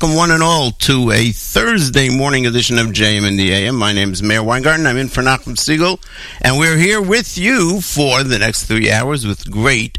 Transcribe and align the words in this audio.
Welcome, 0.00 0.16
one 0.16 0.30
and 0.30 0.44
all, 0.44 0.70
to 0.70 1.10
a 1.10 1.32
Thursday 1.32 2.08
morning 2.08 2.46
edition 2.46 2.78
of 2.78 2.86
JM 2.88 3.36
the 3.36 3.50
AM. 3.52 3.74
My 3.74 3.92
name 3.92 4.12
is 4.12 4.22
Meir 4.22 4.44
Weingarten. 4.44 4.86
I'm 4.86 4.96
in 4.96 5.08
for 5.08 5.22
Nachum 5.22 5.56
Segal, 5.56 6.00
and 6.40 6.56
we're 6.56 6.76
here 6.76 7.02
with 7.02 7.36
you 7.36 7.80
for 7.80 8.22
the 8.22 8.38
next 8.38 8.66
three 8.66 8.92
hours 8.92 9.26
with 9.26 9.50
great 9.50 9.98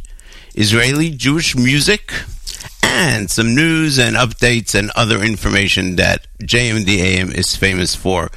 Israeli 0.55 1.09
Jewish 1.09 1.53
music, 1.53 2.13
and 2.81 3.29
some 3.29 3.53
news 3.53 3.99
and 3.99 4.15
updates 4.15 4.73
and 4.73 4.89
other 4.95 5.21
information 5.21 5.97
that 5.97 6.25
JMDAM 6.43 7.35
is 7.35 7.57
famous 7.57 7.93
for. 7.93 8.29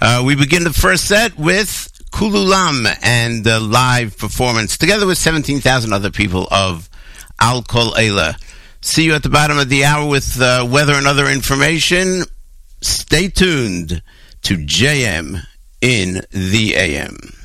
Uh, 0.00 0.22
we 0.24 0.36
begin 0.36 0.62
the 0.62 0.72
first 0.72 1.06
set 1.06 1.36
with 1.36 1.90
Kululam 2.12 2.96
and 3.02 3.42
the 3.42 3.58
live 3.58 4.16
performance, 4.16 4.78
together 4.78 5.04
with 5.04 5.18
17,000 5.18 5.92
other 5.92 6.12
people 6.12 6.46
of 6.52 6.88
Al 7.40 7.62
Kol 7.62 7.94
Eleh. 7.94 8.36
See 8.80 9.04
you 9.04 9.14
at 9.14 9.22
the 9.22 9.28
bottom 9.28 9.58
of 9.58 9.68
the 9.68 9.84
hour 9.84 10.08
with 10.08 10.40
uh, 10.40 10.66
weather 10.70 10.94
and 10.94 11.06
other 11.06 11.26
information. 11.26 12.22
Stay 12.80 13.28
tuned 13.28 14.02
to 14.42 14.56
JM 14.56 15.42
in 15.80 16.22
the 16.30 16.74
AM. 16.76 17.37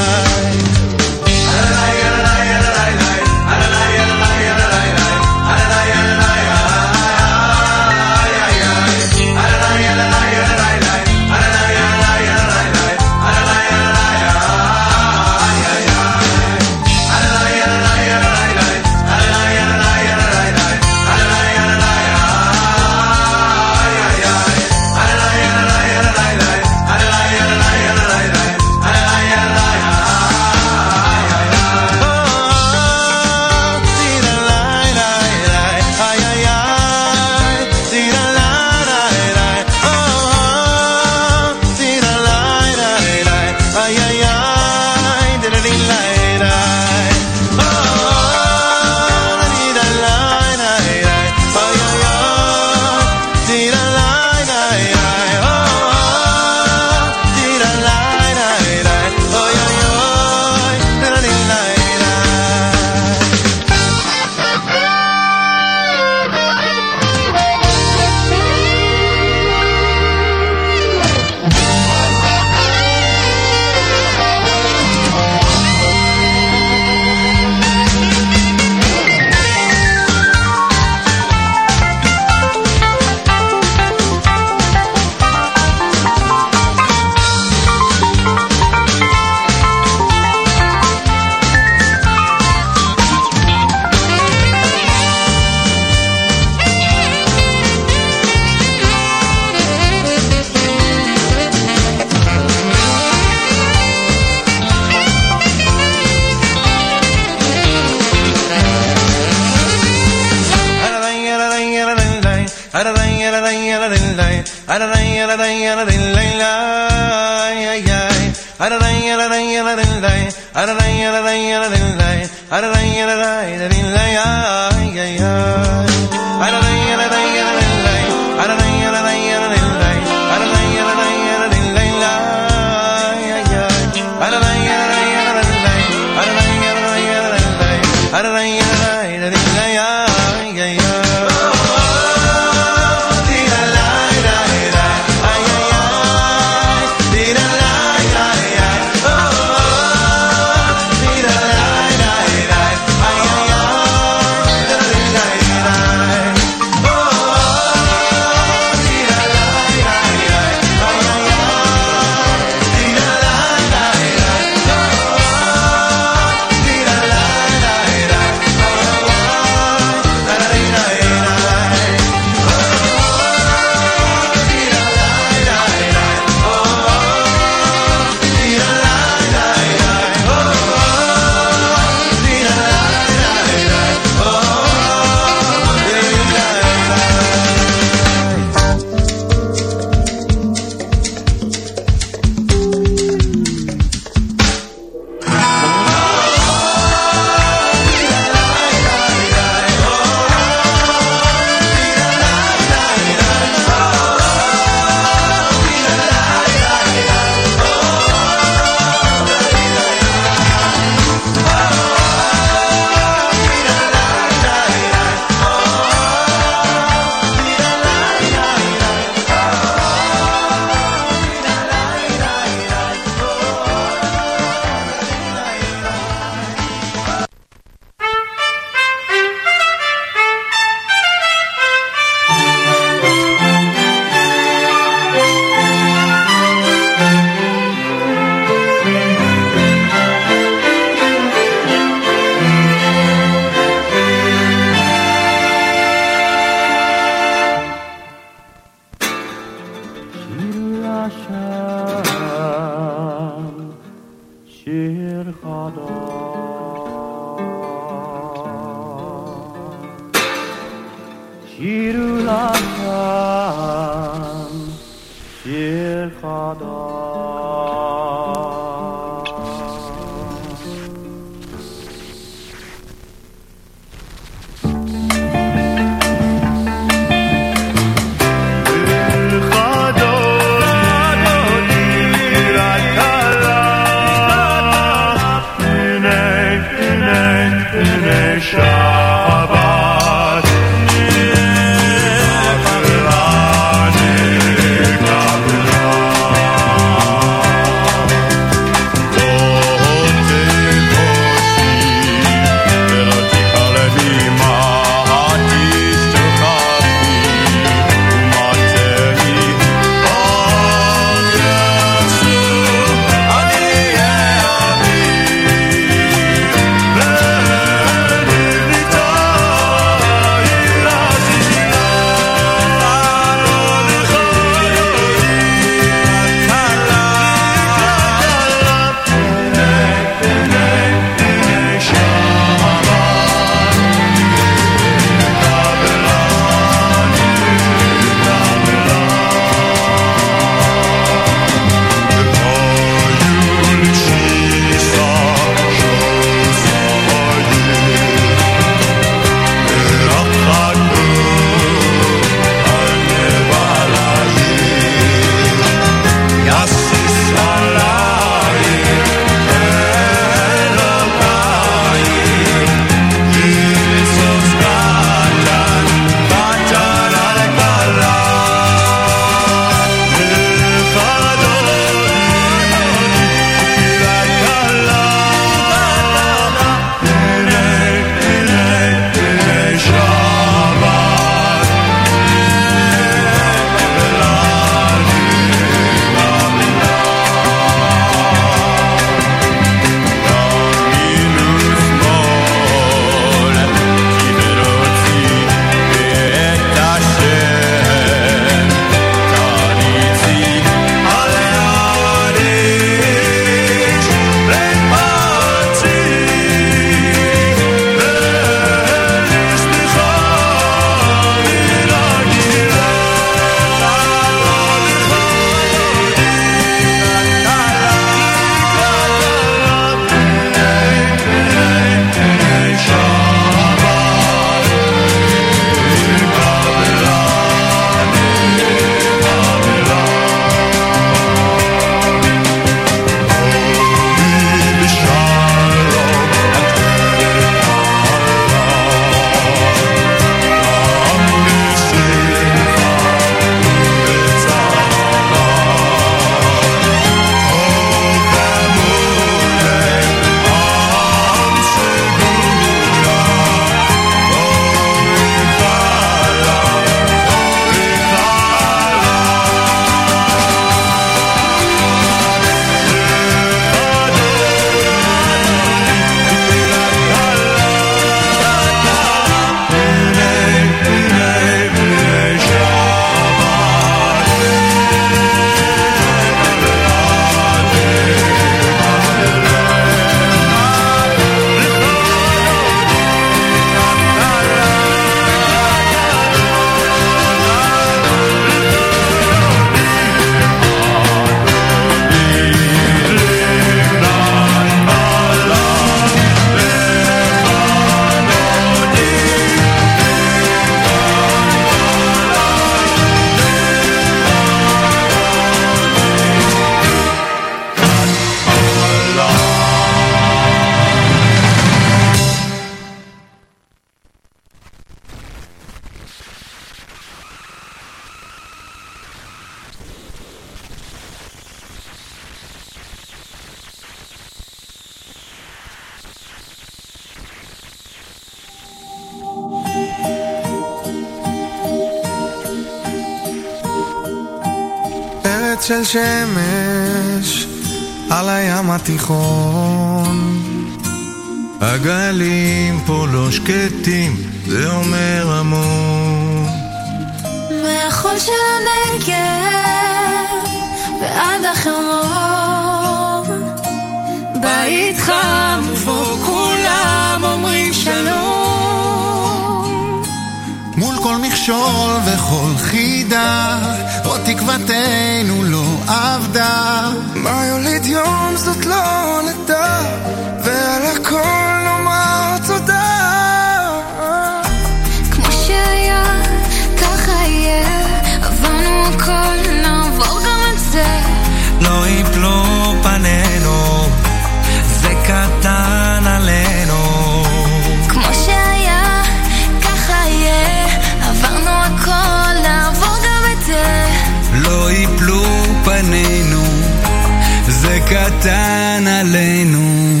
קטן 597.86 598.84
עלינו. 598.86 600.00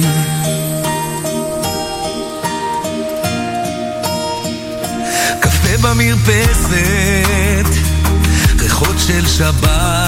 קפה 5.40 5.76
במרפסת, 5.82 7.66
ריחות 8.60 8.96
של 8.98 9.26
שבת. 9.26 10.05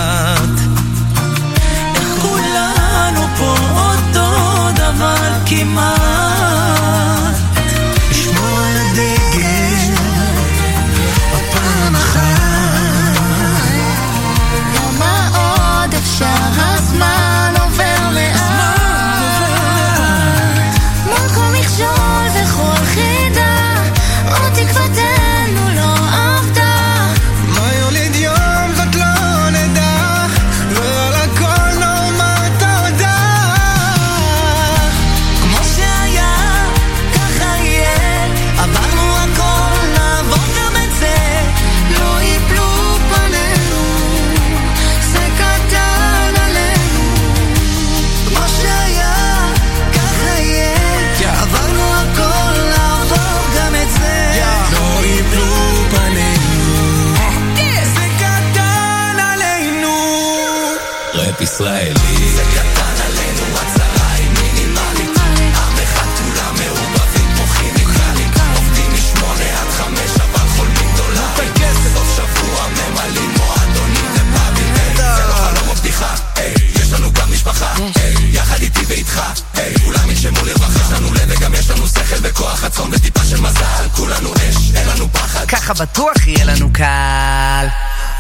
ככה 85.69 85.85
בטוח 85.85 86.27
יהיה 86.27 86.45
לנו 86.45 86.69
קל. 86.73 87.67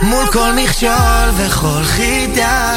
מול 0.00 0.26
כל 0.32 0.52
מכשול 0.56 1.28
וכל 1.36 1.82
חידה, 1.84 2.74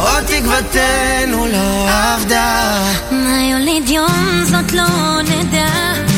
עוד 0.00 0.24
תקוותנו 0.24 1.46
לא 1.46 1.88
עבדה. 1.90 2.82
מה 3.10 3.42
יוליד 3.50 3.88
יום 3.88 4.44
זאת 4.44 4.72
לא 4.72 5.22
נדע. 5.22 6.09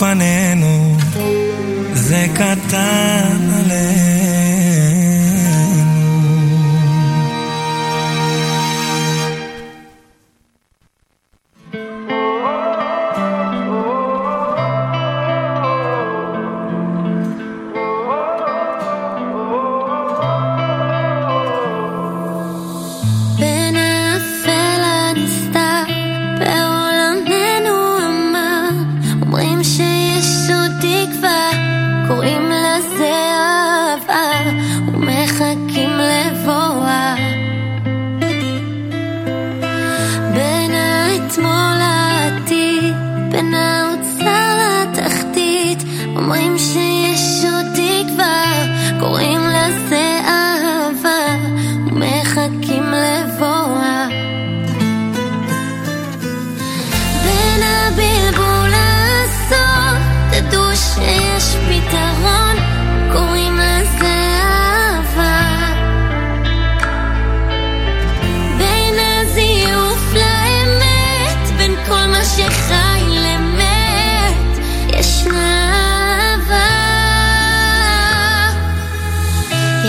Ipanema. 0.00 0.39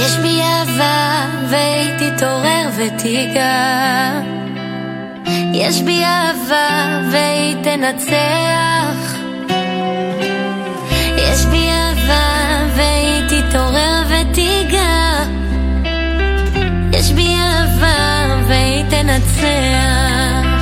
יש 0.02 0.18
בי 0.18 0.42
אהבה, 0.42 1.26
והיא 1.50 1.92
תתעורר 1.98 2.70
ותיגע. 2.78 4.12
יש 5.54 5.82
בי 5.82 6.04
אהבה, 6.04 7.02
והיא 7.12 7.56
תנצח. 7.64 9.16
יש 11.18 11.46
בי 11.46 11.70
אהבה, 11.70 12.24
והיא 12.76 13.22
תתעורר 13.30 14.04
ותיגע. 14.08 15.24
יש 16.94 17.12
בי 17.12 17.36
אהבה, 17.36 18.36
והיא 18.48 18.84
תנצח. 18.90 20.62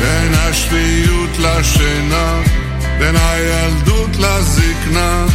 בין 0.00 0.34
השפיות 0.34 1.38
לשינה, 1.38 2.42
בין 2.98 3.16
הילדות 3.16 4.16
לזקנה, 4.16 5.26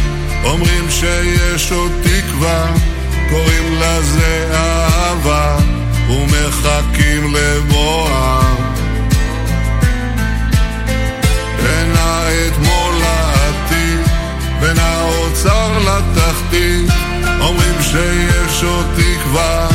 אומרים 0.44 0.90
שיש 0.90 1.72
עוד 1.72 1.92
תקווה, 2.02 2.66
קוראים 3.30 3.74
לזה 3.80 4.50
אהבה, 4.52 5.56
ומחכים 6.08 7.34
לבואה. 7.34 8.40
בין 11.62 11.92
האתמול 11.96 12.94
לעתיד, 13.00 14.00
בין 14.60 14.78
האוצר 14.78 15.78
לתחתית, 15.78 16.90
אומרים 17.40 17.82
שיש 17.82 18.62
עוד 18.64 18.86
תקווה, 18.96 19.68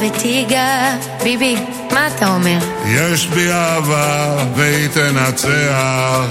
ותיגע. 0.00 0.96
ביבי, 1.22 1.56
מה 1.92 2.08
אתה 2.08 2.34
אומר? 2.34 2.58
יש 2.86 3.26
בי 3.26 3.52
אהבה 3.52 4.36
והיא 4.56 4.88
תנצח. 4.88 6.26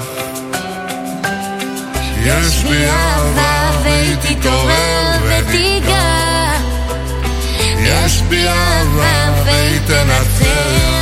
יש 2.24 2.64
בי 2.64 2.86
אהבה 2.86 3.72
והיא 3.84 4.16
תתעורר 4.16 5.18
ותיגע. 5.24 6.52
יש 7.80 8.22
בי 8.22 8.48
אהבה 8.48 9.44
והיא 9.46 9.80
תנצח. 9.88 10.99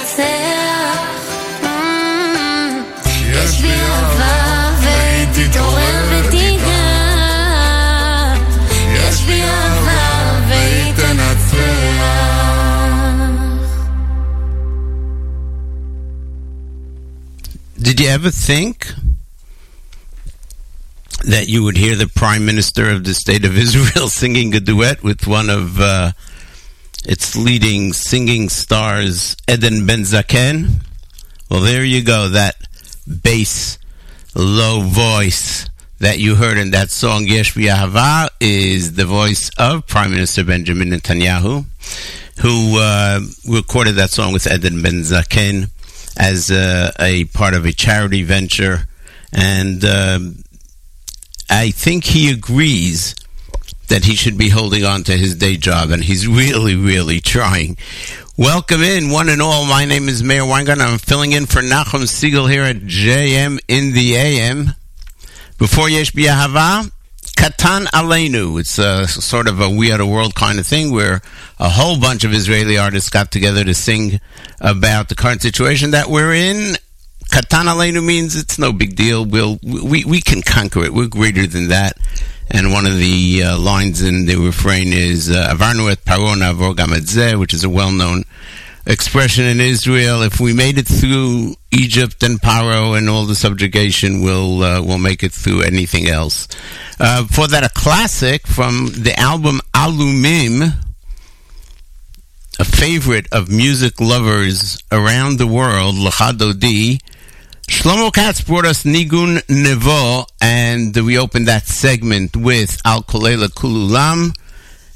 תנצח. 0.00 0.98
Mm, 1.62 1.66
יש 3.32 3.60
בי 3.60 3.70
אהבה, 3.70 4.70
והיא 4.80 5.26
תתעורר 5.48 6.04
ותיגע. 6.10 6.84
יש 8.94 9.20
בי 9.20 9.42
אהבה, 9.42 10.40
והיא 10.48 10.92
תנצח. 10.94 11.56
Did 17.78 18.00
you 18.00 18.08
ever 18.08 18.30
think 18.30 18.94
that 21.24 21.48
you 21.48 21.62
would 21.62 21.76
hear 21.76 21.94
the 21.94 22.08
Prime 22.08 22.44
Minister 22.44 22.90
of 22.90 23.04
the 23.04 23.14
State 23.14 23.44
of 23.44 23.56
Israel 23.56 24.08
singing 24.08 24.54
a 24.54 24.60
duet 24.60 25.02
with 25.02 25.26
one 25.26 25.48
of 25.50 25.80
uh, 25.80 26.12
its 27.05 27.35
leading 27.35 27.93
singing 27.93 28.49
stars, 28.49 29.35
Eden 29.49 29.85
Ben 29.85 30.01
Zaken? 30.01 30.81
Well, 31.49 31.61
there 31.61 31.83
you 31.83 32.03
go. 32.03 32.29
That 32.29 32.55
bass, 33.23 33.77
low 34.35 34.81
voice 34.81 35.67
that 35.99 36.19
you 36.19 36.35
heard 36.35 36.57
in 36.57 36.71
that 36.71 36.89
song, 36.89 37.25
Yesh 37.25 37.53
B'Yahava, 37.53 38.29
is 38.39 38.93
the 38.93 39.05
voice 39.05 39.51
of 39.57 39.87
Prime 39.87 40.11
Minister 40.11 40.43
Benjamin 40.43 40.89
Netanyahu, 40.89 41.65
who 42.41 42.77
uh, 42.79 43.19
recorded 43.47 43.93
that 43.93 44.09
song 44.09 44.33
with 44.33 44.51
Eden 44.51 44.81
Ben 44.81 45.01
Zaken 45.01 45.69
as 46.17 46.51
uh, 46.51 46.91
a 46.99 47.25
part 47.25 47.53
of 47.53 47.65
a 47.65 47.71
charity 47.71 48.23
venture. 48.23 48.87
And 49.33 49.85
um 49.85 50.43
I 51.51 51.71
think 51.71 52.05
he 52.05 52.31
agrees 52.31 53.13
that 53.91 54.05
he 54.05 54.15
should 54.15 54.37
be 54.37 54.47
holding 54.47 54.85
on 54.85 55.03
to 55.03 55.17
his 55.17 55.35
day 55.35 55.57
job, 55.57 55.91
and 55.91 56.01
he's 56.01 56.25
really, 56.25 56.77
really 56.77 57.19
trying. 57.19 57.75
Welcome 58.37 58.81
in, 58.81 59.11
one 59.11 59.27
and 59.27 59.41
all. 59.41 59.65
My 59.65 59.83
name 59.83 60.07
is 60.07 60.23
Meir 60.23 60.45
Weingarten. 60.45 60.81
I'm 60.81 60.97
filling 60.97 61.33
in 61.33 61.45
for 61.45 61.59
Nachum 61.59 62.03
Segal 62.03 62.49
here 62.49 62.63
at 62.63 62.77
JM 62.77 63.59
in 63.67 63.91
the 63.93 64.15
AM. 64.15 64.69
Before 65.57 65.89
Yesh 65.89 66.13
B'Yahava, 66.13 66.89
Katan 67.35 67.83
Aleinu. 67.87 68.61
It's 68.61 68.79
a 68.79 69.09
sort 69.09 69.49
of 69.49 69.59
a 69.59 69.69
We 69.69 69.91
Are 69.91 69.97
the 69.97 70.05
World 70.05 70.35
kind 70.35 70.57
of 70.57 70.65
thing 70.65 70.93
where 70.93 71.21
a 71.59 71.67
whole 71.67 71.99
bunch 71.99 72.23
of 72.23 72.33
Israeli 72.33 72.77
artists 72.77 73.09
got 73.09 73.29
together 73.29 73.65
to 73.65 73.73
sing 73.73 74.21
about 74.61 75.09
the 75.09 75.15
current 75.15 75.41
situation 75.41 75.91
that 75.91 76.07
we're 76.07 76.33
in. 76.33 76.75
Katan 77.25 77.65
Aleinu 77.65 78.01
means 78.03 78.37
it's 78.37 78.57
no 78.57 78.71
big 78.71 78.95
deal. 78.95 79.25
We'll, 79.25 79.59
we, 79.61 80.05
we 80.05 80.21
can 80.21 80.41
conquer 80.41 80.85
it. 80.85 80.93
We're 80.93 81.07
greater 81.07 81.45
than 81.45 81.67
that. 81.67 81.97
And 82.53 82.73
one 82.73 82.85
of 82.85 82.97
the 82.97 83.43
uh, 83.43 83.57
lines 83.57 84.01
in 84.01 84.25
the 84.25 84.35
refrain 84.35 84.91
is 84.91 85.29
Avarnu 85.29 85.91
et 85.91 86.03
Parona 86.03 86.53
Vorgam 86.53 87.39
which 87.39 87.53
is 87.53 87.63
a 87.63 87.69
well-known 87.69 88.23
expression 88.85 89.45
in 89.45 89.59
Israel. 89.59 90.21
If 90.21 90.39
we 90.39 90.53
made 90.53 90.77
it 90.77 90.87
through 90.87 91.55
Egypt 91.71 92.23
and 92.23 92.41
Paro 92.41 92.97
and 92.97 93.09
all 93.09 93.25
the 93.25 93.35
subjugation, 93.35 94.21
we'll 94.21 94.63
uh, 94.63 94.81
we'll 94.81 94.97
make 94.97 95.23
it 95.23 95.31
through 95.31 95.61
anything 95.61 96.07
else. 96.07 96.47
Uh, 96.99 97.25
for 97.25 97.47
that, 97.47 97.63
a 97.63 97.69
classic 97.69 98.45
from 98.47 98.87
the 98.93 99.17
album 99.19 99.61
Alumim, 99.73 100.73
a 102.59 102.65
favorite 102.65 103.27
of 103.31 103.49
music 103.49 103.99
lovers 104.01 104.81
around 104.91 105.37
the 105.37 105.47
world, 105.47 105.95
Lachadodi. 105.95 107.01
Shlomo 107.71 108.11
Katz 108.13 108.41
brought 108.41 108.65
us 108.65 108.83
Nigun 108.83 109.37
Nevo, 109.47 110.27
and 110.41 110.93
we 110.97 111.17
opened 111.17 111.47
that 111.47 111.65
segment 111.65 112.35
with 112.35 112.81
Al 112.85 113.01
Kol 113.01 113.21
Eleh 113.21 113.47
Kululam, 113.47 114.35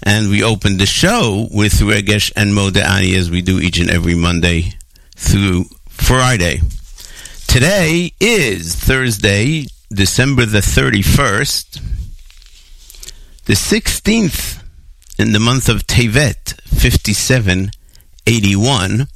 and 0.03 0.29
we 0.29 0.43
opened 0.43 0.79
the 0.79 0.85
show 0.85 1.47
with 1.51 1.75
Regesh 1.75 2.33
and 2.35 2.51
Modeani 2.51 3.17
as 3.17 3.31
we 3.31 3.41
do 3.41 3.59
each 3.59 3.79
and 3.79 3.89
every 3.89 4.13
Monday 4.13 4.73
through 5.15 5.65
Friday. 5.87 6.59
Today 7.47 8.11
is 8.19 8.75
Thursday, 8.75 9.67
December 9.89 10.45
the 10.45 10.59
31st, 10.59 11.81
the 13.45 13.53
16th 13.53 14.61
in 15.17 15.31
the 15.31 15.39
month 15.39 15.69
of 15.69 15.87
Tevet, 15.87 16.59
5781. 16.69 19.07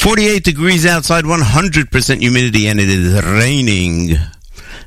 48 0.00 0.42
degrees 0.42 0.86
outside, 0.86 1.24
100% 1.24 2.20
humidity, 2.20 2.68
and 2.68 2.80
it 2.80 2.88
is 2.88 3.22
raining. 3.22 4.16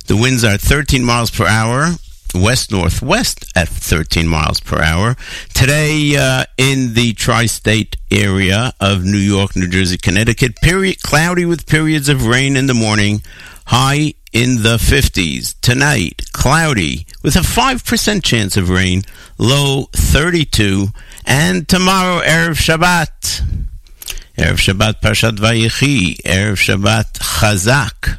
The 0.07 0.17
winds 0.17 0.43
are 0.43 0.57
13 0.57 1.03
miles 1.03 1.29
per 1.29 1.45
hour, 1.45 1.89
west 2.33 2.71
northwest 2.71 3.45
at 3.55 3.69
13 3.69 4.27
miles 4.27 4.59
per 4.59 4.81
hour. 4.81 5.15
Today, 5.53 6.15
uh, 6.17 6.45
in 6.57 6.95
the 6.95 7.13
tri 7.13 7.45
state 7.45 7.95
area 8.09 8.73
of 8.79 9.05
New 9.05 9.19
York, 9.19 9.55
New 9.55 9.67
Jersey, 9.67 9.97
Connecticut, 9.97 10.55
period, 10.63 11.03
cloudy 11.03 11.45
with 11.45 11.67
periods 11.67 12.09
of 12.09 12.25
rain 12.25 12.57
in 12.57 12.65
the 12.65 12.73
morning, 12.73 13.21
high 13.67 14.15
in 14.31 14.63
the 14.63 14.77
50s. 14.77 15.53
Tonight, 15.61 16.23
cloudy 16.31 17.05
with 17.21 17.35
a 17.35 17.41
5% 17.41 18.23
chance 18.23 18.57
of 18.57 18.67
rain, 18.67 19.03
low 19.37 19.89
32. 19.93 20.87
And 21.23 21.69
tomorrow, 21.69 22.19
Erev 22.23 22.57
Shabbat. 22.57 23.69
Erev 24.37 24.57
Shabbat 24.57 24.99
Parshat 24.99 25.37
Vayechi, 25.37 26.15
Erev 26.23 26.57
Shabbat 26.57 27.19
Chazak. 27.19 28.17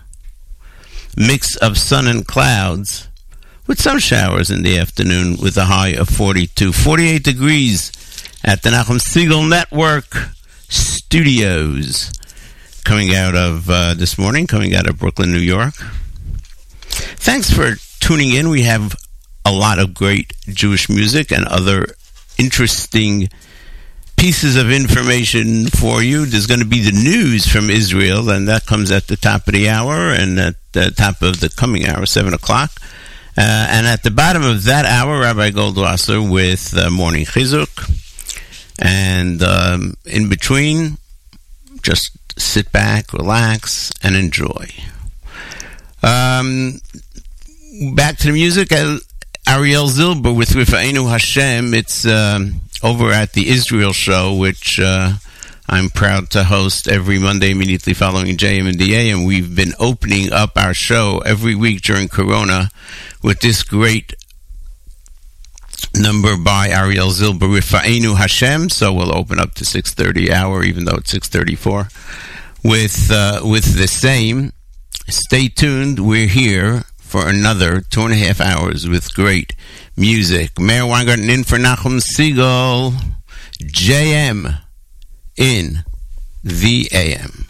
Mix 1.17 1.57
of 1.57 1.77
sun 1.77 2.07
and 2.07 2.25
clouds 2.25 3.09
with 3.67 3.81
some 3.81 3.99
showers 3.99 4.49
in 4.49 4.63
the 4.63 4.79
afternoon 4.79 5.37
with 5.43 5.57
a 5.57 5.65
high 5.65 5.89
of 5.89 6.09
42. 6.09 6.73
48 6.73 7.23
degrees 7.23 7.91
at 8.45 8.63
the 8.63 8.71
Nachum 8.71 9.01
Segal 9.01 9.49
Network 9.49 10.31
studios. 10.69 12.13
Coming 12.85 13.13
out 13.13 13.35
of 13.35 13.69
uh, 13.69 13.95
this 13.95 14.17
morning, 14.17 14.47
coming 14.47 14.73
out 14.73 14.89
of 14.89 14.99
Brooklyn, 14.99 15.33
New 15.33 15.39
York. 15.39 15.75
Thanks 16.91 17.51
for 17.51 17.75
tuning 17.99 18.33
in. 18.33 18.51
We 18.51 18.63
have 18.63 18.95
a 19.45 19.51
lot 19.51 19.81
of 19.81 19.95
great 19.95 20.33
Jewish 20.47 20.89
music 20.89 21.33
and 21.33 21.45
other 21.47 21.87
interesting 22.39 23.31
pieces 24.17 24.57
of 24.57 24.71
information 24.71 25.67
for 25.67 26.03
you. 26.03 26.27
There's 26.27 26.47
going 26.47 26.61
to 26.61 26.67
be 26.67 26.81
the 26.81 26.93
news 26.93 27.47
from 27.47 27.71
Israel, 27.71 28.31
and 28.31 28.49
that 28.49 28.67
comes 28.67 28.91
at 28.91 29.07
the 29.07 29.17
top 29.17 29.47
of 29.47 29.55
the 29.55 29.69
hour 29.69 30.11
and 30.11 30.39
at 30.39 30.55
the 30.73 30.91
top 30.91 31.23
of 31.23 31.41
the 31.41 31.49
coming 31.49 31.87
hour, 31.87 32.07
7 32.07 32.33
o'clock. 32.35 32.73
Uh, 33.37 33.67
and 33.71 33.87
at 33.87 34.03
the 34.03 34.11
bottom 34.11 34.45
of 34.45 34.65
that 34.65 34.87
hour, 34.87 35.21
Rabbi 35.21 35.51
Goldwasser 35.51 36.31
with 36.31 36.77
uh, 36.77 36.91
Morning 36.91 37.25
Chizuk. 37.25 37.91
And 38.79 39.43
um, 39.43 39.95
in 40.05 40.29
between, 40.29 40.99
just 41.83 42.17
sit 42.39 42.71
back, 42.73 43.13
relax, 43.13 43.93
and 44.03 44.17
enjoy. 44.17 44.69
Um, 46.03 46.81
back 47.95 48.19
to 48.19 48.29
the 48.29 48.33
music. 48.33 48.73
Uh, 48.73 48.99
Ariel 49.47 49.89
Zilber 49.89 50.35
with 50.35 50.51
Rifa'enu 50.51 51.11
Hashem. 51.11 51.75
It's 51.75 52.07
um, 52.07 52.63
over 52.83 53.11
at 53.11 53.35
the 53.35 53.51
Israel 53.51 53.93
show, 53.93 54.35
which 54.35 54.81
uh, 54.81 55.13
I'm 55.69 55.91
proud 55.91 56.31
to 56.31 56.45
host 56.45 56.89
every 56.89 57.19
Monday 57.19 57.51
immediately 57.51 57.93
following 57.93 58.39
JM 58.39 58.67
and 58.67 58.79
DA. 58.79 59.11
And 59.11 59.27
we've 59.27 59.55
been 59.55 59.73
opening 59.79 60.33
up 60.33 60.53
our 60.57 60.73
show 60.73 61.19
every 61.27 61.55
week 61.55 61.83
during 61.83 62.09
Corona 62.09 62.71
with 63.23 63.41
this 63.41 63.63
great 63.63 64.15
number 65.95 66.39
by 66.39 66.69
Ariel 66.71 67.11
Zilber, 67.11 67.41
Rifa'enu 67.41 68.17
Hashem. 68.17 68.71
So 68.71 68.95
we'll 68.95 69.15
open 69.15 69.39
up 69.39 69.53
to 69.55 69.65
6.30 69.65 70.31
hour, 70.31 70.65
even 70.65 70.87
though 70.87 70.97
it's 70.97 71.13
6.34, 71.13 72.65
with, 72.65 73.11
uh, 73.11 73.41
with 73.45 73.77
the 73.77 73.89
same. 73.89 74.53
Stay 75.09 75.49
tuned. 75.49 75.99
We're 75.99 76.29
here 76.29 76.85
for 77.15 77.29
another 77.29 77.81
two 77.81 78.01
and 78.01 78.13
a 78.13 78.17
half 78.17 78.41
hours 78.41 78.89
with 78.89 79.15
great 79.15 79.55
music. 79.97 80.59
Meir 80.59 80.85
Weingarten 80.85 81.31
in 81.31 81.45
for 81.45 81.59
Nachum 81.59 82.03
Segal. 82.03 82.93
JM 83.63 84.61
in 85.37 85.85
the 86.43 86.89
AM. 86.91 87.47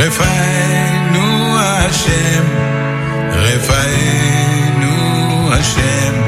רפאנו 0.00 1.56
השם, 1.58 2.44
רפאנו 3.32 4.92
השם, 5.52 6.19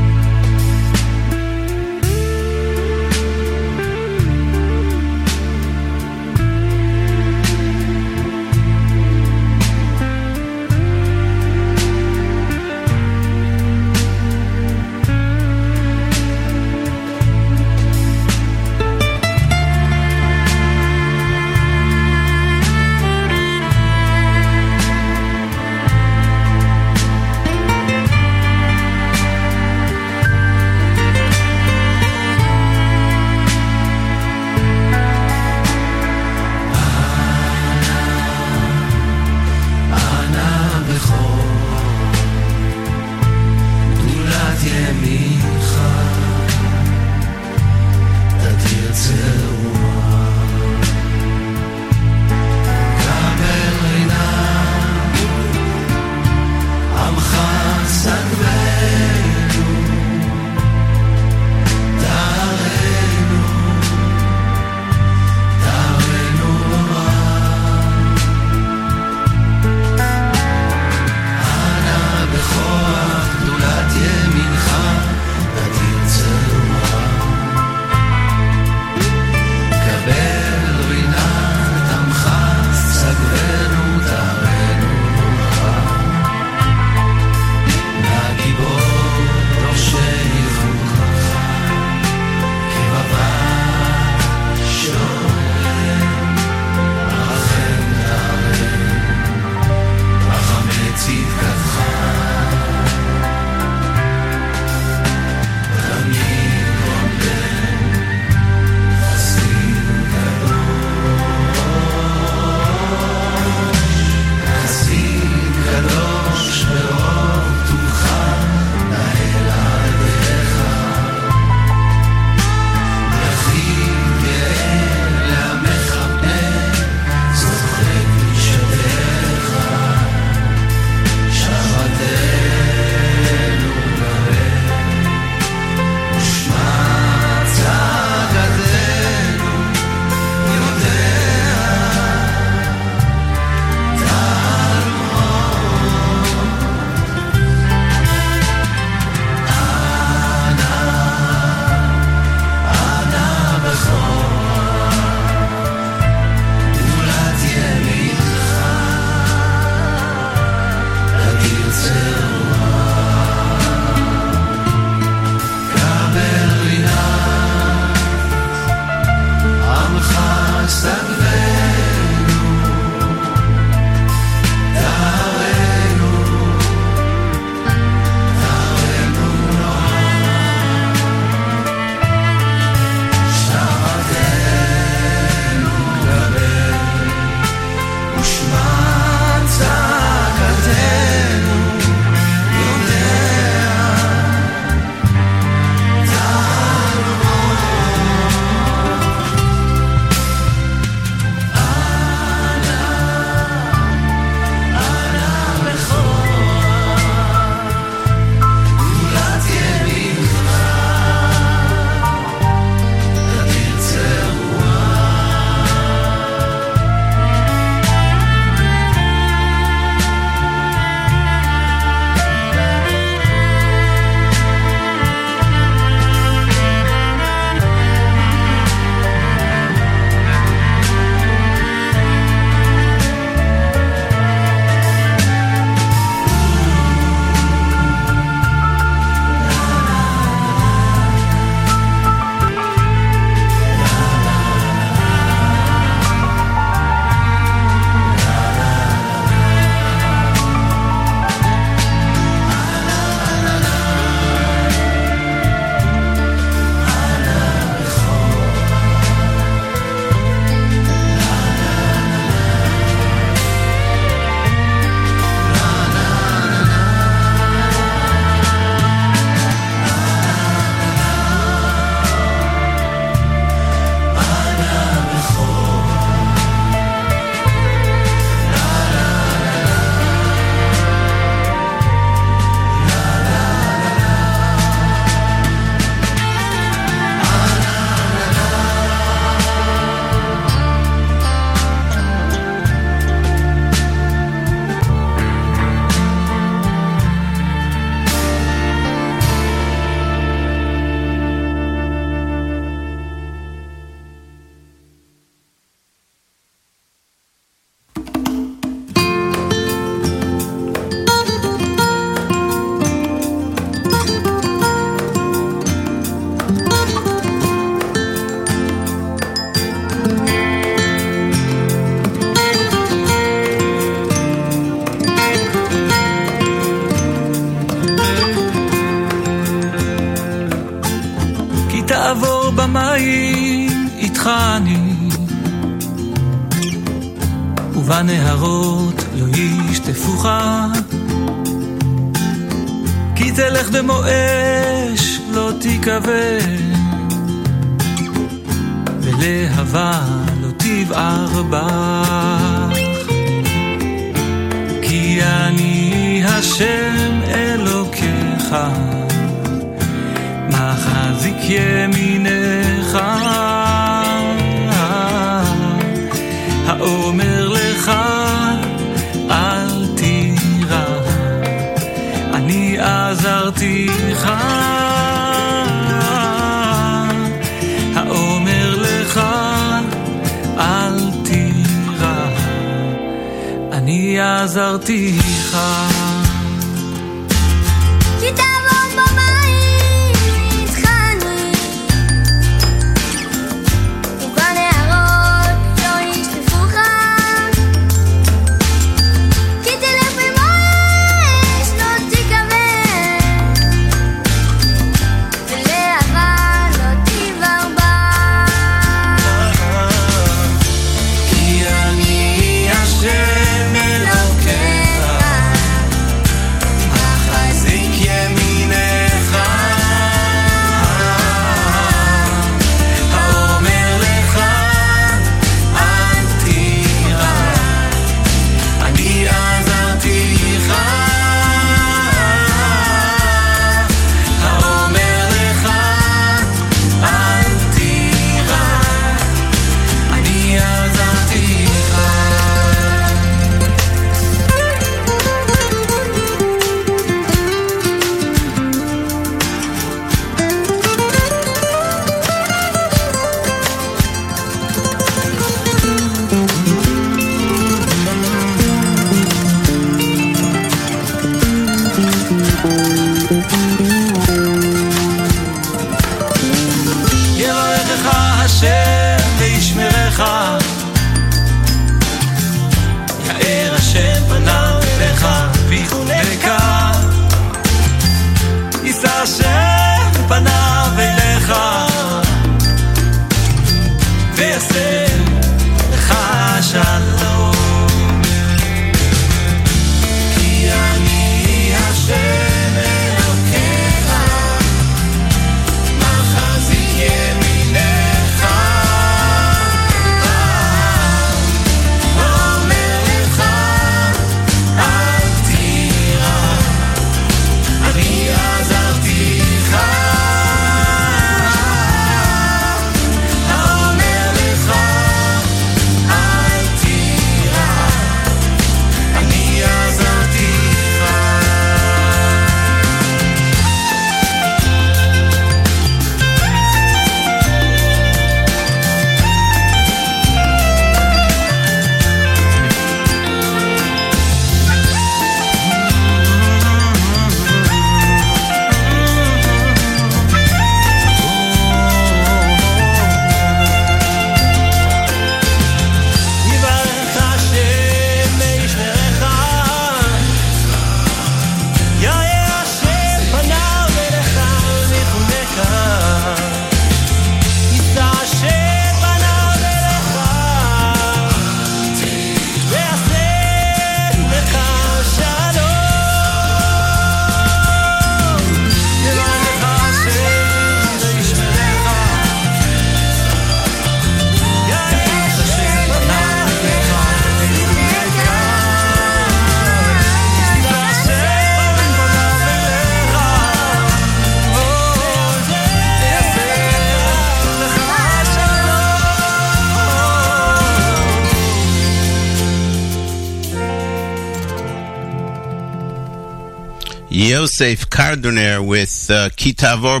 Yosef 597.44 597.90
Karduner 597.90 598.66
with 598.66 599.10
uh, 599.10 599.28
Kitavor 599.28 600.00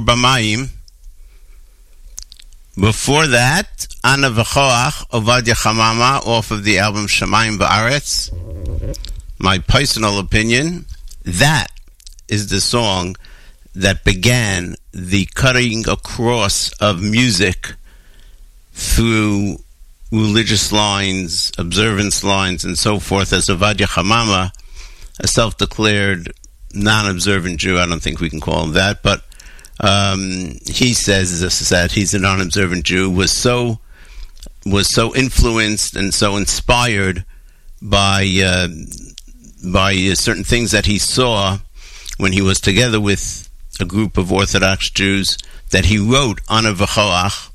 Before 2.74 3.26
that, 3.26 3.86
Anna 4.02 4.30
V'choach, 4.30 5.06
Ovadia 5.10 5.52
Chamama, 5.52 6.26
off 6.26 6.50
of 6.50 6.64
the 6.64 6.78
album 6.78 7.06
Shemaim 7.06 7.58
Ba'aretz. 7.58 8.32
My 9.38 9.58
personal 9.58 10.18
opinion, 10.18 10.86
that 11.24 11.66
is 12.28 12.48
the 12.48 12.62
song 12.62 13.14
that 13.74 14.04
began 14.04 14.76
the 14.92 15.26
cutting 15.34 15.86
across 15.86 16.72
of 16.80 17.02
music 17.02 17.74
through 18.72 19.58
religious 20.10 20.72
lines, 20.72 21.52
observance 21.58 22.24
lines, 22.24 22.64
and 22.64 22.78
so 22.78 22.98
forth, 22.98 23.34
as 23.34 23.48
Ovadia 23.48 23.86
Hamama, 23.86 24.50
a 25.20 25.28
self 25.28 25.58
declared 25.58 26.32
non-observant 26.74 27.60
Jew. 27.60 27.78
I 27.78 27.86
don't 27.86 28.02
think 28.02 28.20
we 28.20 28.30
can 28.30 28.40
call 28.40 28.64
him 28.64 28.72
that, 28.72 29.02
but 29.02 29.24
um, 29.80 30.58
he 30.66 30.92
says 30.94 31.40
this, 31.40 31.68
that 31.68 31.92
he's 31.92 32.14
a 32.14 32.18
non-observant 32.18 32.84
Jew 32.84 33.10
was 33.10 33.30
so 33.30 33.78
was 34.66 34.88
so 34.88 35.14
influenced 35.14 35.94
and 35.94 36.14
so 36.14 36.36
inspired 36.36 37.24
by 37.82 38.26
uh, 38.42 38.68
by 39.66 39.92
uh, 39.94 40.14
certain 40.14 40.44
things 40.44 40.70
that 40.70 40.86
he 40.86 40.98
saw 40.98 41.58
when 42.18 42.32
he 42.32 42.42
was 42.42 42.60
together 42.60 43.00
with 43.00 43.48
a 43.80 43.84
group 43.84 44.16
of 44.16 44.32
Orthodox 44.32 44.90
Jews 44.90 45.36
that 45.70 45.86
he 45.86 45.98
wrote 45.98 46.40
on 46.48 46.66
a 46.66 46.72
v'choach, 46.72 47.50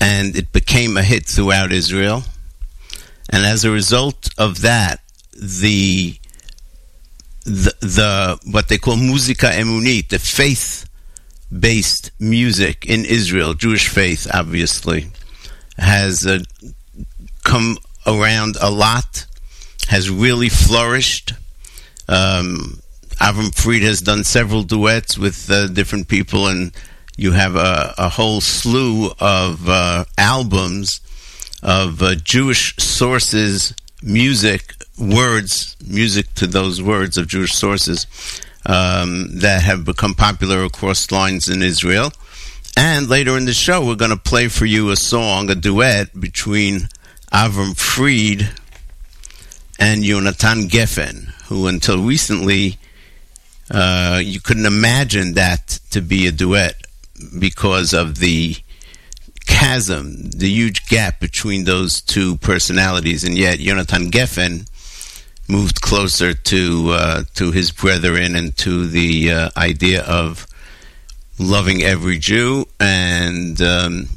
and 0.00 0.36
it 0.36 0.52
became 0.52 0.96
a 0.96 1.02
hit 1.02 1.26
throughout 1.26 1.72
Israel. 1.72 2.22
And 3.30 3.44
as 3.44 3.64
a 3.64 3.70
result 3.70 4.28
of 4.38 4.62
that, 4.62 5.00
the 5.32 6.17
the, 7.48 7.74
the 7.80 8.38
what 8.50 8.68
they 8.68 8.78
call 8.78 8.96
musica 8.96 9.46
emunit, 9.46 10.08
the 10.08 10.18
faith-based 10.18 12.10
music 12.20 12.86
in 12.86 13.04
Israel, 13.04 13.54
Jewish 13.54 13.88
faith, 13.88 14.26
obviously, 14.32 15.08
has 15.78 16.26
uh, 16.26 16.40
come 17.44 17.78
around 18.06 18.56
a 18.60 18.70
lot, 18.70 19.26
has 19.88 20.10
really 20.10 20.48
flourished. 20.48 21.32
Um, 22.08 22.80
Avram 23.20 23.54
Fried 23.54 23.82
has 23.82 24.00
done 24.00 24.24
several 24.24 24.62
duets 24.62 25.18
with 25.18 25.50
uh, 25.50 25.66
different 25.68 26.08
people, 26.08 26.46
and 26.46 26.72
you 27.16 27.32
have 27.32 27.56
a, 27.56 27.94
a 27.98 28.08
whole 28.10 28.40
slew 28.40 29.10
of 29.18 29.68
uh, 29.68 30.04
albums 30.16 31.00
of 31.62 32.02
uh, 32.02 32.14
Jewish 32.14 32.76
sources, 32.76 33.74
music, 34.02 34.74
words, 34.98 35.76
music 35.86 36.32
to 36.34 36.46
those 36.46 36.82
words 36.82 37.16
of 37.16 37.28
Jewish 37.28 37.54
sources 37.54 38.06
um, 38.66 39.38
that 39.38 39.62
have 39.62 39.84
become 39.84 40.14
popular 40.14 40.64
across 40.64 41.10
lines 41.10 41.48
in 41.48 41.62
Israel. 41.62 42.12
And 42.76 43.08
later 43.08 43.36
in 43.36 43.44
the 43.44 43.54
show, 43.54 43.84
we're 43.84 43.96
going 43.96 44.12
to 44.12 44.16
play 44.16 44.48
for 44.48 44.66
you 44.66 44.90
a 44.90 44.96
song, 44.96 45.50
a 45.50 45.54
duet 45.54 46.18
between 46.18 46.88
Avram 47.32 47.76
Fried 47.76 48.50
and 49.78 50.02
Yonatan 50.02 50.68
Geffen, 50.68 51.32
who 51.46 51.66
until 51.66 52.02
recently 52.02 52.78
uh, 53.70 54.20
you 54.22 54.40
couldn't 54.40 54.66
imagine 54.66 55.34
that 55.34 55.80
to 55.90 56.00
be 56.00 56.26
a 56.26 56.32
duet 56.32 56.74
because 57.38 57.92
of 57.92 58.18
the 58.18 58.56
chasm, 59.46 60.30
the 60.30 60.48
huge 60.48 60.88
gap 60.88 61.18
between 61.18 61.64
those 61.64 62.00
two 62.00 62.36
personalities, 62.36 63.24
and 63.24 63.36
yet 63.36 63.58
Yonatan 63.58 64.10
Geffen 64.10 64.67
moved 65.48 65.80
closer 65.80 66.34
to 66.34 66.90
uh, 66.90 67.24
to 67.34 67.50
his 67.50 67.72
brethren 67.72 68.36
and 68.36 68.56
to 68.58 68.86
the 68.86 69.32
uh, 69.32 69.50
idea 69.56 70.02
of 70.04 70.46
loving 71.38 71.82
every 71.82 72.18
Jew, 72.18 72.66
and 72.78 73.60
um, 73.62 74.08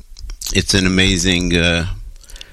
it's 0.54 0.74
an 0.74 0.86
amazing 0.86 1.56
uh, 1.56 1.88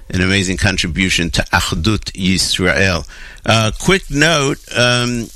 an 0.09 0.21
amazing 0.21 0.57
contribution 0.57 1.31
to 1.31 1.43
Achdut 1.43 2.13
Yisrael. 2.13 3.07
Uh, 3.45 3.73
quick 3.81 4.11
note: 4.11 4.59
um, 4.77 5.29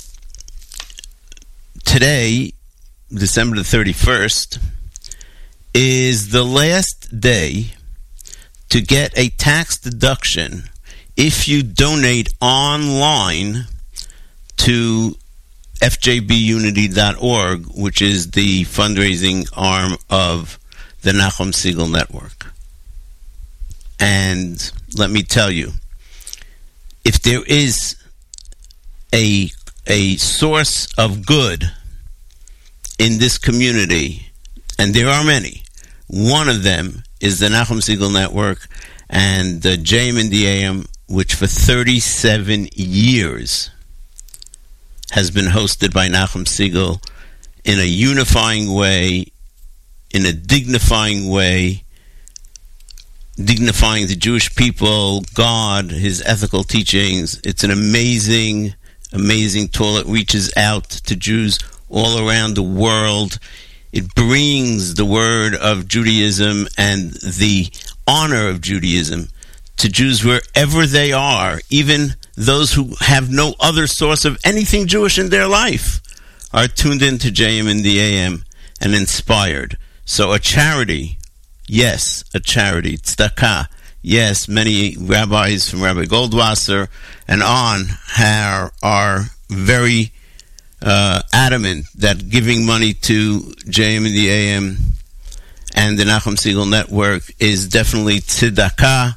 today, 1.85 2.53
December 3.09 3.57
the 3.57 3.63
thirty 3.63 3.93
first 3.93 4.59
is 5.73 6.31
the 6.31 6.43
last 6.43 7.19
day 7.19 7.73
to 8.69 8.79
get 8.79 9.15
a 9.17 9.29
tax 9.29 9.77
deduction 9.77 10.69
if 11.15 11.47
you 11.47 11.63
donate 11.63 12.33
online 12.41 13.65
to 14.57 15.15
fjbunity.org, 15.79 17.65
which 17.75 18.01
is 18.01 18.31
the 18.31 18.63
fundraising 18.63 19.47
arm 19.55 19.97
of 20.09 20.57
the 21.01 21.11
Nachum 21.11 21.51
Segal 21.51 21.91
Network. 21.91 22.47
And 23.99 24.71
let 24.97 25.09
me 25.09 25.23
tell 25.23 25.51
you, 25.51 25.73
if 27.03 27.21
there 27.21 27.43
is 27.43 27.95
a 29.13 29.49
a 29.85 30.15
source 30.15 30.87
of 30.97 31.25
good 31.25 31.69
in 32.97 33.19
this 33.19 33.37
community, 33.37 34.31
and 34.79 34.93
there 34.93 35.09
are 35.09 35.23
many, 35.23 35.63
one 36.07 36.47
of 36.47 36.63
them 36.63 37.03
is 37.19 37.39
the 37.39 37.47
Nachum 37.47 37.81
Segal 37.81 38.13
Network 38.13 38.67
and 39.09 39.61
the 39.61 39.77
JM 39.77 40.19
and 40.19 40.31
the 40.31 40.47
AM, 40.47 40.85
which 41.07 41.35
for 41.35 41.47
37 41.47 42.69
years 42.73 43.69
has 45.11 45.31
been 45.31 45.45
hosted 45.45 45.93
by 45.93 46.07
Nachum 46.07 46.45
Segal 46.45 47.03
in 47.63 47.79
a 47.79 47.83
unifying 47.83 48.73
way, 48.73 49.27
in 50.13 50.25
a 50.25 50.33
dignifying 50.33 51.29
way, 51.29 51.83
dignifying 53.35 54.07
the 54.07 54.15
Jewish 54.15 54.55
people, 54.55 55.21
God, 55.33 55.91
his 55.91 56.21
ethical 56.25 56.63
teachings. 56.63 57.39
It's 57.43 57.63
an 57.63 57.71
amazing, 57.71 58.75
amazing 59.11 59.69
tool. 59.69 59.97
It 59.97 60.07
reaches 60.07 60.51
out 60.55 60.89
to 60.89 61.15
Jews 61.15 61.59
all 61.89 62.27
around 62.27 62.55
the 62.55 62.63
world. 62.63 63.39
It 63.91 64.15
brings 64.15 64.95
the 64.95 65.05
word 65.05 65.55
of 65.55 65.87
Judaism 65.87 66.67
and 66.77 67.11
the 67.11 67.71
honor 68.07 68.49
of 68.49 68.61
Judaism 68.61 69.29
to 69.77 69.89
Jews 69.89 70.23
wherever 70.23 70.85
they 70.85 71.11
are, 71.11 71.59
even 71.69 72.15
those 72.35 72.73
who 72.73 72.95
have 72.99 73.31
no 73.31 73.53
other 73.59 73.87
source 73.87 74.25
of 74.25 74.39
anything 74.43 74.87
Jewish 74.87 75.19
in 75.19 75.29
their 75.29 75.47
life 75.47 76.01
are 76.53 76.67
tuned 76.67 77.01
into 77.01 77.29
JM 77.29 77.69
and 77.69 77.81
the 77.81 77.99
AM 77.99 78.45
and 78.79 78.93
inspired. 78.93 79.77
So 80.05 80.31
a 80.31 80.39
charity, 80.39 81.17
yes, 81.67 82.23
a 82.33 82.39
charity, 82.39 82.97
tzedakah, 82.97 83.67
yes, 84.01 84.47
many 84.47 84.95
rabbis 84.99 85.69
from 85.69 85.81
Rabbi 85.81 86.03
Goldwasser 86.03 86.89
and 87.27 87.41
on 87.41 87.85
are, 88.19 88.71
are 88.83 89.25
very 89.49 90.11
uh, 90.81 91.21
adamant 91.31 91.85
that 91.95 92.29
giving 92.29 92.65
money 92.65 92.93
to 92.93 93.39
JM 93.39 93.97
and 93.97 94.05
the 94.05 94.29
AM 94.29 94.77
and 95.75 95.97
the 95.97 96.03
Nachum 96.03 96.35
Segal 96.35 96.69
Network 96.69 97.23
is 97.39 97.67
definitely 97.67 98.19
tzedakah 98.19 99.15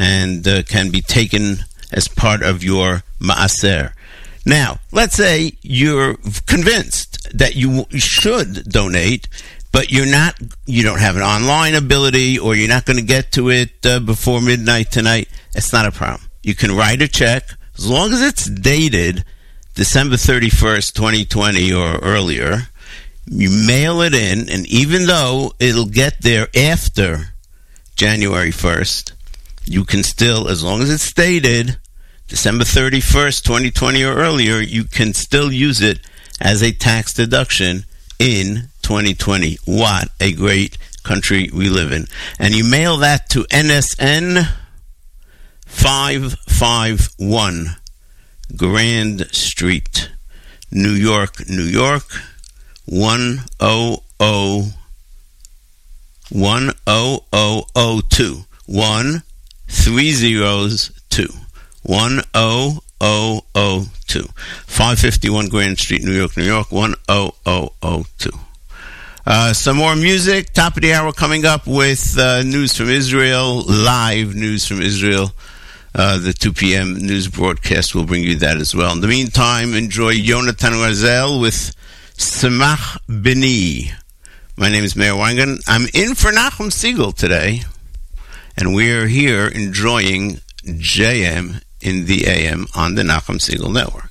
and 0.00 0.48
uh, 0.48 0.62
can 0.62 0.90
be 0.90 1.02
taken 1.02 1.58
as 1.92 2.08
part 2.08 2.42
of 2.42 2.64
your 2.64 3.02
maaser. 3.20 3.92
Now, 4.46 4.80
let's 4.92 5.14
say 5.14 5.52
you're 5.60 6.14
convinced 6.46 7.28
that 7.36 7.54
you 7.54 7.84
should 7.90 8.64
donate, 8.64 9.28
but 9.72 9.92
you're 9.92 10.10
not, 10.10 10.40
you 10.64 10.82
don't 10.82 11.00
have 11.00 11.16
an 11.16 11.22
online 11.22 11.74
ability 11.74 12.38
or 12.38 12.54
you're 12.56 12.66
not 12.66 12.86
going 12.86 12.96
to 12.96 13.04
get 13.04 13.30
to 13.32 13.50
it 13.50 13.84
uh, 13.84 14.00
before 14.00 14.40
midnight 14.40 14.90
tonight. 14.90 15.28
It's 15.54 15.70
not 15.70 15.84
a 15.84 15.92
problem. 15.92 16.30
You 16.42 16.54
can 16.54 16.74
write 16.74 17.02
a 17.02 17.08
check 17.08 17.50
as 17.76 17.86
long 17.86 18.14
as 18.14 18.22
it's 18.22 18.46
dated 18.48 19.22
December 19.74 20.16
31st, 20.16 20.94
2020 20.94 21.74
or 21.74 21.98
earlier. 21.98 22.68
You 23.26 23.50
mail 23.66 24.00
it 24.00 24.14
in, 24.14 24.48
and 24.48 24.66
even 24.66 25.04
though 25.04 25.52
it'll 25.60 25.84
get 25.84 26.22
there 26.22 26.48
after 26.56 27.34
January 27.96 28.50
1st, 28.50 29.12
you 29.64 29.84
can 29.84 30.02
still, 30.02 30.48
as 30.48 30.64
long 30.64 30.82
as 30.82 30.90
it's 30.90 31.02
stated 31.02 31.78
December 32.28 32.64
31st, 32.64 33.42
2020 33.42 34.04
or 34.04 34.14
earlier, 34.14 34.60
you 34.60 34.84
can 34.84 35.14
still 35.14 35.50
use 35.52 35.80
it 35.80 35.98
as 36.40 36.62
a 36.62 36.70
tax 36.72 37.12
deduction 37.12 37.84
in 38.18 38.68
2020. 38.82 39.58
What 39.64 40.08
a 40.20 40.32
great 40.32 40.78
country 41.02 41.50
we 41.52 41.68
live 41.68 41.90
in. 41.92 42.06
And 42.38 42.54
you 42.54 42.62
mail 42.64 42.96
that 42.98 43.28
to 43.30 43.42
NSN 43.44 44.46
551 45.66 47.76
Grand 48.56 49.34
Street, 49.34 50.10
New 50.70 50.92
York, 50.92 51.48
New 51.48 51.64
York 51.64 52.04
100 52.86 54.00
10002. 56.32 58.44
1 58.66 59.22
three 59.70 60.10
zeros 60.10 60.90
two 61.10 61.28
one 61.82 62.20
oh 62.34 62.80
oh 63.00 63.42
oh 63.54 63.86
two 64.06 64.28
five 64.66 64.98
fifty 64.98 65.30
one 65.30 65.48
Grand 65.48 65.78
Street, 65.78 66.02
New 66.02 66.12
York, 66.12 66.36
New 66.36 66.44
York 66.44 66.70
one 66.72 66.94
oh 67.08 67.34
oh 67.46 67.72
oh 67.82 68.04
two. 68.18 68.32
Uh, 69.26 69.52
some 69.52 69.76
more 69.76 69.94
music. 69.94 70.52
Top 70.52 70.76
of 70.76 70.82
the 70.82 70.92
hour 70.92 71.12
coming 71.12 71.44
up 71.44 71.66
with 71.66 72.18
uh, 72.18 72.42
news 72.42 72.76
from 72.76 72.88
Israel, 72.88 73.62
live 73.62 74.34
news 74.34 74.66
from 74.66 74.82
Israel. 74.82 75.30
Uh, 75.94 76.18
the 76.18 76.32
2 76.32 76.52
p.m. 76.52 76.94
news 76.94 77.26
broadcast 77.28 77.94
will 77.94 78.04
bring 78.04 78.22
you 78.22 78.36
that 78.36 78.56
as 78.58 78.74
well. 78.74 78.92
In 78.92 79.00
the 79.00 79.08
meantime, 79.08 79.74
enjoy 79.74 80.14
Yonatan 80.14 80.72
Razel 80.72 81.40
with 81.40 81.74
Samach 82.16 82.96
Bini. 83.22 83.90
My 84.56 84.68
name 84.68 84.84
is 84.84 84.94
Meir 84.94 85.16
Weingarten. 85.16 85.58
I'm 85.66 85.86
in 85.92 86.14
for 86.14 86.30
Nachum 86.30 86.70
Segal 86.70 87.14
today 87.14 87.62
and 88.56 88.74
we 88.74 88.92
are 88.92 89.06
here 89.06 89.46
enjoying 89.46 90.40
JM 90.64 91.62
in 91.80 92.06
the 92.06 92.26
AM 92.26 92.66
on 92.74 92.94
the 92.94 93.02
Nachum 93.02 93.38
Segal 93.38 93.72
Network. 93.72 94.10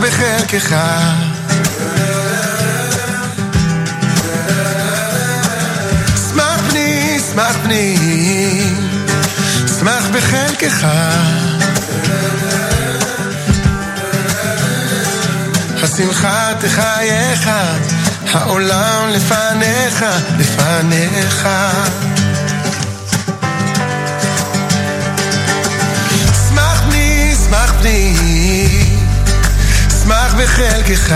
בחלקך. 0.00 0.74
בני, 6.72 7.18
בני, 7.64 7.96
בחלקך. 10.12 10.86
השמחה 15.92 16.52
תחייך, 16.60 17.50
העולם 18.32 19.08
לפניך, 19.08 20.04
לפניך. 20.38 21.48
שמח 26.48 26.82
בני, 26.88 27.34
שמח 27.46 27.72
בני, 27.80 28.16
שמח 30.02 30.34
בחלקך. 30.34 31.14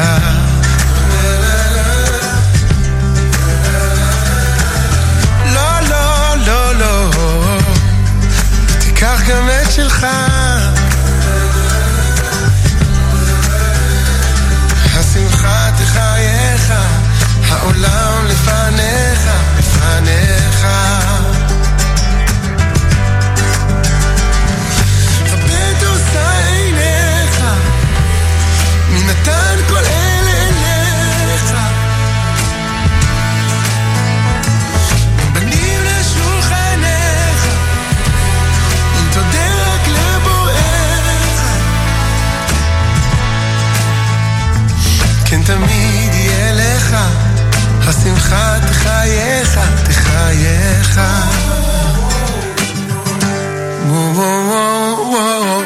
לא, 5.53 5.81
לא, 5.91 6.35
לא, 6.47 6.75
לא, 6.75 7.11
תיקח 8.79 9.21
גם 9.29 9.49
את 9.51 9.73
שלך. 9.73 10.07
העולם 17.64 18.26
לפניך, 18.26 19.13
השמחה 48.05 48.57
תחייך, 48.67 49.59
תחייך. 49.85 51.01
וואו, 53.87 54.15
וואו, 54.17 55.11
וואו, 55.11 55.64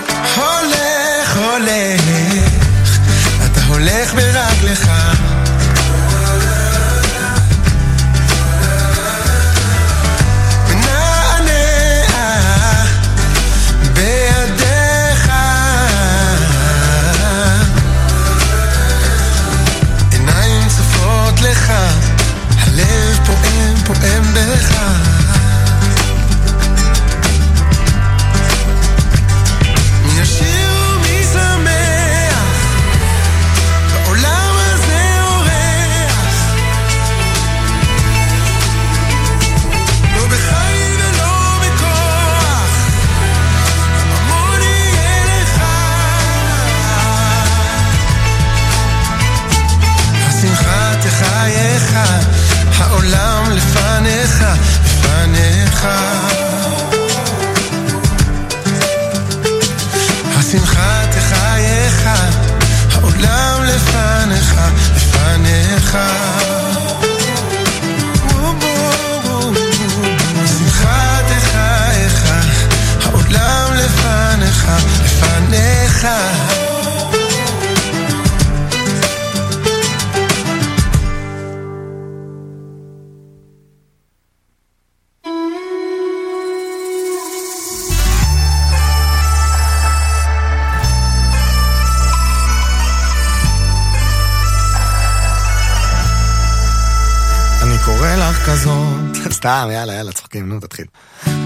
סתם, 99.59 99.71
יאללה, 99.71 99.93
יאללה, 99.93 100.13
צוחקים, 100.13 100.49
נו, 100.49 100.61
תתחיל. 100.61 100.85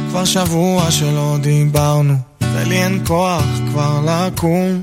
כבר 0.08 0.24
שבוע 0.24 0.90
שלא 0.90 1.36
דיברנו, 1.40 2.14
ולי 2.54 2.82
אין 2.82 3.02
כוח 3.06 3.44
כבר 3.70 4.00
לקום. 4.06 4.82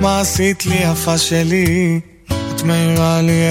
מה 0.00 0.20
עשית 0.20 0.66
לי 0.66 0.74
יפה 0.74 1.18
שלי? 1.18 2.00
את 2.26 2.62
מאירה 2.62 3.22
לי 3.22 3.42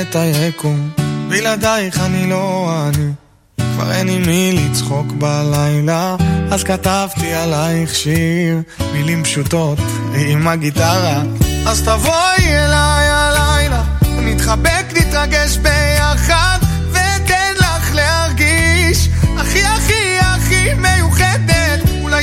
את 0.00 0.16
היקום. 0.16 0.90
בלעדייך 1.28 2.00
אני 2.00 2.30
לא 2.30 2.72
אני, 2.88 3.12
כבר 3.58 3.92
אין 3.92 4.08
עם 4.08 4.22
מי 4.26 4.52
לצחוק 4.52 5.06
בלילה. 5.06 6.16
אז 6.50 6.64
כתבתי 6.64 7.34
עלייך 7.34 7.94
שיר, 7.94 8.60
מילים 8.92 9.24
פשוטות 9.24 9.78
עם 10.14 10.48
הגיטרה. 10.48 11.22
אז 11.66 11.82
תבואי 11.82 12.44
אליי 12.48 13.08
הלילה, 13.08 13.82
נתחבק, 14.02 14.84
נתרגש 14.94 15.56
ביחד, 15.56 16.55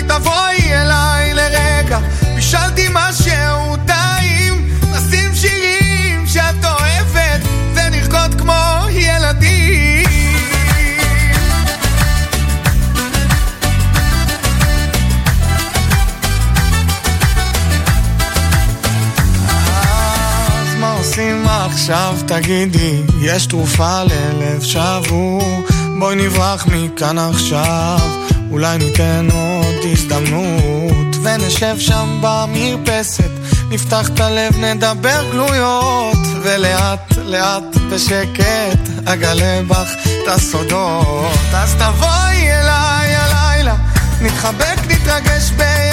תבואי 0.08 0.74
אליי 0.74 1.34
לרגע, 1.34 2.00
בישלתי 2.36 2.88
משהו 2.94 3.78
טעים, 3.86 4.70
נשים 4.92 5.36
שירים 5.36 6.28
שאת 6.28 6.66
אוהבת, 6.66 7.42
ונרקוד 7.74 8.42
כמו 8.42 8.88
ילדים. 8.90 10.04
אז 20.62 20.76
מה 20.80 20.94
עושים 20.98 21.46
עכשיו 21.48 22.16
תגידי? 22.28 23.02
יש 23.22 23.46
תרופה 23.46 24.04
ללב 24.04 24.62
שבור 24.62 25.62
בואי 26.00 26.16
נברח 26.16 26.66
מכאן 26.68 27.18
עכשיו 27.18 28.00
אולי 28.54 28.78
ניתן 28.78 29.28
עוד 29.32 29.76
הזדמנות. 29.92 31.16
ונשב 31.24 31.76
שם 31.80 32.20
במרפסת 32.22 33.32
נפתח 33.70 34.10
את 34.10 34.20
הלב 34.20 34.60
נדבר 34.60 35.32
גלויות. 35.32 36.18
ולאט 36.44 37.18
לאט 37.18 37.78
בשקט 37.92 38.80
אגלה 39.06 39.62
בך 39.68 39.90
את 40.06 40.28
הסודות. 40.28 41.32
אז 41.54 41.76
תבואי 41.76 42.52
אליי 42.52 43.16
הלילה 43.16 43.76
נתחבק 44.22 44.78
נתרגש 44.90 45.52
ביחד 45.58 45.93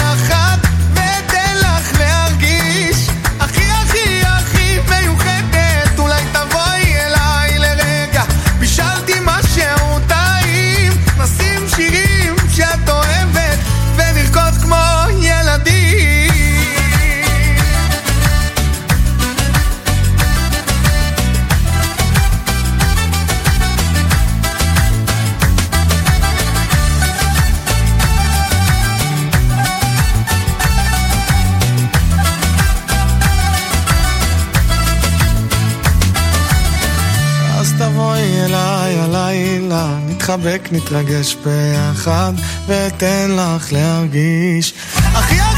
נתחבק, 40.30 40.68
נתרגש 40.72 41.36
ביחד, 41.44 42.32
ואתן 42.66 43.30
לך 43.30 43.72
להרגיש. 43.72 44.74
אחי, 44.96 45.49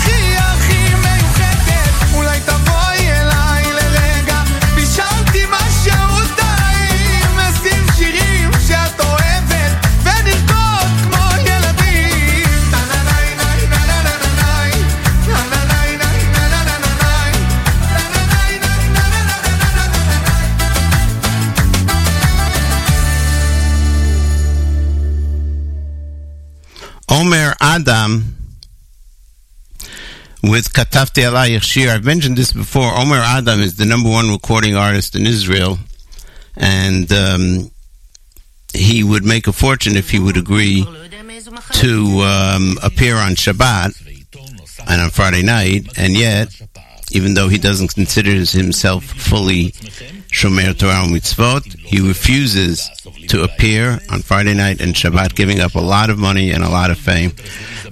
Adam 27.62 28.24
with 30.42 30.72
Katavti 30.72 31.22
Alayich 31.22 31.62
Shir. 31.62 31.90
I've 31.90 32.04
mentioned 32.04 32.36
this 32.36 32.52
before. 32.52 32.92
Omer 32.92 33.16
Adam 33.16 33.60
is 33.60 33.76
the 33.76 33.86
number 33.86 34.10
one 34.10 34.30
recording 34.30 34.74
artist 34.74 35.14
in 35.14 35.26
Israel, 35.26 35.78
and 36.56 37.10
um, 37.12 37.70
he 38.74 39.04
would 39.04 39.24
make 39.24 39.46
a 39.46 39.52
fortune 39.52 39.96
if 39.96 40.10
he 40.10 40.18
would 40.18 40.36
agree 40.36 40.84
to 41.74 42.20
um, 42.22 42.78
appear 42.82 43.14
on 43.14 43.32
Shabbat 43.32 43.94
and 44.88 45.00
on 45.00 45.10
Friday 45.10 45.44
night, 45.44 45.96
and 45.96 46.14
yet, 46.14 46.48
even 47.12 47.34
though 47.34 47.48
he 47.48 47.58
doesn't 47.58 47.94
consider 47.94 48.32
himself 48.32 49.04
fully 49.04 49.70
Shomer 50.32 50.76
Torah 50.76 51.06
Mitzvot, 51.06 51.76
he 51.76 52.00
refuses 52.00 52.90
to 53.32 53.42
appear 53.42 53.98
on 54.10 54.20
Friday 54.20 54.52
night 54.52 54.82
and 54.82 54.94
Shabbat, 54.94 55.34
giving 55.34 55.58
up 55.58 55.74
a 55.74 55.80
lot 55.80 56.10
of 56.10 56.18
money 56.18 56.50
and 56.50 56.62
a 56.62 56.68
lot 56.68 56.90
of 56.90 56.98
fame. 56.98 57.30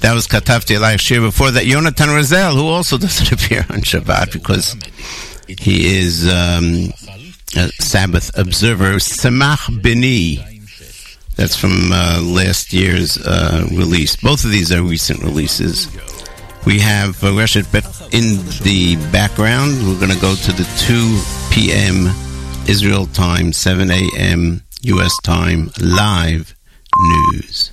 That 0.00 0.12
was 0.12 0.26
Katavti 0.26 0.76
Elayich 0.76 1.00
Shir. 1.00 1.20
Before 1.22 1.50
that, 1.50 1.64
Yonatan 1.64 2.08
Razel, 2.14 2.54
who 2.54 2.68
also 2.68 2.98
doesn't 3.06 3.32
appear 3.32 3.60
on 3.70 3.80
Shabbat 3.80 4.34
because 4.34 4.76
he 5.46 5.96
is 5.96 6.28
um, 6.28 6.92
a 7.56 7.68
Sabbath 7.80 8.36
observer. 8.38 8.96
Samach 8.96 9.82
Bini. 9.82 10.44
That's 11.36 11.56
from 11.56 11.90
uh, 11.90 12.20
last 12.22 12.74
year's 12.74 13.16
uh, 13.16 13.66
release. 13.70 14.16
Both 14.16 14.44
of 14.44 14.50
these 14.50 14.70
are 14.70 14.82
recent 14.82 15.22
releases. 15.22 15.88
We 16.66 16.80
have 16.80 17.24
uh, 17.24 17.28
Reshet 17.28 17.72
Bet 17.72 17.86
in 18.12 18.44
the 18.62 18.96
background. 19.10 19.72
We're 19.88 19.98
going 19.98 20.12
to 20.12 20.20
go 20.20 20.34
to 20.34 20.52
the 20.52 20.68
2 20.76 21.54
p.m. 21.54 22.08
Israel 22.68 23.06
time, 23.06 23.54
7 23.54 23.90
a.m. 23.90 24.62
U.S. 24.86 25.12
time, 25.22 25.68
live 25.78 26.54
news. 26.96 27.70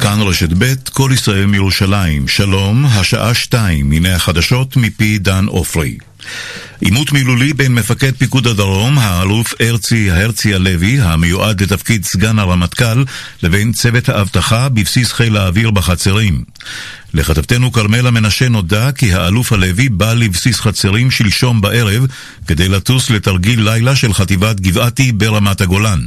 כאן 0.00 0.20
רשת 0.20 0.48
ב', 0.58 0.74
כל 0.92 1.10
ישראל 1.14 1.46
מירושלים. 1.46 2.28
שלום, 2.28 2.84
השעה 2.84 3.34
שתיים, 3.34 3.92
הנה 3.92 4.14
החדשות 4.14 4.76
מפי 4.76 5.18
דן 5.18 5.46
עופרי. 5.46 5.98
עימות 6.80 7.12
מילולי 7.12 7.52
בין 7.52 7.74
מפקד 7.74 8.12
פיקוד 8.18 8.46
הדרום, 8.46 8.98
האלוף 8.98 9.54
הרצי 9.60 10.10
הרצי 10.10 10.54
הלוי, 10.54 11.00
המיועד 11.00 11.62
לתפקיד 11.62 12.04
סגן 12.04 12.38
הרמטכ"ל, 12.38 13.04
לבין 13.42 13.72
צוות 13.72 14.08
האבטחה 14.08 14.68
בבסיס 14.68 15.12
חיל 15.12 15.36
האוויר 15.36 15.70
בחצרים. 15.70 16.44
לכתבתנו 17.14 17.72
כרמלה 17.72 18.10
מנשה 18.10 18.48
נודע 18.48 18.92
כי 18.92 19.14
האלוף 19.14 19.52
הלוי 19.52 19.88
בא 19.88 20.14
לבסיס 20.14 20.60
חצרים 20.60 21.10
שלשום 21.10 21.60
בערב 21.60 22.06
כדי 22.46 22.68
לטוס 22.68 23.10
לתרגיל 23.10 23.70
לילה 23.70 23.96
של 23.96 24.14
חטיבת 24.14 24.60
גבעתי 24.60 25.12
ברמת 25.12 25.60
הגולן. 25.60 26.00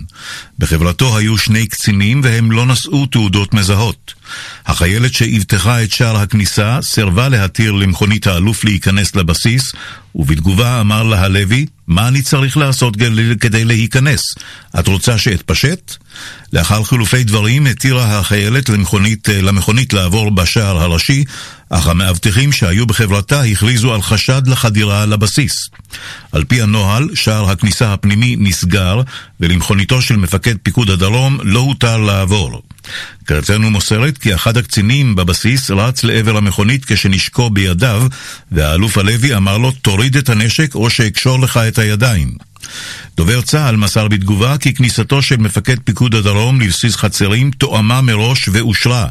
בחברתו 0.60 1.18
היו 1.18 1.38
שני 1.38 1.68
קצינים 1.68 2.22
והם 2.24 2.52
לא 2.52 2.66
נשאו 2.66 3.06
תעודות 3.06 3.54
מזהות. 3.54 4.21
החיילת 4.66 5.14
שאבטחה 5.14 5.84
את 5.84 5.92
שער 5.92 6.18
הכניסה 6.18 6.80
סירבה 6.82 7.30
להתיר 7.30 7.72
למכונית 7.72 8.28
האלוף 8.28 8.64
להיכנס 8.64 9.16
לבסיס, 9.16 9.72
ובתגובה 10.16 10.82
אמר 10.82 11.04
לה 11.04 11.22
הלוי, 11.22 11.66
מה 11.88 12.08
אני 12.08 12.22
צריך 12.22 12.58
לעשות 12.58 12.98
כדי 13.40 13.66
להיכנס? 13.66 14.36
את 14.80 14.88
רוצה 14.88 15.18
שאתפשט? 15.18 15.96
לאחר 16.54 16.84
חילופי 16.84 17.24
דברים 17.24 17.68
התירה 17.68 18.20
החיילת 18.20 18.70
למכונית, 18.70 19.30
למכונית 19.30 19.94
לעבור 19.94 20.32
בשער 20.32 20.78
הראשי, 20.78 21.24
אך 21.70 21.88
המאבטחים 21.88 22.52
שהיו 22.52 22.86
בחברתה 22.86 23.42
הכריזו 23.42 23.94
על 23.94 24.02
חשד 24.02 24.42
לחדירה 24.48 25.06
לבסיס. 25.06 25.70
על 26.32 26.44
פי 26.44 26.62
הנוהל, 26.62 27.10
שער 27.16 27.50
הכניסה 27.50 27.94
הפנימי 27.94 28.36
נסגר, 28.40 29.02
ולמכוניתו 29.40 30.02
של 30.02 30.16
מפקד 30.16 30.56
פיקוד 30.64 30.90
הדרום 30.90 31.38
לא 31.44 31.60
הותר 31.60 31.98
לעבור. 31.98 32.62
כרתנו 33.26 33.72
מוסרת 33.72 34.18
כי 34.18 34.36
אחד 34.36 34.58
הקצינים 34.58 35.16
בבסיס 35.16 35.72
רץ 35.72 36.04
לעבר 36.04 36.38
המכונית 36.38 36.86
כשנשקו 36.86 37.50
בידיו, 37.50 38.04
והאלוף 38.52 38.98
הלוי 38.98 39.36
אמר 39.36 39.58
לו, 39.58 39.72
תוריד 39.72 40.18
את 40.18 40.30
הנשק 40.30 40.76
או 40.76 40.90
שאקשור 40.90 41.40
לך 41.40 41.58
את 41.58 41.78
הידיים. 41.78 42.51
דובר 43.18 43.42
צה"ל 43.42 43.76
מסר 43.76 44.08
בתגובה 44.08 44.58
כי 44.58 44.74
כניסתו 44.74 45.22
של 45.22 45.38
מפקד 45.38 45.80
פיקוד 45.80 46.16
הדרום 46.16 46.62
לבסיס 46.62 46.96
חצרים 46.96 47.52
תואמה 47.52 48.02
מראש 48.02 48.50
ואושרה. 48.52 49.08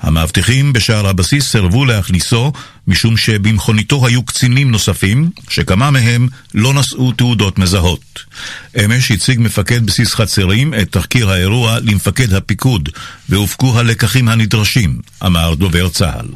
המאבטחים 0.00 0.72
בשער 0.72 1.06
הבסיס 1.06 1.50
סירבו 1.50 1.84
להכניסו 1.84 2.52
משום 2.86 3.16
שבמכוניתו 3.16 4.06
היו 4.06 4.22
קצינים 4.22 4.70
נוספים, 4.70 5.30
שכמה 5.48 5.90
מהם 5.90 6.28
לא 6.54 6.74
נשאו 6.74 7.12
תעודות 7.12 7.58
מזהות. 7.58 8.24
אמש 8.84 9.10
הציג 9.10 9.40
מפקד 9.40 9.86
בסיס 9.86 10.14
חצרים 10.14 10.74
את 10.74 10.92
תחקיר 10.92 11.30
האירוע 11.30 11.78
למפקד 11.80 12.32
הפיקוד, 12.32 12.88
והופקו 13.28 13.78
הלקחים 13.78 14.28
הנדרשים, 14.28 14.98
אמר 15.26 15.54
דובר 15.54 15.88
צה"ל. 15.88 16.26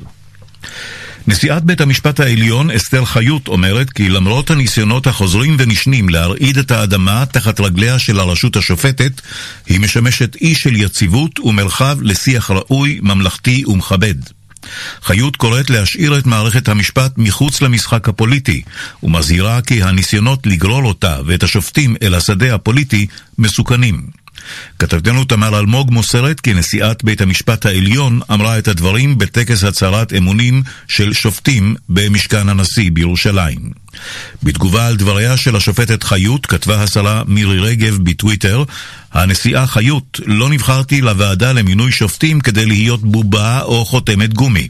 נשיאת 1.26 1.64
בית 1.64 1.80
המשפט 1.80 2.20
העליון 2.20 2.70
אסתר 2.70 3.04
חיות 3.04 3.48
אומרת 3.48 3.90
כי 3.90 4.08
למרות 4.08 4.50
הניסיונות 4.50 5.06
החוזרים 5.06 5.56
ונשנים 5.58 6.08
להרעיד 6.08 6.58
את 6.58 6.70
האדמה 6.70 7.24
תחת 7.26 7.60
רגליה 7.60 7.98
של 7.98 8.20
הרשות 8.20 8.56
השופטת, 8.56 9.20
היא 9.66 9.80
משמשת 9.80 10.36
אי 10.40 10.54
של 10.54 10.76
יציבות 10.76 11.40
ומרחב 11.40 11.98
לשיח 12.02 12.50
ראוי, 12.50 12.98
ממלכתי 13.02 13.64
ומכבד. 13.66 14.39
חיות 15.02 15.36
קוראת 15.36 15.70
להשאיר 15.70 16.18
את 16.18 16.26
מערכת 16.26 16.68
המשפט 16.68 17.12
מחוץ 17.16 17.62
למשחק 17.62 18.08
הפוליטי, 18.08 18.62
ומזהירה 19.02 19.60
כי 19.62 19.82
הניסיונות 19.82 20.46
לגרור 20.46 20.84
אותה 20.84 21.16
ואת 21.26 21.42
השופטים 21.42 21.96
אל 22.02 22.14
השדה 22.14 22.54
הפוליטי 22.54 23.06
מסוכנים. 23.38 24.20
כתבתנו 24.78 25.24
תמר 25.24 25.58
אלמוג 25.58 25.90
מוסרת 25.90 26.40
כי 26.40 26.54
נשיאת 26.54 27.04
בית 27.04 27.20
המשפט 27.20 27.66
העליון 27.66 28.20
אמרה 28.32 28.58
את 28.58 28.68
הדברים 28.68 29.18
בטקס 29.18 29.64
הצהרת 29.64 30.12
אמונים 30.12 30.62
של 30.88 31.12
שופטים 31.12 31.74
במשכן 31.88 32.48
הנשיא 32.48 32.90
בירושלים. 32.92 33.70
בתגובה 34.42 34.86
על 34.86 34.96
דבריה 34.96 35.36
של 35.36 35.56
השופטת 35.56 36.02
חיות 36.02 36.46
כתבה 36.46 36.82
השרה 36.82 37.22
מירי 37.26 37.60
רגב 37.60 37.98
בטוויטר 38.02 38.64
הנשיאה 39.12 39.66
חיות, 39.66 40.20
לא 40.26 40.48
נבחרתי 40.48 41.00
לוועדה 41.00 41.52
למינוי 41.52 41.92
שופטים 41.92 42.40
כדי 42.40 42.66
להיות 42.66 43.02
בובה 43.02 43.62
או 43.62 43.84
חותמת 43.84 44.34
גומי. 44.34 44.68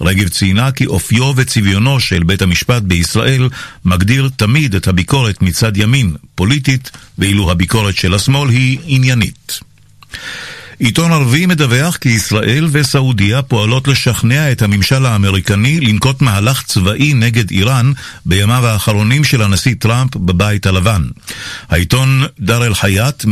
רגב 0.00 0.28
ציינה 0.28 0.72
כי 0.72 0.86
אופיו 0.86 1.32
וצביונו 1.36 2.00
של 2.00 2.22
בית 2.22 2.42
המשפט 2.42 2.82
בישראל 2.82 3.48
מגדיר 3.84 4.30
תמיד 4.36 4.74
את 4.74 4.88
הביקורת 4.88 5.42
מצד 5.42 5.76
ימין, 5.76 6.16
פוליטית, 6.34 6.90
ואילו 7.18 7.50
הביקורת 7.50 7.96
של 7.96 8.14
השמאל 8.14 8.48
היא 8.48 8.78
עניינית. 8.84 9.60
עיתון 10.82 11.12
ערבי 11.12 11.46
מדווח 11.46 11.96
כי 11.96 12.08
ישראל 12.08 12.68
וסעודיה 12.70 13.42
פועלות 13.42 13.88
לשכנע 13.88 14.52
את 14.52 14.62
הממשל 14.62 15.06
האמריקני 15.06 15.80
לנקוט 15.80 16.22
מהלך 16.22 16.62
צבאי 16.62 17.14
נגד 17.14 17.50
איראן 17.50 17.92
בימיו 18.26 18.66
האחרונים 18.66 19.24
של 19.24 19.42
הנשיא 19.42 19.74
טראמפ 19.78 20.16
בבית 20.16 20.66
הלבן. 20.66 21.02
העיתון 21.68 22.22
דאר 22.40 22.66
אל-חייאת 22.66 23.24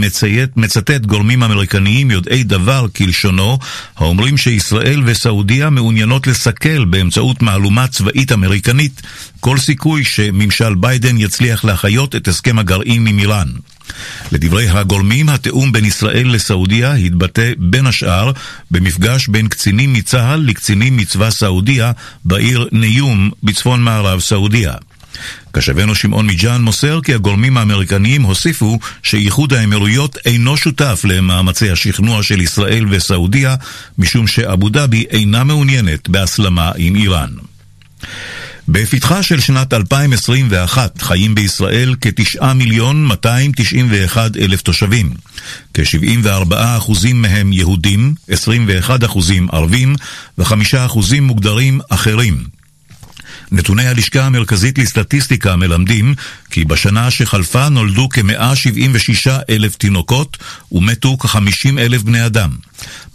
מצטט 0.57 1.07
גורמים 1.07 1.43
אמריקניים 1.43 2.11
יודעי 2.11 2.45
דבר 2.45 2.87
כלשונו, 2.97 3.59
האומרים 3.97 4.37
שישראל 4.37 5.03
וסעודיה 5.07 5.71
מעוניינות 5.71 6.27
לסכל 6.27 6.85
באמצעות 6.85 7.43
מהלומה 7.43 7.87
צבאית 7.87 8.33
אמריקנית 8.33 9.03
כל 9.41 9.59
סיכוי 9.59 10.05
שממשל 10.05 10.75
ביידן 10.75 11.19
יצליח 11.19 11.65
להחיות 11.65 12.17
את 12.17 12.29
הסכם 12.29 12.59
הגרעין 12.59 13.07
עם 13.07 13.19
איראן. 13.19 13.49
לדברי 14.33 14.69
הגורמים, 14.69 15.29
התיאום 15.29 15.73
בין 15.73 15.85
ישראל 15.85 16.35
לסעודיה 16.35 16.93
התבטא 16.93 17.53
בין 17.59 17.87
השאר 17.87 18.33
במפגש 18.71 19.29
בין 19.29 19.49
קצינים 19.49 19.93
מצה"ל 19.93 20.41
לקצינים 20.41 20.97
מצבא 20.97 21.31
סעודיה 21.31 21.93
בעיר 22.25 22.69
ניום 22.73 23.31
בצפון 23.43 23.83
מערב 23.83 24.21
סעודיה. 24.21 24.75
כשבנו 25.53 25.95
שמעון 25.95 26.27
מג'אן 26.27 26.63
מוסר 26.63 27.01
כי 27.05 27.15
הגורמים 27.15 27.57
האמריקניים 27.57 28.23
הוסיפו 28.23 28.79
שאיחוד 29.03 29.53
האמירויות 29.53 30.17
אינו 30.25 30.57
שותף 30.57 31.03
למאמצי 31.05 31.71
השכנוע 31.71 32.23
של 32.23 32.41
ישראל 32.41 32.87
וסעודיה, 32.91 33.55
משום 33.99 34.27
שאבו 34.27 34.69
דאבי 34.69 35.05
אינה 35.11 35.45
מעוניינת 35.45 36.09
בהסלמה 36.09 36.73
עם 36.77 36.97
איראן. 36.97 37.31
בפתחה 38.69 39.23
של 39.23 39.41
שנת 39.41 39.73
2021 39.73 41.03
חיים 41.03 41.35
בישראל 41.35 41.95
כ-9 42.01 42.53
מיליון 42.55 43.07
291 43.07 44.37
אלף 44.37 44.63
תושבים. 44.63 45.11
כ-74 45.75 46.55
אחוזים 46.55 47.23
מהם 47.23 47.53
יהודים, 47.53 48.15
21 48.29 49.05
אחוזים 49.05 49.49
ערבים 49.53 49.95
ו-5 50.39 50.55
אחוזים 50.77 51.25
מוגדרים 51.25 51.81
אחרים. 51.89 52.58
נתוני 53.53 53.89
הלשכה 53.89 54.25
המרכזית 54.25 54.79
לסטטיסטיקה 54.79 55.57
מלמדים 55.57 56.15
כי 56.51 56.65
בשנה 56.65 57.11
שחלפה 57.11 57.69
נולדו 57.69 58.09
כ-176 58.09 59.31
אלף 59.51 59.77
תינוקות 59.77 60.37
ומתו 60.73 61.17
כ-50 61.21 61.79
אלף 61.79 62.03
בני 62.03 62.27
אדם. 62.27 62.51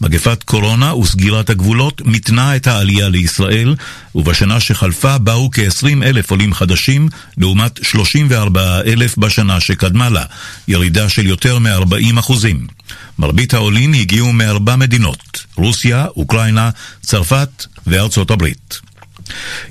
מגפת 0.02 0.44
קורונה 0.44 0.96
וסגירת 0.96 1.50
הגבולות 1.50 2.02
מתנה 2.06 2.56
את 2.56 2.68
העלייה 2.68 3.10
לישראל, 3.10 3.76
ובשנה 4.16 4.60
שחלפה 4.60 5.18
באו 5.18 5.50
כ-20 5.52 6.04
אלף 6.04 6.32
עולים 6.32 6.54
חדשים, 6.54 7.10
לעומת 7.38 7.80
34 7.84 8.82
אלף 8.82 9.18
בשנה 9.18 9.60
שקדמה 9.60 10.10
לה, 10.10 10.24
ירידה 10.68 11.10
של 11.10 11.26
יותר 11.26 11.60
מ-40 11.60 12.20
אחוזים. 12.20 12.68
מרבית 13.20 13.54
העולים 13.54 13.94
הגיעו 13.94 14.34
מארבע 14.34 14.76
מדינות, 14.76 15.46
רוסיה, 15.56 16.06
אוקראינה, 16.18 16.70
צרפת 17.02 17.66
וארצות 17.88 18.32
הברית. 18.32 18.93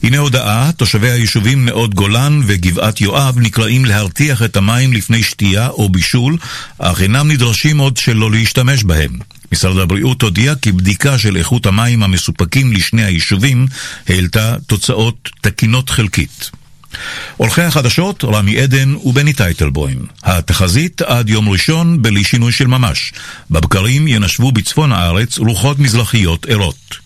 הנה 0.03 0.19
הודעה, 0.19 0.71
תושבי 0.77 1.11
היישובים 1.11 1.65
נאות 1.65 1.95
גולן 1.95 2.41
וגבעת 2.47 3.01
יואב 3.01 3.39
נקראים 3.39 3.85
להרתיח 3.85 4.43
את 4.43 4.57
המים 4.57 4.93
לפני 4.93 5.23
שתייה 5.23 5.69
או 5.69 5.89
בישול, 5.89 6.37
אך 6.79 7.03
אינם 7.03 7.31
נדרשים 7.31 7.79
עוד 7.79 7.97
שלא 7.97 8.31
להשתמש 8.31 8.85
בהם. 8.85 9.19
משרד 9.53 9.79
הבריאות 9.79 10.23
הודיע 10.23 10.55
כי 10.55 10.73
בדיקה 10.73 11.19
של 11.19 11.37
איכות 11.37 11.67
המים 11.67 12.03
המסופקים 12.03 12.73
לשני 12.73 13.05
היישובים 13.05 13.67
העלתה 14.09 14.57
תוצאות 14.67 15.31
תקינות 15.41 15.91
חלקית. 15.91 16.51
עורכי 17.37 17.63
החדשות, 17.63 18.25
רמי 18.25 18.61
עדן 18.61 18.95
ובני 19.05 19.33
טייטלבוים. 19.33 20.07
התחזית 20.23 21.03
עד 21.03 21.29
יום 21.29 21.49
ראשון 21.49 22.03
בלי 22.03 22.25
שינוי 22.25 22.53
של 22.53 22.67
ממש. 22.67 23.13
בבקרים 23.51 24.09
ינשבו 24.09 24.53
בצפון 24.53 24.93
הארץ 24.93 25.39
רוחות 25.39 25.79
מזרחיות 25.79 26.47
ערות. 26.47 27.02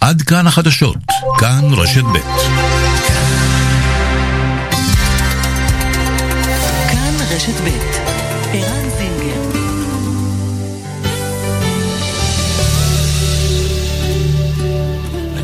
עד 0.00 0.22
כאן 0.22 0.46
החדשות, 0.46 0.96
כאן 1.38 1.64
רשת 1.72 2.02
ב'. 2.02 2.18
כאן 6.90 7.14
רשת 7.30 7.60
ב', 7.64 7.68
ערן 8.52 8.90
זינגר. 8.98 9.40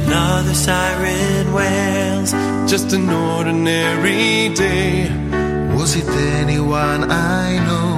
Another 0.07 0.55
siren 0.55 1.47
wails, 1.59 2.30
just 2.72 2.92
an 2.92 3.11
ordinary 3.11 4.49
day. 4.64 5.11
Was 5.76 5.90
it 6.01 6.09
anyone 6.40 7.01
I 7.11 7.47
know? 7.66 7.90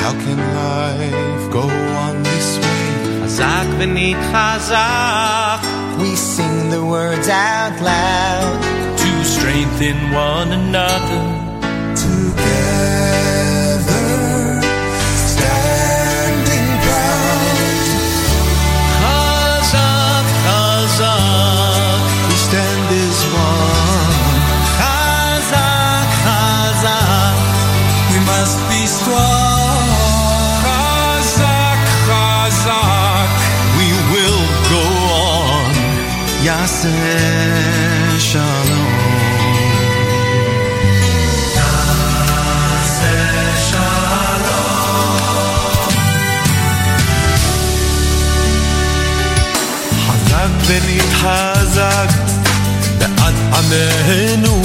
How 0.00 0.12
can 0.22 0.38
life 0.60 1.44
go 1.58 1.64
on 2.04 2.14
this 2.28 2.48
way? 2.62 2.86
חזק 3.24 3.66
ונתחזק, 3.78 5.60
we 6.01 6.15
sing 6.15 6.69
the 6.71 6.83
words 6.83 7.29
out 7.29 7.79
loud. 7.79 8.97
to 8.97 9.23
strengthen 9.23 10.11
one 10.11 10.51
another. 10.51 11.50
Yaseh 36.80 38.18
Shalom. 38.28 38.96
חזק 50.06 50.50
ונתחזק 50.66 52.10
בעד 52.98 53.34
עמנו 53.54 54.62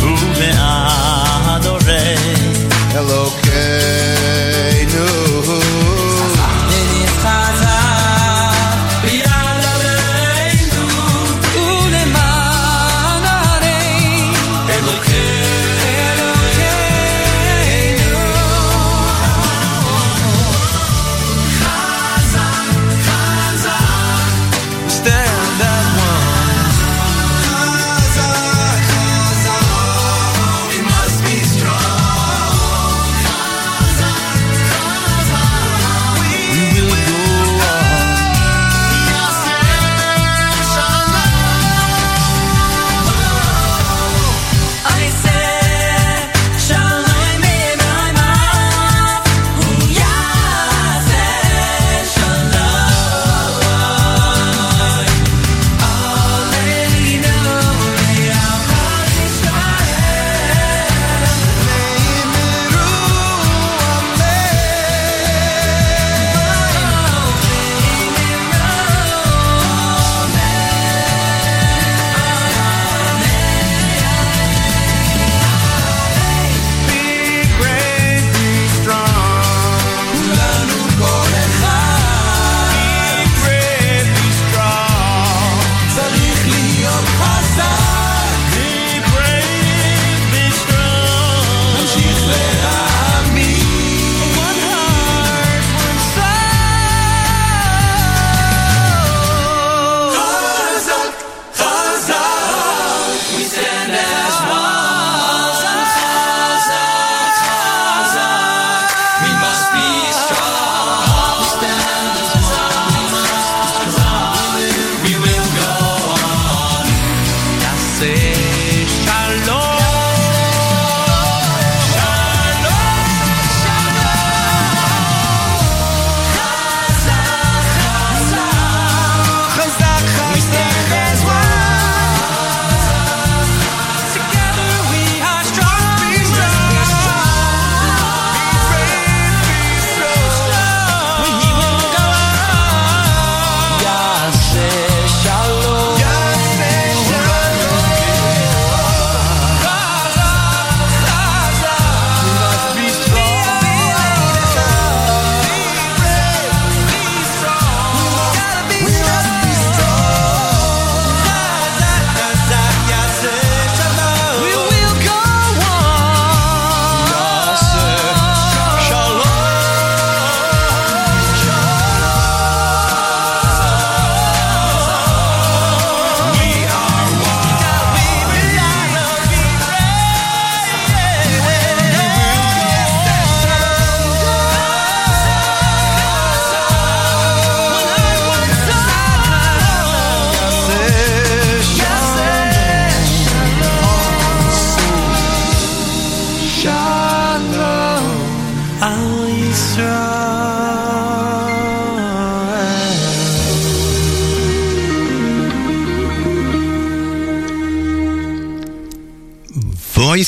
ובעד 0.00 1.66
הורי 1.66 2.14
Elokeinu. 2.94 3.43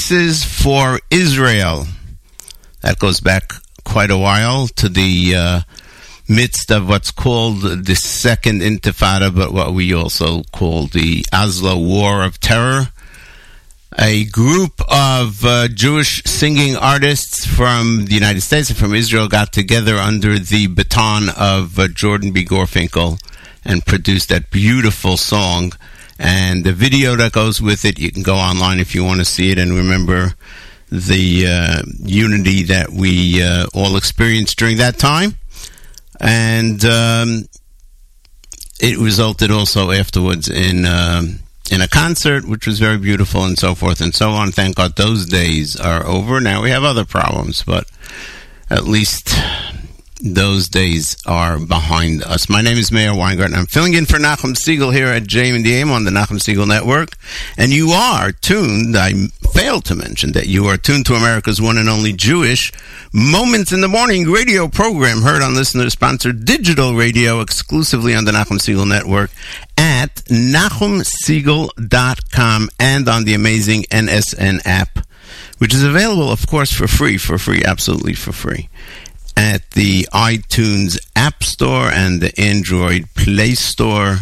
Voices 0.08 0.46
for 0.46 1.02
Israel. 1.12 1.86
That 2.80 2.98
goes 2.98 3.20
back 3.20 3.52
quite 3.84 4.10
a 4.10 4.18
while 4.18 4.70
to 4.70 4.88
the 4.88 5.36
uh, 5.36 5.62
midst 6.30 6.72
of 6.72 6.88
what's 6.88 7.12
called 7.12 7.62
the 7.86 7.94
Second 7.94 8.62
Intifada, 8.62 9.36
but 9.36 9.52
what 9.52 9.74
we 9.74 9.94
also 9.94 10.44
call 10.54 10.88
the 10.88 11.26
Oslo 11.34 11.78
War 11.78 12.24
of 12.24 12.40
Terror. 12.40 12.88
A 14.00 14.24
group 14.24 14.80
of 14.88 15.44
uh, 15.44 15.68
Jewish 15.68 16.24
singing 16.24 16.78
artists 16.78 17.46
from 17.46 18.06
the 18.06 18.14
United 18.14 18.42
States 18.42 18.70
and 18.70 18.80
from 18.80 18.96
Israel 18.96 19.28
got 19.28 19.52
together 19.52 19.98
under 19.98 20.40
the 20.40 20.68
baton 20.68 21.28
of 21.38 21.78
uh, 21.78 21.90
Jordan 21.90 22.32
B. 22.32 22.46
Gorfinkel 22.46 23.20
and 23.66 23.86
produced 23.86 24.30
that 24.30 24.52
beautiful 24.52 25.18
song. 25.18 25.74
And 26.20 26.64
the 26.64 26.74
video 26.74 27.16
that 27.16 27.32
goes 27.32 27.62
with 27.62 27.86
it, 27.86 28.00
you 28.00 28.12
can 28.12 28.24
go 28.24 28.36
online 28.36 28.80
if 28.80 28.96
you 28.96 29.04
want 29.04 29.20
to 29.20 29.26
see 29.26 29.52
it 29.52 29.60
and 29.60 29.74
remember 29.74 30.34
the 30.90 31.46
uh, 31.48 31.82
unity 32.00 32.64
that 32.64 32.90
we 32.90 33.44
uh, 33.44 33.68
all 33.74 33.98
experienced 33.98 34.58
during 34.58 34.78
that 34.78 34.98
time. 34.98 35.38
And 36.20 36.84
um, 36.86 37.46
it 38.80 38.98
resulted 38.98 39.52
also 39.52 39.92
afterwards 39.92 40.50
in 40.50 40.86
um, 40.86 41.40
in 41.70 41.82
a 41.82 41.88
concert, 41.88 42.48
which 42.48 42.66
was 42.66 42.80
very 42.80 42.98
beautiful, 42.98 43.44
and 43.44 43.58
so 43.58 43.76
forth 43.76 44.02
and 44.02 44.16
so 44.16 44.32
on. 44.32 44.52
Thank 44.52 44.78
God 44.78 44.96
those 44.96 45.26
days 45.26 45.76
are 45.76 46.06
over. 46.06 46.40
Now 46.40 46.64
we 46.64 46.70
have 46.70 46.84
other 46.84 47.06
problems, 47.06 47.64
but 47.64 47.86
at 48.70 48.86
least 48.86 49.36
those 50.22 50.68
days 50.68 51.16
are 51.26 51.58
behind 51.60 52.24
us. 52.24 52.50
My 52.50 52.62
name 52.62 52.78
is 52.78 52.92
Meir 52.92 53.14
Weingarten. 53.14 53.56
I'm 53.56 53.68
filling 53.68 53.94
in 53.94 54.06
for 54.06 54.18
Nachum 54.18 54.56
Segal 54.56 54.94
here 54.94 55.08
at 55.08 55.24
JM 55.24 55.56
and 55.56 55.66
the 55.66 55.76
AM 55.76 55.92
on 55.92 56.04
the 56.06 56.12
Nachum 56.12 56.40
Segal 56.40 56.68
Network. 56.68 57.12
And 57.58 57.72
you 57.72 57.92
are 57.92 58.32
tuned, 58.32 58.98
I 58.98 59.14
failed 59.52 59.86
to 59.86 59.96
mention 59.96 60.34
that 60.34 60.48
you 60.48 60.66
are 60.66 60.76
tuned 60.78 61.06
to 61.08 61.14
America's 61.14 61.62
one 61.62 61.78
and 61.78 61.88
only 61.88 62.12
Jewish 62.14 62.72
Moments 63.14 63.72
in 63.72 63.80
the 63.82 63.88
Morning 63.88 64.30
radio 64.30 64.68
program 64.68 65.22
heard 65.22 65.42
on 65.42 65.54
listener 65.54 65.90
sponsored 65.90 66.44
digital 66.46 66.96
radio 66.96 67.40
exclusively 67.42 68.16
on 68.16 68.26
the 68.26 68.32
Nachum 68.32 68.60
Segal 68.60 68.88
Network 68.88 69.32
at 69.78 70.16
NachumSegal.com 70.26 72.70
and 72.80 73.08
on 73.08 73.24
the 73.24 73.34
amazing 73.34 73.84
NSN 73.84 74.60
app, 74.66 75.00
which 75.60 75.74
is 75.74 75.84
available, 75.84 76.30
of 76.32 76.48
course, 76.48 76.72
for 76.72 76.88
free, 76.88 77.18
for 77.18 77.38
free, 77.38 77.62
absolutely 77.64 78.14
for 78.14 78.32
free 78.32 78.70
at 79.38 79.70
the 79.72 80.08
iTunes 80.12 81.00
App 81.16 81.44
Store 81.44 81.90
and 81.90 82.20
the 82.20 82.34
Android 82.42 83.08
Play 83.16 83.54
Store. 83.54 84.18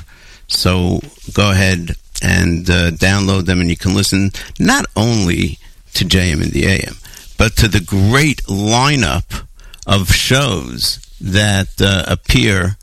So 0.48 1.00
go 1.34 1.52
ahead 1.52 1.96
and 2.22 2.70
uh, 2.70 2.92
download 2.92 3.46
them, 3.46 3.62
and 3.62 3.70
you 3.70 3.78
can 3.78 3.96
listen 3.96 4.32
not 4.60 4.86
only 4.96 5.58
to 5.94 6.04
JM 6.04 6.44
and 6.44 6.52
the 6.52 6.66
AM, 6.66 6.96
but 7.38 7.56
to 7.58 7.70
the 7.70 7.80
great 7.80 8.44
lineup 8.44 9.48
of 9.88 10.14
shows 10.14 11.00
that 11.22 11.82
uh, 11.82 12.04
appear. 12.08 12.78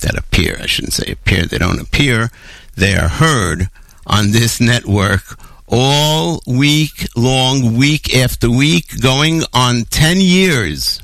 That 0.00 0.16
appear, 0.18 0.56
I 0.60 0.66
shouldn't 0.66 0.94
say 0.94 1.12
appear, 1.12 1.44
they 1.44 1.58
don't 1.58 1.80
appear. 1.80 2.30
They 2.74 2.94
are 2.96 3.08
heard 3.08 3.68
on 4.06 4.32
this 4.32 4.60
network 4.60 5.38
all 5.68 6.40
week 6.46 7.06
long, 7.14 7.76
week 7.76 8.16
after 8.16 8.50
week, 8.50 9.00
going 9.00 9.42
on 9.52 9.84
10 9.84 10.20
years. 10.20 11.02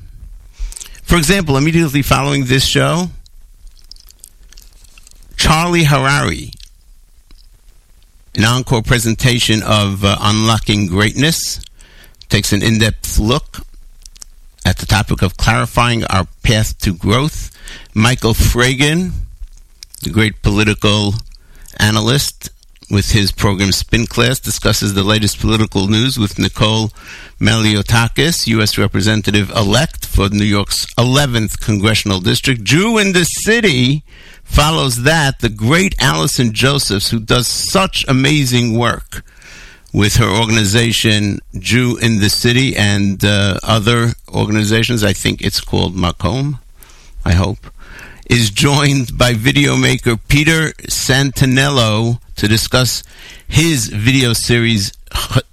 For 1.06 1.16
example, 1.16 1.56
immediately 1.56 2.02
following 2.02 2.46
this 2.46 2.66
show, 2.66 3.10
Charlie 5.36 5.84
Harari, 5.84 6.50
an 8.34 8.44
encore 8.44 8.82
presentation 8.82 9.62
of 9.62 10.04
uh, 10.04 10.16
Unlocking 10.20 10.88
Greatness, 10.88 11.60
takes 12.28 12.52
an 12.52 12.60
in 12.60 12.80
depth 12.80 13.20
look 13.20 13.58
at 14.64 14.78
the 14.78 14.86
topic 14.86 15.22
of 15.22 15.36
clarifying 15.36 16.02
our 16.06 16.26
path 16.42 16.76
to 16.78 16.92
growth. 16.92 17.56
Michael 17.94 18.34
Fragin, 18.34 19.12
the 20.02 20.10
great 20.10 20.42
political 20.42 21.14
analyst, 21.78 22.50
with 22.90 23.10
his 23.10 23.32
program 23.32 23.72
Spin 23.72 24.06
Class, 24.06 24.38
discusses 24.38 24.94
the 24.94 25.02
latest 25.02 25.40
political 25.40 25.88
news 25.88 26.18
with 26.18 26.38
Nicole 26.38 26.88
Malliotakis, 27.40 28.46
U.S. 28.48 28.78
Representative 28.78 29.50
elect 29.50 30.06
for 30.06 30.28
New 30.28 30.44
York's 30.44 30.86
11th 30.94 31.60
Congressional 31.60 32.20
District. 32.20 32.62
Jew 32.62 32.98
in 32.98 33.12
the 33.12 33.24
City 33.24 34.04
follows 34.44 35.02
that, 35.02 35.40
the 35.40 35.48
great 35.48 35.94
Allison 36.00 36.52
Josephs, 36.52 37.10
who 37.10 37.18
does 37.18 37.46
such 37.46 38.04
amazing 38.08 38.78
work 38.78 39.24
with 39.92 40.16
her 40.16 40.28
organization 40.28 41.40
Jew 41.58 41.98
in 42.00 42.20
the 42.20 42.30
City 42.30 42.76
and 42.76 43.24
uh, 43.24 43.58
other 43.62 44.12
organizations. 44.28 45.02
I 45.02 45.12
think 45.12 45.42
it's 45.42 45.60
called 45.60 45.94
Makom, 45.94 46.60
I 47.24 47.32
hope. 47.32 47.66
Is 48.28 48.50
joined 48.50 49.16
by 49.16 49.34
video 49.34 49.76
maker 49.76 50.16
Peter 50.16 50.72
Santenello 50.88 52.20
to 52.34 52.48
discuss 52.48 53.04
his 53.46 53.86
video 53.86 54.32
series 54.32 54.92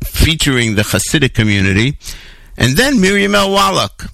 featuring 0.04 0.74
the 0.74 0.82
Hasidic 0.82 1.36
community. 1.36 2.00
And 2.58 2.76
then 2.76 3.00
Miriam 3.00 3.36
L. 3.36 3.52
Wallach, 3.52 4.06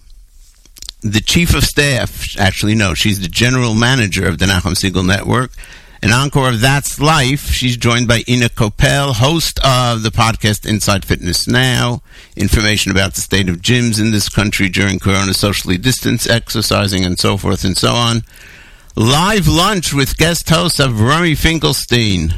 the 1.02 1.22
chief 1.22 1.56
of 1.56 1.64
staff, 1.64 2.38
actually, 2.38 2.76
no, 2.76 2.94
she's 2.94 3.22
the 3.22 3.30
general 3.30 3.76
manager 3.76 4.28
of 4.28 4.40
the 4.40 4.46
Nachum 4.46 4.76
Segal 4.76 5.08
Network. 5.08 5.52
An 6.02 6.14
encore 6.14 6.50
of 6.50 6.62
That's 6.62 6.98
Life. 7.00 7.52
She's 7.52 7.76
joined 7.76 8.08
by 8.08 8.24
Ina 8.28 8.50
Kopel, 8.50 9.16
host 9.16 9.60
of 9.66 10.02
the 10.02 10.12
podcast 10.12 10.66
Inside 10.66 11.04
Fitness 11.04 11.46
Now. 11.46 12.02
Information 12.38 12.92
about 12.92 13.16
the 13.16 13.22
state 13.22 13.50
of 13.50 13.58
gyms 13.58 14.00
in 14.00 14.12
this 14.12 14.30
country 14.30 14.70
during 14.70 15.00
Corona, 15.00 15.34
socially 15.34 15.78
distance, 15.78 16.26
exercising, 16.26 17.04
and 17.04 17.20
so 17.20 17.36
forth 17.36 17.66
and 17.66 17.78
so 17.78 17.92
on. 17.94 18.24
Live 19.00 19.48
lunch 19.48 19.94
with 19.94 20.18
guest 20.18 20.50
host 20.50 20.82
of 20.82 21.00
Remy 21.00 21.36
Finkelstein 21.36 22.34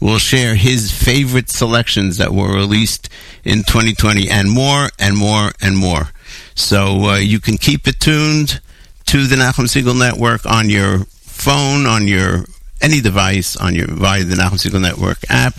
will 0.00 0.16
share 0.16 0.54
his 0.54 0.90
favorite 0.90 1.50
selections 1.50 2.16
that 2.16 2.32
were 2.32 2.54
released 2.54 3.10
in 3.44 3.58
2020 3.58 4.30
and 4.30 4.50
more 4.50 4.88
and 4.98 5.18
more 5.18 5.52
and 5.60 5.76
more. 5.76 6.12
So 6.54 7.10
uh, 7.10 7.16
you 7.18 7.40
can 7.40 7.58
keep 7.58 7.86
it 7.86 8.00
tuned 8.00 8.62
to 9.04 9.26
the 9.26 9.36
Nachum 9.36 9.66
Segal 9.66 9.98
Network 9.98 10.46
on 10.46 10.70
your 10.70 11.00
phone, 11.20 11.84
on 11.84 12.08
your 12.08 12.46
any 12.80 13.02
device, 13.02 13.54
on 13.54 13.74
your 13.74 13.88
via 13.88 14.24
the 14.24 14.36
Nachum 14.36 14.54
Segal 14.54 14.80
Network 14.80 15.18
app. 15.28 15.58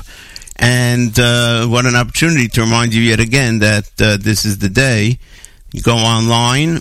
And 0.55 1.17
uh, 1.19 1.67
what 1.67 1.85
an 1.85 1.95
opportunity 1.95 2.47
to 2.47 2.61
remind 2.61 2.95
you 2.95 3.03
yet 3.03 3.19
again 3.19 3.59
that 3.59 3.85
uh, 4.01 4.17
this 4.17 4.45
is 4.45 4.57
the 4.57 4.69
day. 4.69 5.19
You 5.71 5.83
go 5.83 5.95
online, 5.95 6.79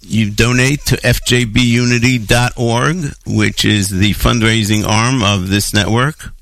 you 0.00 0.30
donate 0.30 0.84
to 0.86 0.96
fjbunity.org, 0.96 3.14
which 3.26 3.64
is 3.64 3.90
the 3.90 4.14
fundraising 4.14 4.84
arm 4.86 5.22
of 5.22 5.48
this 5.48 5.74
network. 5.74 6.32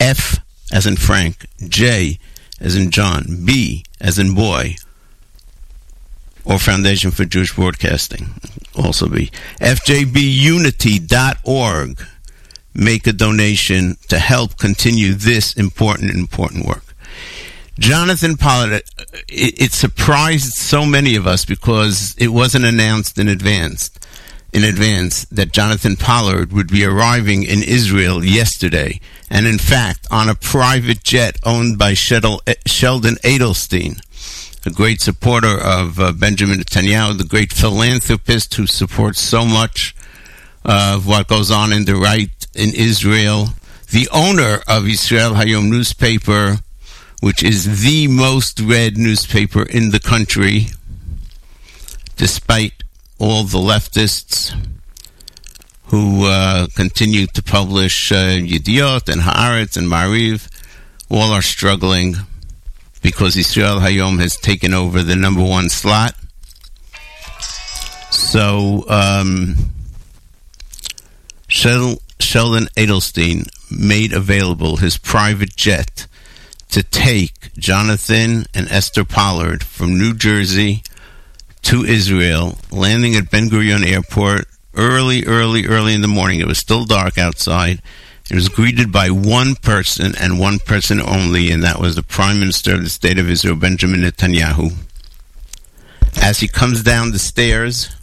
F 0.00 0.38
as 0.72 0.86
in 0.86 0.96
Frank, 0.96 1.46
J 1.68 2.18
as 2.60 2.74
in 2.76 2.90
John, 2.90 3.44
B 3.44 3.84
as 4.00 4.18
in 4.18 4.34
boy, 4.34 4.76
or 6.44 6.58
Foundation 6.58 7.12
for 7.12 7.24
Jewish 7.24 7.54
Broadcasting, 7.54 8.34
also 8.74 9.08
be 9.08 9.30
fjbunity.org. 9.60 12.04
Make 12.74 13.06
a 13.06 13.12
donation 13.12 13.98
to 14.08 14.18
help 14.18 14.56
continue 14.56 15.12
this 15.12 15.52
important, 15.54 16.10
important 16.10 16.64
work. 16.64 16.91
Jonathan 17.78 18.36
Pollard, 18.36 18.72
it, 18.72 18.84
it 19.28 19.72
surprised 19.72 20.52
so 20.52 20.84
many 20.84 21.16
of 21.16 21.26
us 21.26 21.44
because 21.44 22.14
it 22.18 22.28
wasn't 22.28 22.64
announced 22.64 23.18
in 23.18 23.28
advance 23.28 23.90
in 24.52 24.64
advance 24.64 25.24
that 25.26 25.52
Jonathan 25.52 25.96
Pollard 25.96 26.52
would 26.52 26.68
be 26.68 26.84
arriving 26.84 27.42
in 27.42 27.62
Israel 27.62 28.22
yesterday, 28.22 29.00
and 29.30 29.46
in 29.46 29.58
fact, 29.58 30.06
on 30.10 30.28
a 30.28 30.34
private 30.34 31.02
jet 31.02 31.38
owned 31.44 31.78
by 31.78 31.94
Sheldon 31.94 32.38
Adelstein, 32.44 34.00
a 34.66 34.70
great 34.70 35.00
supporter 35.00 35.58
of 35.58 35.98
uh, 35.98 36.12
Benjamin 36.12 36.58
Netanyahu, 36.58 37.16
the 37.16 37.24
great 37.24 37.52
philanthropist 37.52 38.54
who 38.54 38.66
supports 38.66 39.20
so 39.20 39.44
much 39.44 39.96
of 40.64 41.06
what 41.06 41.28
goes 41.28 41.50
on 41.50 41.72
in 41.72 41.86
the 41.86 41.96
right 41.96 42.30
in 42.54 42.74
Israel, 42.74 43.48
the 43.90 44.08
owner 44.12 44.60
of 44.68 44.86
Israel 44.86 45.32
Hayom 45.32 45.70
newspaper, 45.70 46.58
which 47.22 47.40
is 47.44 47.84
the 47.84 48.08
most 48.08 48.58
read 48.58 48.98
newspaper 48.98 49.62
in 49.62 49.92
the 49.92 50.00
country, 50.00 50.66
despite 52.16 52.82
all 53.20 53.44
the 53.44 53.58
leftists 53.58 54.52
who 55.84 56.26
uh, 56.26 56.66
continue 56.74 57.28
to 57.28 57.40
publish 57.40 58.10
uh, 58.10 58.16
and 58.16 58.48
Haaretz 58.48 59.76
and 59.76 59.86
Maariv, 59.86 60.48
all 61.08 61.30
are 61.30 61.42
struggling 61.42 62.16
because 63.02 63.36
Israel 63.36 63.78
Hayom 63.78 64.18
has 64.18 64.36
taken 64.36 64.74
over 64.74 65.04
the 65.04 65.14
number 65.14 65.44
one 65.44 65.68
slot. 65.68 66.16
So, 68.10 68.84
um, 68.88 69.54
Sheldon 71.46 72.66
Adelstein 72.76 73.48
made 73.70 74.12
available 74.12 74.78
his 74.78 74.98
private 74.98 75.54
jet 75.54 76.08
to 76.72 76.82
take 76.82 77.54
Jonathan 77.54 78.46
and 78.54 78.66
Esther 78.70 79.04
Pollard 79.04 79.62
from 79.62 79.98
New 79.98 80.14
Jersey 80.14 80.82
to 81.62 81.84
Israel, 81.84 82.58
landing 82.70 83.14
at 83.14 83.30
Ben 83.30 83.48
Gurion 83.48 83.86
Airport 83.86 84.46
early, 84.74 85.26
early, 85.26 85.66
early 85.66 85.94
in 85.94 86.00
the 86.00 86.08
morning. 86.08 86.40
It 86.40 86.46
was 86.46 86.58
still 86.58 86.86
dark 86.86 87.18
outside. 87.18 87.82
It 88.30 88.34
was 88.34 88.48
greeted 88.48 88.90
by 88.90 89.10
one 89.10 89.54
person 89.54 90.14
and 90.18 90.40
one 90.40 90.58
person 90.60 90.98
only, 90.98 91.50
and 91.50 91.62
that 91.62 91.78
was 91.78 91.94
the 91.94 92.02
Prime 92.02 92.40
Minister 92.40 92.74
of 92.74 92.84
the 92.84 92.90
State 92.90 93.18
of 93.18 93.28
Israel, 93.28 93.56
Benjamin 93.56 94.00
Netanyahu. 94.00 94.72
As 96.22 96.40
he 96.40 96.48
comes 96.48 96.82
down 96.82 97.12
the 97.12 97.18
stairs, 97.18 97.94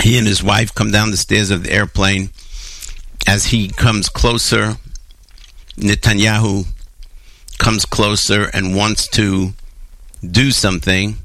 he 0.00 0.16
and 0.16 0.28
his 0.28 0.44
wife 0.44 0.72
come 0.72 0.92
down 0.92 1.10
the 1.10 1.16
stairs 1.16 1.50
of 1.50 1.64
the 1.64 1.72
airplane. 1.72 2.30
As 3.26 3.46
he 3.46 3.68
comes 3.68 4.08
closer, 4.08 4.76
Netanyahu 5.76 6.66
comes 7.58 7.84
closer 7.84 8.50
and 8.52 8.76
wants 8.76 9.08
to 9.08 9.52
do 10.28 10.50
something. 10.50 11.16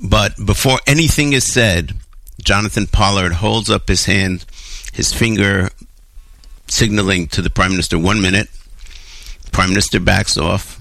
But 0.00 0.34
before 0.44 0.80
anything 0.86 1.32
is 1.32 1.44
said, 1.44 1.94
Jonathan 2.42 2.86
Pollard 2.86 3.34
holds 3.34 3.70
up 3.70 3.88
his 3.88 4.06
hand, 4.06 4.44
his 4.92 5.12
finger 5.12 5.70
signaling 6.66 7.28
to 7.28 7.42
the 7.42 7.50
Prime 7.50 7.70
Minister 7.70 7.98
one 7.98 8.20
minute. 8.20 8.48
Prime 9.52 9.68
Minister 9.68 10.00
backs 10.00 10.36
off. 10.36 10.80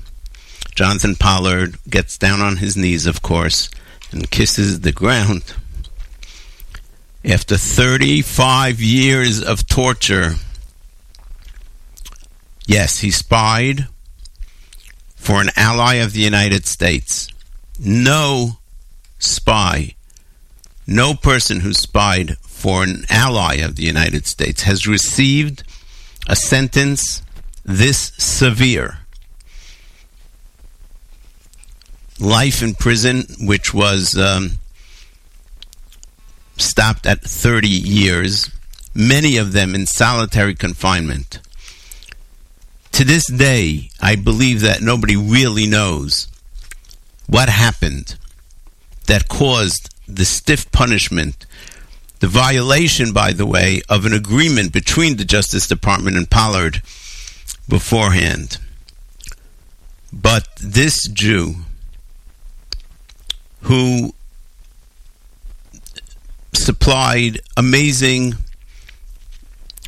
Jonathan 0.74 1.16
Pollard 1.16 1.76
gets 1.90 2.18
down 2.18 2.42
on 2.42 2.58
his 2.58 2.78
knees, 2.78 3.06
of 3.06 3.22
course, 3.22 3.70
and 4.12 4.32
kisses 4.32 4.82
the 4.82 4.92
ground. 4.92 5.54
After 7.24 7.58
35 7.58 8.82
years 8.82 9.44
of 9.44 9.68
torture, 9.68 10.36
yes, 12.66 13.00
he 13.00 13.12
spied 13.12 13.88
for 15.16 15.42
an 15.42 15.50
ally 15.56 15.96
of 15.96 16.14
the 16.14 16.22
United 16.22 16.66
States. 16.66 17.28
No 17.80 18.58
spy, 19.20 19.96
no 20.88 21.14
person 21.14 21.60
who 21.60 21.74
spied 21.74 22.38
for 22.40 22.84
an 22.84 23.06
ally 23.10 23.56
of 23.56 23.76
the 23.76 23.84
United 23.84 24.26
States 24.26 24.64
has 24.64 24.88
received 24.88 25.64
a 26.28 26.36
sentence 26.36 27.24
this 27.64 28.14
severe. 28.18 29.00
Life 32.20 32.62
in 32.62 32.76
prison, 32.76 33.26
which 33.40 33.74
was 33.74 34.18
um, 34.18 34.60
stopped 36.58 37.06
at 37.06 37.22
30 37.22 37.68
years, 37.68 38.50
many 38.94 39.38
of 39.38 39.54
them 39.54 39.74
in 39.74 39.86
solitary 39.86 40.54
confinement. 40.54 41.41
To 43.02 43.08
this 43.08 43.26
day, 43.26 43.90
I 44.00 44.16
believe 44.16 44.62
that 44.62 44.84
nobody 44.84 45.16
really 45.16 45.66
knows 45.66 46.28
what 47.26 47.50
happened 47.50 48.16
that 49.08 49.28
caused 49.28 49.90
the 50.08 50.24
stiff 50.24 50.72
punishment, 50.72 51.48
the 52.20 52.28
violation, 52.28 53.12
by 53.12 53.34
the 53.34 53.48
way, 53.48 53.82
of 53.90 54.06
an 54.06 54.14
agreement 54.14 54.72
between 54.72 55.18
the 55.18 55.26
Justice 55.26 55.66
Department 55.66 56.16
and 56.16 56.30
Pollard 56.30 56.84
beforehand. 57.68 58.60
But 60.14 60.48
this 60.58 61.08
Jew, 61.08 61.56
who 63.62 64.14
supplied 66.54 67.40
amazing, 67.58 68.36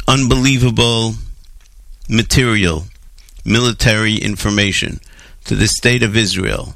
unbelievable 0.08 1.14
material, 2.10 2.86
military 3.46 4.16
information 4.16 5.00
to 5.46 5.56
the 5.56 5.68
state 5.68 6.04
of 6.04 6.16
Israel. 6.16 6.76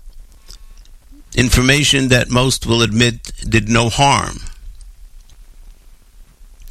Information 1.36 2.08
that 2.10 2.30
most 2.30 2.66
will 2.66 2.82
admit 2.82 3.32
did 3.48 3.70
no 3.70 3.90
harm 3.90 4.40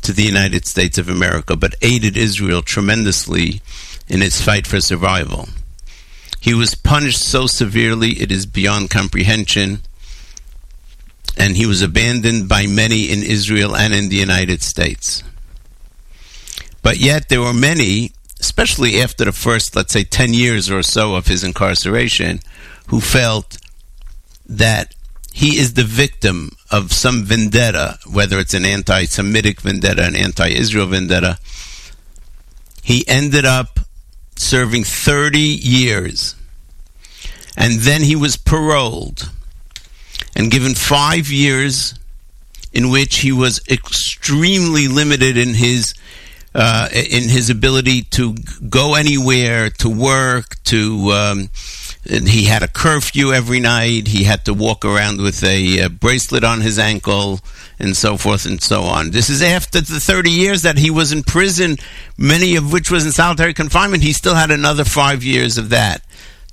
to 0.03 0.13
the 0.13 0.23
United 0.23 0.67
States 0.67 0.99
of 0.99 1.09
America, 1.09 1.57
but 1.57 1.75
aided 1.83 2.17
Israel 2.17 2.63
tremendously 2.63 3.61
in 4.09 4.23
its 4.23 4.41
fight 4.41 4.67
for 4.67 4.81
survival. 4.81 5.49
He 6.41 6.55
was 6.55 6.75
punished 6.75 7.23
so 7.23 7.47
severely 7.47 8.11
it 8.11 8.31
is 8.31 8.47
beyond 8.47 8.91
comprehension 8.91 9.81
and 11.37 11.57
he 11.57 11.67
was 11.67 11.83
abandoned 11.83 12.49
by 12.49 12.67
many 12.67 13.11
in 13.11 13.23
Israel 13.23 13.77
and 13.77 13.93
in 13.93 14.09
the 14.09 14.17
United 14.17 14.63
States. 14.63 15.23
But 16.83 16.99
yet, 16.99 17.29
there 17.29 17.41
were 17.41 17.53
many, 17.53 18.13
especially 18.41 19.01
after 19.01 19.25
the 19.25 19.33
first, 19.33 19.75
let's 19.77 19.93
say, 19.93 20.05
10 20.05 20.35
years 20.35 20.71
or 20.71 20.83
so 20.83 21.15
of 21.15 21.27
his 21.27 21.43
incarceration, 21.45 22.41
who 22.89 23.01
felt 23.01 23.59
that 24.49 24.95
he 25.33 25.59
is 25.59 25.75
the 25.75 25.85
victim 25.85 26.51
of 26.71 26.93
some 26.93 27.25
vendetta, 27.25 27.99
whether 28.11 28.39
it's 28.39 28.55
an 28.55 28.65
anti 28.65 29.05
Semitic 29.05 29.61
vendetta, 29.61 30.05
an 30.05 30.17
anti 30.17 30.49
Israel 30.49 30.87
vendetta. 30.87 31.39
He 32.83 33.07
ended 33.09 33.45
up 33.45 33.81
serving 34.37 34.85
30 34.85 35.39
years. 35.39 36.35
And 37.57 37.81
then 37.81 38.03
he 38.03 38.15
was 38.15 38.37
paroled 38.37 39.31
and 40.35 40.51
given 40.51 40.75
five 40.75 41.29
years 41.29 41.95
in 42.73 42.91
which 42.91 43.21
he 43.21 43.33
was 43.33 43.61
extremely 43.71 44.87
limited 44.87 45.37
in 45.37 45.55
his 45.55 45.95
uh, 46.57 46.89
in 46.91 47.29
his 47.29 47.51
ability 47.51 48.03
to 48.03 48.35
go 48.71 48.95
anywhere, 48.95 49.69
to 49.69 49.91
work, 49.91 50.57
to 50.65 51.11
um, 51.13 51.51
he 52.09 52.45
had 52.45 52.63
a 52.63 52.69
curfew 52.69 53.33
every 53.33 53.61
night. 53.61 54.09
He 54.09 54.25
had 54.25 54.47
to 54.47 54.55
walk 54.55 54.83
around 54.83 55.21
with 55.21 55.45
a, 55.45 55.81
a 55.81 55.91
bracelet 55.91 56.45
on 56.45 56.63
his 56.63 56.79
ankle, 56.79 57.41
and 57.79 57.95
so 57.95 58.17
forth 58.17 58.47
and 58.47 58.63
so 58.63 58.85
on. 58.85 59.11
This 59.11 59.29
is 59.29 59.43
after 59.43 59.83
the 59.83 60.01
30 60.01 60.31
years 60.31 60.63
that 60.63 60.79
he 60.79 60.91
was 60.91 61.13
in 61.13 61.25
prison, 61.25 61.77
many 62.17 62.57
of 62.57 62.73
which 62.73 62.91
was 62.91 63.05
in 63.05 63.13
solitary 63.13 63.53
confinement. 63.53 64.03
He 64.03 64.15
still 64.15 64.35
had 64.35 64.51
another 64.51 64.85
five 64.85 65.23
years 65.23 65.59
of 65.59 65.69
that. 65.71 66.03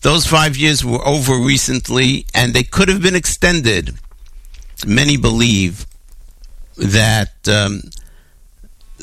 Those 0.01 0.25
five 0.25 0.57
years 0.57 0.83
were 0.83 1.05
over 1.07 1.37
recently, 1.37 2.25
and 2.33 2.53
they 2.53 2.63
could 2.63 2.89
have 2.89 3.01
been 3.01 3.15
extended. 3.15 3.97
Many 4.85 5.15
believe 5.15 5.85
that 6.75 7.47
um, 7.47 7.83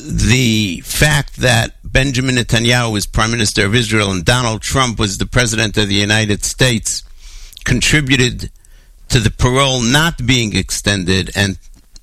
the 0.03 0.81
fact 0.81 1.37
that 1.37 1.75
Benjamin 1.83 2.35
Netanyahu 2.35 2.93
was 2.93 3.05
Prime 3.05 3.31
Minister 3.31 3.65
of 3.65 3.75
Israel 3.75 4.11
and 4.11 4.25
Donald 4.25 4.61
Trump 4.61 4.97
was 4.97 5.17
the 5.17 5.25
President 5.25 5.77
of 5.77 5.87
the 5.87 5.95
United 5.95 6.43
States 6.43 7.03
contributed 7.63 8.49
to 9.09 9.19
the 9.19 9.31
parole 9.31 9.81
not 9.81 10.25
being 10.25 10.55
extended 10.55 11.31
and 11.35 11.57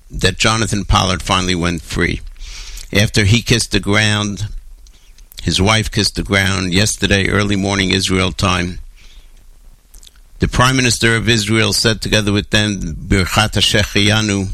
that 0.09 0.37
Jonathan 0.37 0.85
Pollard 0.85 1.21
finally 1.21 1.55
went 1.55 1.81
free. 1.81 2.21
After 2.93 3.25
he 3.25 3.41
kissed 3.41 3.71
the 3.71 3.79
ground, 3.79 4.47
his 5.43 5.61
wife 5.61 5.91
kissed 5.91 6.15
the 6.15 6.23
ground 6.23 6.73
yesterday, 6.73 7.29
early 7.29 7.55
morning 7.55 7.91
Israel 7.91 8.31
time. 8.31 8.79
The 10.39 10.47
Prime 10.47 10.75
Minister 10.75 11.15
of 11.15 11.27
Israel 11.27 11.73
said 11.73 12.01
together 12.01 12.31
with 12.31 12.49
them, 12.49 12.79
Birchat 12.79 13.57
Shechiyanu, 13.59 14.49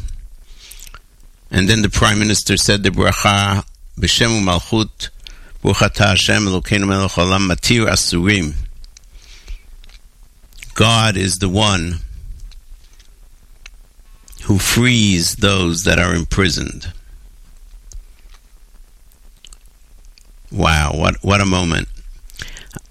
and 1.56 1.70
then 1.70 1.82
the 1.82 1.90
Prime 1.90 2.20
Minister 2.20 2.58
said 2.58 2.84
the 2.84 2.90
bracha, 2.90 3.66
B'Shem 3.98 4.44
Malchut, 4.44 5.10
Baruch 5.62 5.96
Hashem 5.96 6.44
Elokeinu 6.44 6.86
Melech 6.86 7.12
Olam 7.12 7.50
Matir 7.50 7.88
Asurim. 7.88 8.56
God 10.74 11.16
is 11.16 11.40
the 11.40 11.48
one 11.48 12.00
who 14.44 14.60
frees 14.60 15.38
those 15.38 15.86
that 15.86 15.98
are 15.98 16.14
imprisoned. 16.14 16.92
Wow, 20.52 20.92
what 20.96 21.24
what 21.24 21.40
a 21.40 21.46
moment! 21.46 21.88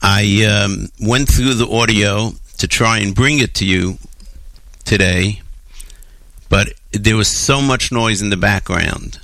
I 0.01 0.43
um, 0.45 0.89
went 0.99 1.29
through 1.29 1.53
the 1.53 1.69
audio 1.69 2.33
to 2.57 2.67
try 2.67 3.01
and 3.01 3.15
bring 3.15 3.41
it 3.41 3.53
to 3.57 3.67
you 3.67 3.99
today, 4.87 5.43
but 6.55 6.73
there 6.93 7.17
was 7.17 7.27
so 7.27 7.61
much 7.61 7.91
noise 7.91 8.23
in 8.23 8.31
the 8.31 8.37
background, 8.37 9.19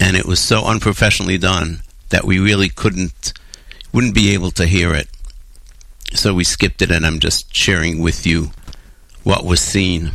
and 0.00 0.16
it 0.16 0.26
was 0.26 0.40
so 0.40 0.64
unprofessionally 0.64 1.38
done 1.38 1.80
that 2.08 2.24
we 2.24 2.40
really 2.40 2.68
couldn't, 2.68 3.32
wouldn't 3.92 4.12
be 4.12 4.34
able 4.34 4.50
to 4.50 4.66
hear 4.66 4.92
it. 4.92 5.06
So 6.12 6.34
we 6.34 6.42
skipped 6.42 6.82
it, 6.82 6.90
and 6.90 7.06
I'm 7.06 7.20
just 7.20 7.54
sharing 7.54 8.00
with 8.00 8.26
you 8.26 8.50
what 9.22 9.44
was 9.44 9.60
seen. 9.60 10.10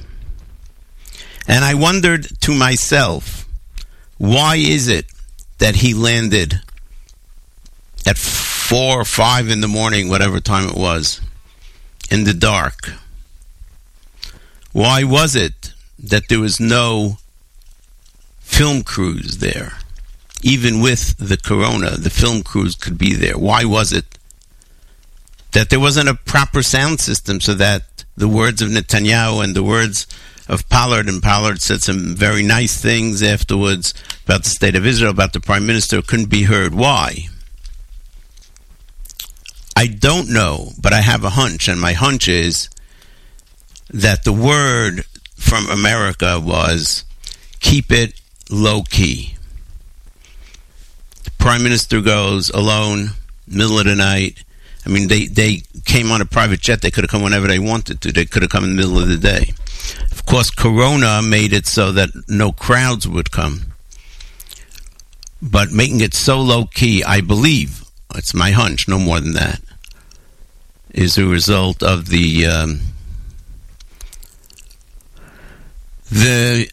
And 1.48 1.64
I 1.64 1.74
wondered 1.74 2.28
to 2.42 2.54
myself, 2.54 3.48
why 4.18 4.58
is 4.58 4.90
it 4.90 5.06
that 5.60 5.76
he 5.76 5.94
landed 5.94 6.60
at 8.06 8.18
four 8.18 9.00
or 9.00 9.06
five 9.06 9.48
in 9.48 9.62
the 9.62 9.70
morning, 9.70 10.10
whatever 10.10 10.42
time 10.42 10.68
it 10.68 10.76
was, 10.76 11.22
in 12.10 12.26
the 12.26 12.34
dark? 12.34 12.92
Why 14.72 15.04
was 15.04 15.36
it 15.36 15.74
that 16.00 16.30
there 16.30 16.40
was 16.40 16.60
no 16.60 17.18
film 18.40 18.84
crews 18.84 19.38
there? 19.38 19.74
even 20.44 20.82
with 20.82 21.18
the 21.18 21.38
corona, 21.38 21.92
the 21.92 22.10
film 22.10 22.44
crews 22.44 22.76
could 22.76 22.98
be 22.98 23.14
there. 23.14 23.38
Why 23.38 23.64
was 23.64 23.92
it 23.92 24.18
that 25.52 25.70
there 25.70 25.80
wasn't 25.80 26.10
a 26.10 26.16
proper 26.16 26.64
sound 26.64 27.00
system 27.00 27.42
so 27.42 27.54
that 27.56 28.06
the 28.16 28.28
words 28.28 28.62
of 28.62 28.70
Netanyahu 28.70 29.44
and 29.44 29.56
the 29.56 29.64
words 29.64 30.08
of 30.48 30.68
Pollard, 30.70 31.08
and 31.08 31.22
Pollard 31.22 31.62
said 31.62 31.82
some 31.82 32.16
very 32.16 32.44
nice 32.44 32.80
things 32.82 33.22
afterwards 33.22 33.94
about 34.26 34.44
the 34.44 34.50
state 34.50 34.76
of 34.76 34.86
Israel, 34.86 35.12
about 35.12 35.34
the 35.34 35.40
prime 35.40 35.66
minister, 35.66 36.02
couldn't 36.02 36.30
be 36.30 36.44
heard. 36.44 36.74
Why? 36.74 37.28
I 39.76 39.88
don't 39.88 40.30
know, 40.30 40.72
but 40.82 40.94
I 40.94 41.02
have 41.02 41.24
a 41.24 41.32
hunch, 41.32 41.68
and 41.68 41.80
my 41.80 41.94
hunch 41.94 42.28
is 42.28 42.70
that 43.94 44.24
the 44.24 44.34
word 44.34 45.06
from 45.36 45.70
America 45.70 46.40
was 46.40 47.04
keep 47.60 47.92
it 47.92 48.20
low 48.50 48.84
key. 48.84 49.36
The 51.24 51.32
prime 51.32 51.64
minister 51.64 52.02
goes 52.02 52.50
alone, 52.50 53.10
middle 53.48 53.80
of 53.80 53.86
the 53.86 53.96
night. 53.96 54.44
I 54.86 54.90
mean, 54.90 55.08
they, 55.10 55.28
they 55.28 55.62
came 55.86 56.12
on 56.12 56.22
a 56.22 56.26
private 56.26 56.60
jet. 56.60 56.82
They 56.82 56.90
could 56.90 57.04
have 57.04 57.12
come 57.12 57.22
whenever 57.22 57.48
they 57.48 57.60
wanted 57.60 58.02
to. 58.02 58.12
They 58.12 58.26
could 58.26 58.42
have 58.42 58.52
come 58.52 58.64
in 58.64 58.72
the 58.72 58.76
middle 58.76 59.00
of 59.00 59.08
the 59.08 59.18
day. 59.18 59.54
Of 60.12 60.26
course, 60.26 60.50
Corona 60.50 61.22
made 61.22 61.54
it 61.54 61.68
so 61.68 61.92
that 61.92 62.10
no 62.28 62.52
crowds 62.52 63.08
would 63.08 63.32
come. 63.32 63.74
But 65.42 65.72
making 65.72 66.02
it 66.02 66.14
so 66.14 66.40
low 66.40 66.66
key, 66.66 67.04
I 67.04 67.22
believe, 67.22 67.84
it's 68.16 68.34
my 68.34 68.52
hunch, 68.52 68.88
no 68.88 69.00
more 69.00 69.20
than 69.20 69.34
that, 69.34 69.62
is 70.92 71.18
a 71.18 71.26
result 71.26 71.82
of 71.82 72.10
the 72.10 72.46
um, 72.46 72.80
the 76.12 76.68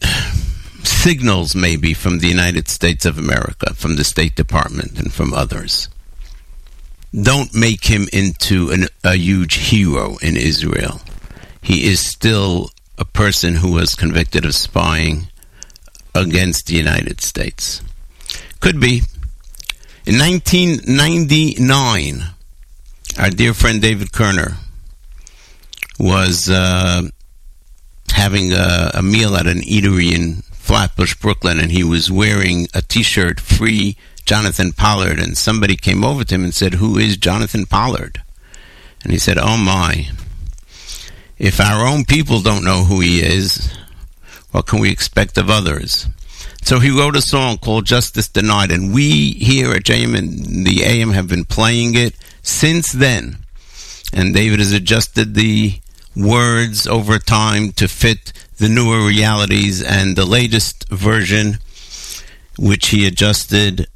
signals, 0.83 1.55
maybe 1.55 1.93
from 1.93 2.19
the 2.19 2.27
United 2.27 2.67
States 2.67 3.05
of 3.05 3.17
America, 3.17 3.73
from 3.73 3.95
the 3.95 4.03
State 4.03 4.35
Department, 4.35 4.99
and 4.99 5.13
from 5.13 5.33
others. 5.33 5.87
Don't 7.13 7.55
make 7.55 7.85
him 7.85 8.07
into 8.11 8.69
an, 8.69 8.87
a 9.03 9.15
huge 9.15 9.55
hero 9.55 10.17
in 10.21 10.35
Israel. 10.35 11.01
He 11.61 11.89
is 11.89 12.05
still 12.05 12.69
a 12.97 13.05
person 13.05 13.55
who 13.55 13.71
was 13.71 13.95
convicted 13.95 14.45
of 14.45 14.55
spying 14.55 15.29
against 16.13 16.67
the 16.67 16.75
United 16.75 17.21
States. 17.21 17.81
Could 18.59 18.79
be. 18.79 19.03
In 20.05 20.19
1999, 20.19 22.23
our 23.17 23.29
dear 23.29 23.53
friend 23.53 23.81
David 23.81 24.11
Kerner 24.11 24.57
was 25.97 26.49
uh, 26.49 27.03
having 28.19 28.51
a, 28.51 28.91
a, 28.95 29.01
meal 29.01 29.37
at 29.37 29.47
an 29.47 29.61
eatery 29.61 30.11
in 30.11 30.43
Flatbush, 30.51 31.15
Brooklyn, 31.15 31.57
and 31.57 31.71
he 31.71 31.85
was 31.85 32.11
wearing 32.11 32.67
a 32.73 32.81
T-shirt 32.81 33.39
"Free 33.39 33.95
Jonathan 34.25 34.73
Pollard." 34.73 35.19
And 35.19 35.37
somebody 35.37 35.77
came 35.77 36.03
over 36.03 36.25
to 36.25 36.35
him 36.35 36.43
and 36.43 36.53
said, 36.53 36.75
"Who 36.75 36.97
is 36.97 37.15
Jonathan 37.17 37.65
Pollard?" 37.65 38.21
And 39.03 39.13
he 39.13 39.19
said, 39.19 39.37
"Oh 39.37 39.57
my." 39.57 40.09
If 41.37 41.61
our 41.61 41.87
own 41.87 42.03
people 42.03 42.41
don't 42.41 42.65
know 42.65 42.83
who 42.83 42.99
he 42.99 43.21
is, 43.21 43.73
what 44.51 44.67
can 44.67 44.79
we 44.81 44.91
expect 44.91 45.37
of 45.37 45.49
others? 45.49 46.05
So 46.61 46.79
he 46.79 46.91
wrote 46.91 47.15
a 47.15 47.21
song 47.21 47.57
called 47.57 47.85
Justice 47.85 48.27
Denied, 48.27 48.71
and 48.71 48.93
we 48.93 49.31
here 49.31 49.71
at 49.71 49.83
JM 49.83 50.17
and 50.17 50.67
the 50.67 50.83
AM 50.83 51.11
have 51.11 51.29
been 51.29 51.45
playing 51.45 51.95
it 51.95 52.15
since 52.41 52.91
then. 52.91 53.37
And 54.11 54.33
David 54.33 54.59
has 54.59 54.73
adjusted 54.73 55.33
the 55.33 55.79
words 56.19 56.85
over 56.87 57.19
time 57.19 57.71
to 57.73 57.87
fit 57.87 58.33
the 58.57 58.69
newer 58.69 59.05
realities, 59.05 59.81
and 59.81 60.15
the 60.15 60.25
latest 60.25 60.89
version, 60.89 61.59
which 62.57 62.89
he 62.89 63.07
adjusted, 63.07 63.87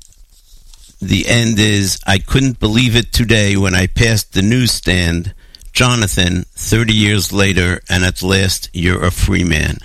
the 1.02 1.28
end 1.28 1.60
is 1.60 2.00
I 2.08 2.18
couldn't 2.18 2.60
believe 2.60 2.96
it 2.96 3.12
today 3.12 3.58
when 3.58 3.76
I 3.76 3.88
passed 3.88 4.34
the 4.34 4.42
newsstand. 4.42 5.34
Jonathan, 5.74 6.46
30 6.54 6.94
years 6.94 7.34
later, 7.34 7.82
and 7.90 8.06
at 8.06 8.22
last 8.22 8.70
you're 8.74 9.04
a 9.04 9.12
free 9.12 9.44
man. 9.44 9.80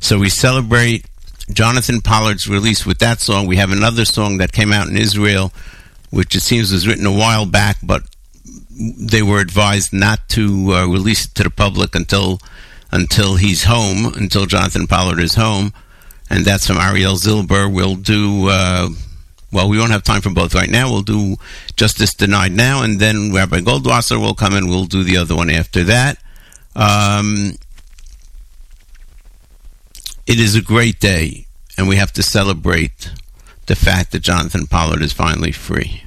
So 0.00 0.18
we 0.18 0.30
celebrate 0.30 1.04
Jonathan 1.52 2.00
Pollard's 2.00 2.48
release 2.48 2.86
with 2.86 2.98
that 3.00 3.20
song. 3.20 3.46
We 3.46 3.56
have 3.56 3.70
another 3.70 4.06
song 4.06 4.38
that 4.38 4.52
came 4.52 4.72
out 4.72 4.88
in 4.88 4.96
Israel, 4.96 5.52
which 6.10 6.34
it 6.34 6.40
seems 6.40 6.72
was 6.72 6.88
written 6.88 7.06
a 7.06 7.12
while 7.12 7.44
back, 7.44 7.76
but 7.82 8.02
they 8.76 9.22
were 9.22 9.40
advised 9.40 9.92
not 9.92 10.28
to 10.30 10.72
uh, 10.72 10.86
release 10.86 11.26
it 11.26 11.34
to 11.36 11.44
the 11.44 11.50
public 11.50 11.94
until 11.94 12.40
until 12.90 13.36
he's 13.36 13.64
home, 13.64 14.06
until 14.14 14.46
Jonathan 14.46 14.86
Pollard 14.86 15.18
is 15.18 15.34
home, 15.34 15.72
and 16.30 16.44
that's 16.44 16.66
from 16.66 16.76
Ariel 16.76 17.14
Zilber. 17.14 17.72
We'll 17.72 17.96
do. 17.96 18.48
Uh, 18.48 18.88
well, 19.52 19.68
we 19.68 19.78
won't 19.78 19.92
have 19.92 20.02
time 20.02 20.20
for 20.20 20.30
both 20.30 20.54
right 20.54 20.70
now. 20.70 20.90
We'll 20.90 21.02
do 21.02 21.36
Justice 21.76 22.14
Denied 22.14 22.52
now, 22.52 22.82
and 22.82 23.00
then 23.00 23.32
Rabbi 23.32 23.60
Goldwasser 23.60 24.20
will 24.20 24.34
come 24.34 24.54
and 24.54 24.68
we'll 24.68 24.86
do 24.86 25.04
the 25.04 25.16
other 25.16 25.36
one 25.36 25.50
after 25.50 25.84
that. 25.84 26.18
Um, 26.74 27.56
it 30.26 30.40
is 30.40 30.56
a 30.56 30.62
great 30.62 30.98
day, 30.98 31.46
and 31.76 31.88
we 31.88 31.96
have 31.96 32.12
to 32.14 32.22
celebrate 32.22 33.12
the 33.66 33.76
fact 33.76 34.12
that 34.12 34.20
Jonathan 34.20 34.66
Pollard 34.66 35.02
is 35.02 35.12
finally 35.12 35.52
free. 35.52 36.03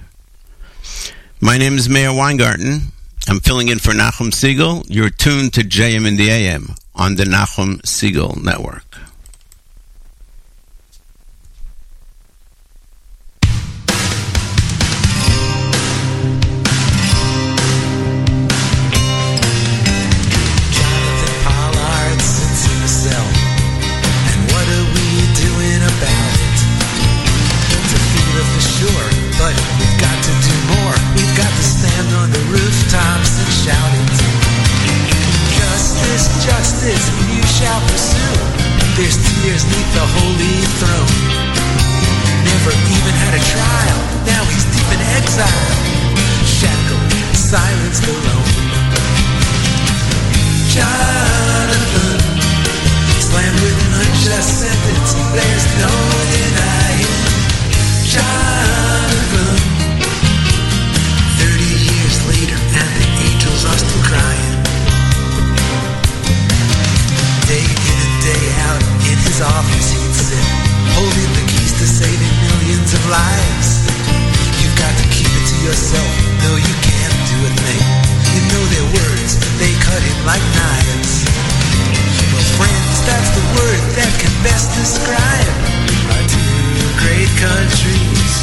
My 1.40 1.60
name 1.60 1.76
is 1.76 1.88
Meir 1.88 2.12
Weingarten. 2.12 2.92
I'm 3.28 3.40
filling 3.42 3.68
in 3.68 3.78
for 3.78 3.92
Nachum 3.92 4.32
Segal. 4.32 4.84
You're 4.90 5.12
tuned 5.12 5.54
to 5.54 5.62
JM 5.62 6.08
in 6.08 6.16
the 6.18 6.32
AM 6.32 6.74
on 6.96 7.16
the 7.16 7.26
Nachum 7.26 7.80
Segal 7.84 8.44
Network. 8.44 8.87
Silenced 47.48 48.04
alone. 48.04 48.52
Jonathan, 50.68 52.20
slammed 53.24 53.60
with 53.64 53.72
an 53.72 53.94
unjust 54.04 54.68
sentence, 54.68 55.16
there's 55.32 55.66
no 55.80 55.88
denying. 56.28 57.16
Jonathan, 58.04 59.56
30 61.40 61.88
years 61.88 62.20
later, 62.28 62.60
and 62.60 62.92
the 63.00 63.08
angels 63.32 63.64
are 63.64 63.80
still 63.80 64.04
crying. 64.12 64.56
Day 67.48 67.64
in 67.64 67.96
and 67.96 68.16
day 68.28 68.44
out, 68.68 68.84
in 69.08 69.16
his 69.24 69.40
office 69.40 69.96
he'd 69.96 70.16
sit, 70.20 70.48
holding 71.00 71.32
the 71.40 71.48
keys 71.48 71.72
to 71.80 71.88
saving 71.88 72.36
millions 72.44 72.92
of 72.92 73.08
lives. 73.08 73.88
You've 74.60 74.76
got 74.76 74.92
to 75.00 75.06
keep 75.16 75.32
it 75.32 75.46
to 75.48 75.58
yourself, 75.64 76.12
no, 76.44 76.58
you 76.60 76.87
words, 78.94 79.32
they 79.60 79.74
cut 79.84 80.02
him 80.02 80.20
like 80.24 80.44
knives. 80.56 81.26
Well, 82.32 82.48
friends, 82.56 82.96
that's 83.04 83.32
the 83.36 83.46
word 83.58 83.82
that 84.00 84.12
can 84.22 84.34
best 84.44 84.72
describe 84.78 85.52
our 86.14 86.24
two 86.28 86.88
great 87.02 87.32
countries. 87.40 88.34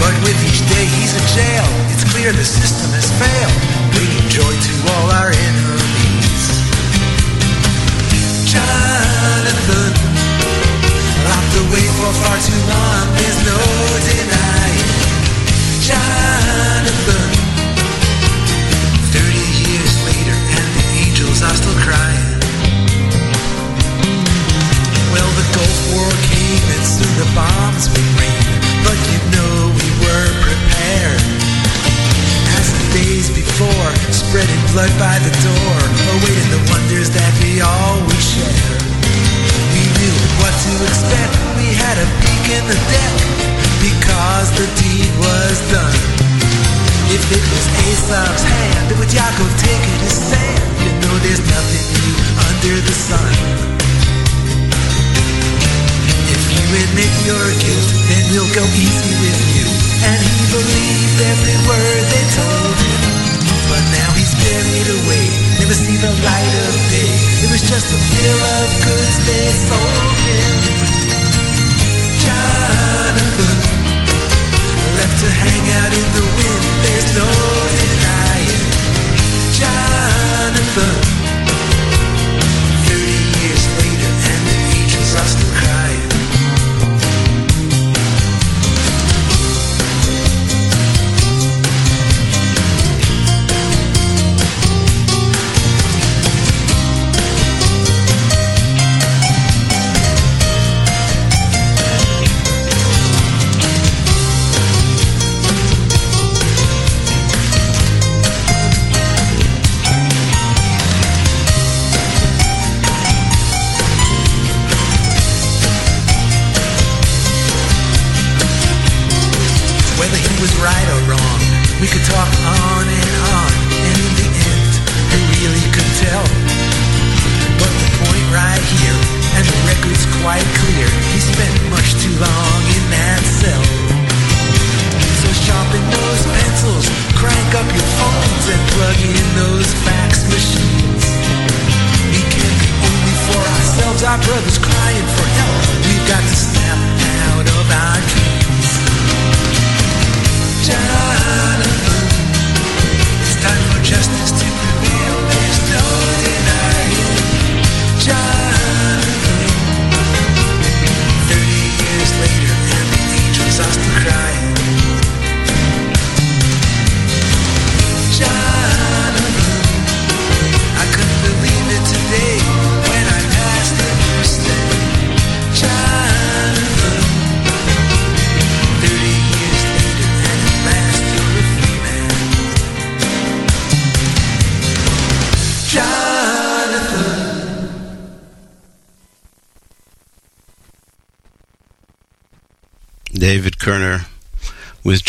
But 0.00 0.14
with 0.22 0.36
each 0.44 0.60
day 0.68 0.84
he's 1.00 1.16
in 1.16 1.26
jail, 1.32 1.68
it's 1.92 2.04
clear 2.12 2.32
the 2.32 2.44
system 2.44 2.90
has 2.92 3.08
failed, 3.16 3.58
bringing 3.96 4.26
joy 4.28 4.52
to 4.52 4.72
all 4.92 5.08
our 5.20 5.32
enemies. 5.32 6.42
Jonathan, 8.44 9.92
locked 11.24 11.56
away 11.64 11.86
for 11.96 12.12
far 12.20 12.38
too 12.44 12.60
long, 12.68 13.04
there's 13.16 13.40
no 13.48 13.60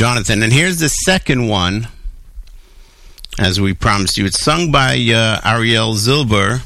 Jonathan. 0.08 0.42
And 0.42 0.54
here's 0.54 0.80
the 0.80 0.88
second 0.88 1.50
one, 1.50 1.90
as 3.38 3.60
we 3.60 3.74
promised 3.74 4.18
you. 4.18 4.26
It's 4.26 4.42
sung 4.42 4.72
by 4.72 4.94
uh, 4.94 5.42
Ariel 5.44 5.96
Zilber. 5.96 6.60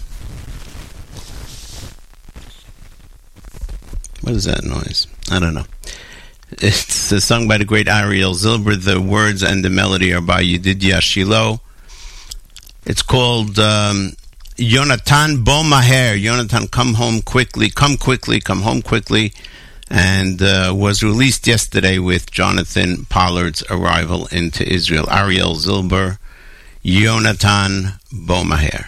What 4.22 4.36
is 4.36 4.44
that 4.44 4.64
noise? 4.64 5.08
I 5.32 5.40
don't 5.40 5.56
know. 5.56 5.66
It's 6.52 7.12
uh, 7.12 7.20
sung 7.20 7.48
by 7.48 7.58
the 7.58 7.66
great 7.66 7.88
Ariel 7.88 8.36
Zilber. 8.36 8.80
The 8.80 9.02
words 9.02 9.42
and 9.42 9.66
the 9.66 9.72
melody 9.72 10.14
are 10.14 10.22
by 10.22 10.44
Yedidya 10.44 11.02
Shiloh. 11.02 11.62
It's 12.86 13.02
called 13.02 13.58
um, 13.58 14.12
Yonatan 14.58 15.44
My 15.68 15.82
Hair." 15.82 16.16
Yonatan, 16.16 16.70
come 16.70 16.94
home 16.94 17.24
quickly, 17.24 17.72
come 17.72 17.98
quickly, 17.98 18.40
come 18.40 18.62
home 18.62 18.84
quickly 18.84 19.34
and 19.92 20.42
uh, 20.42 20.74
was 20.76 21.04
released 21.04 21.48
yesterday 21.48 22.00
with 22.00 22.32
Jonathan 22.32 23.06
Pollard's 23.06 23.64
arrival 23.70 24.28
into 24.28 24.68
Israel. 24.68 25.08
Ariel 25.10 25.56
Zilber, 25.56 26.18
Yonatan 26.84 28.00
Bomaher. 28.12 28.88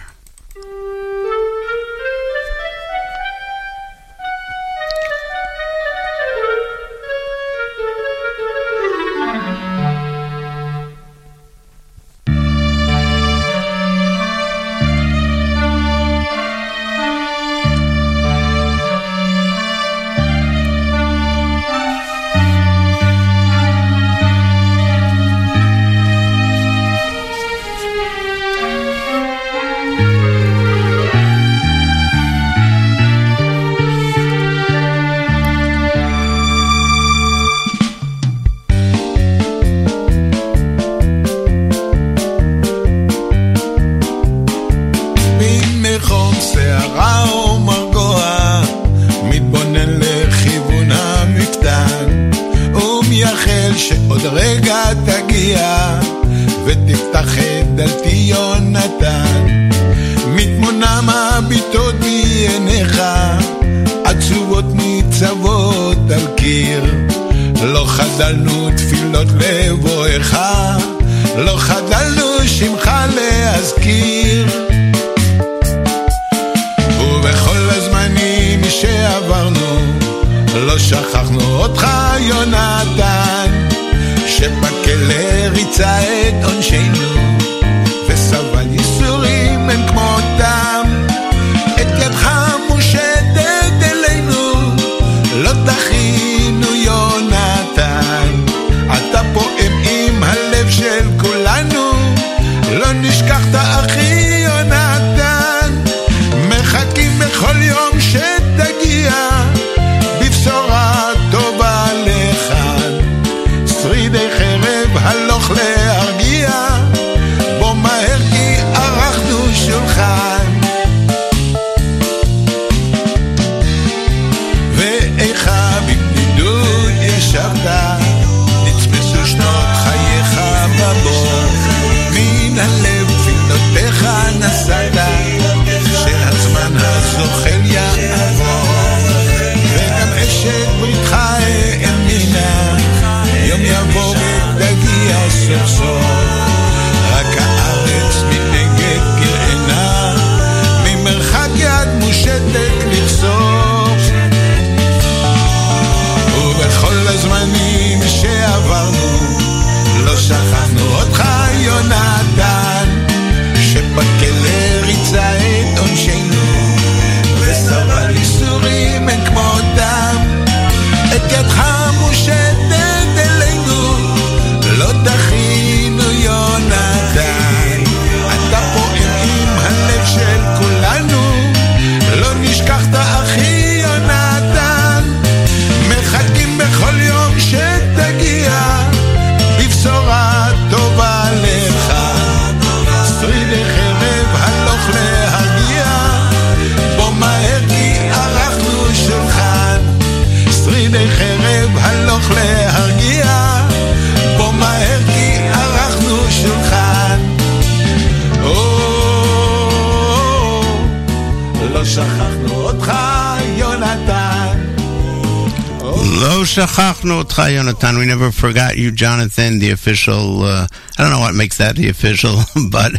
Yonatan. 217.42 217.98
We 217.98 218.06
never 218.06 218.30
forgot 218.30 218.76
you, 218.76 218.92
Jonathan, 218.92 219.58
the 219.58 219.70
official. 219.70 220.42
Uh, 220.42 220.66
I 220.96 221.02
don't 221.02 221.10
know 221.10 221.18
what 221.18 221.34
makes 221.34 221.58
that 221.58 221.74
the 221.74 221.88
official, 221.88 222.36
but 222.70 222.92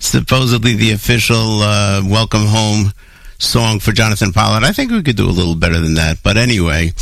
supposedly 0.00 0.74
the 0.74 0.90
official 0.90 1.60
uh, 1.62 2.02
welcome 2.04 2.46
home 2.46 2.92
song 3.38 3.78
for 3.78 3.92
Jonathan 3.92 4.32
Pollard. 4.32 4.64
I 4.64 4.72
think 4.72 4.90
we 4.90 5.02
could 5.02 5.16
do 5.16 5.28
a 5.28 5.30
little 5.30 5.54
better 5.54 5.78
than 5.78 5.94
that. 5.94 6.18
But 6.22 6.36
anyway, 6.36 6.92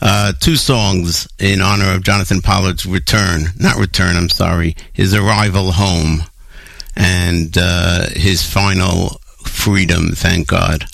uh, 0.00 0.32
two 0.38 0.56
songs 0.56 1.26
in 1.40 1.60
honor 1.60 1.92
of 1.92 2.04
Jonathan 2.04 2.40
Pollard's 2.40 2.86
return. 2.86 3.46
Not 3.58 3.76
return, 3.76 4.16
I'm 4.16 4.28
sorry. 4.28 4.76
His 4.92 5.14
arrival 5.14 5.72
home 5.72 6.22
and 6.96 7.56
uh, 7.58 8.06
his 8.10 8.44
final 8.44 9.20
freedom, 9.44 10.10
thank 10.12 10.46
God. 10.46 10.84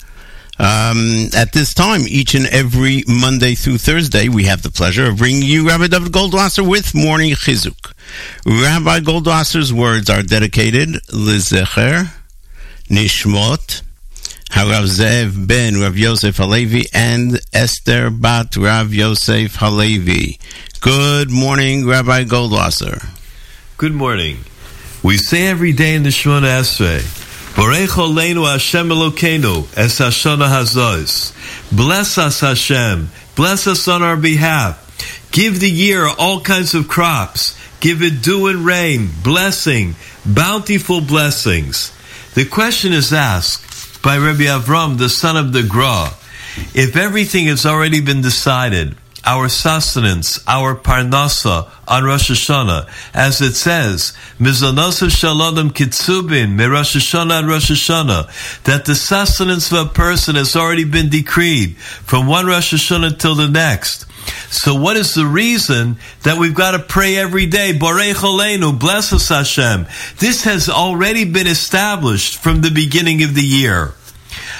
Um, 0.57 1.29
at 1.35 1.51
this 1.51 1.73
time, 1.73 2.01
each 2.07 2.33
and 2.33 2.45
every 2.47 3.03
Monday 3.07 3.55
through 3.55 3.77
Thursday, 3.77 4.29
we 4.29 4.45
have 4.45 4.61
the 4.61 4.71
pleasure 4.71 5.07
of 5.07 5.17
bringing 5.17 5.43
you 5.43 5.67
Rabbi 5.67 5.87
David 5.87 6.13
Goldwasser 6.13 6.67
with 6.67 6.95
Morning 6.95 7.33
Chizuk. 7.33 7.93
Rabbi 8.45 9.01
Goldwasser's 9.01 9.73
words 9.73 10.09
are 10.09 10.21
dedicated 10.21 10.89
Lizecher, 11.09 12.09
Nishmot, 12.89 13.81
Harav 14.51 14.85
Zev 14.85 15.45
ben 15.45 15.81
Rav 15.81 15.97
Yosef 15.97 16.37
Halevi, 16.37 16.85
and 16.93 17.37
Esther 17.51 18.09
bat 18.09 18.55
Rav 18.55 18.93
Yosef 18.93 19.55
Halevi. 19.55 20.39
Good 20.79 21.29
morning, 21.29 21.85
Rabbi 21.85 22.23
Goldwasser. 22.23 23.09
Good 23.75 23.93
morning. 23.93 24.37
We 25.03 25.17
say 25.17 25.47
every 25.47 25.73
day 25.73 25.95
in 25.95 26.03
the 26.03 26.09
Shemona 26.09 26.61
Esrei, 26.61 27.24
Borech 27.55 27.95
Oleinu 27.95 28.51
Hashem 28.51 28.89
Elokeinu 28.89 29.65
Es 29.77 29.99
Hashana 29.99 30.49
Hazos. 30.49 31.31
Bless 31.71 32.17
us, 32.17 32.41
Hashem. 32.41 33.09
Bless 33.37 33.65
us 33.65 33.87
on 33.87 34.03
our 34.03 34.17
behalf. 34.17 34.81
Give 35.31 35.57
the 35.57 35.71
year 35.71 36.05
all 36.05 36.41
kinds 36.41 36.73
of 36.73 36.89
crops. 36.89 37.57
Give 37.79 38.01
it 38.01 38.21
dew 38.21 38.47
and 38.47 38.65
rain, 38.65 39.09
blessing, 39.23 39.95
bountiful 40.25 40.99
blessings. 40.99 41.93
The 42.33 42.43
question 42.43 42.91
is 42.91 43.13
asked 43.13 44.01
by 44.03 44.17
Rabbi 44.17 44.43
Avram, 44.43 44.97
the 44.97 45.07
son 45.07 45.37
of 45.37 45.53
the 45.53 45.63
Gra. 45.63 46.09
If 46.73 46.97
everything 46.97 47.45
has 47.45 47.65
already 47.65 48.01
been 48.01 48.21
decided, 48.21 48.97
our 49.25 49.49
sustenance, 49.49 50.39
our 50.47 50.75
parnasa 50.75 51.69
on 51.87 52.03
Rosh 52.03 52.31
Hashanah, 52.31 52.87
as 53.13 53.41
it 53.41 53.53
says, 53.53 54.13
Mizanosav 54.39 55.09
Shalom 55.09 55.71
Kitsubin, 55.71 56.55
Me 56.55 56.65
Rosh 56.65 56.95
Hashanah 56.95 57.47
Rosh 57.47 57.71
Hashanah, 57.71 58.63
that 58.63 58.85
the 58.85 58.95
sustenance 58.95 59.71
of 59.71 59.87
a 59.87 59.89
person 59.89 60.35
has 60.35 60.55
already 60.55 60.85
been 60.85 61.09
decreed 61.09 61.75
from 61.77 62.27
one 62.27 62.45
Rosh 62.45 62.73
Hashanah 62.73 63.17
till 63.17 63.35
the 63.35 63.47
next. 63.47 64.05
So 64.51 64.75
what 64.75 64.97
is 64.97 65.13
the 65.13 65.25
reason 65.25 65.97
that 66.23 66.37
we've 66.37 66.55
got 66.55 66.71
to 66.71 66.79
pray 66.79 67.17
every 67.17 67.45
day? 67.45 67.73
Borech 67.73 68.15
Oleinu, 68.15 68.77
bless 68.79 69.13
us 69.13 69.29
Hashem. 69.29 69.85
This 70.17 70.43
has 70.45 70.69
already 70.69 71.25
been 71.25 71.47
established 71.47 72.37
from 72.37 72.61
the 72.61 72.71
beginning 72.71 73.23
of 73.23 73.35
the 73.35 73.43
year. 73.43 73.93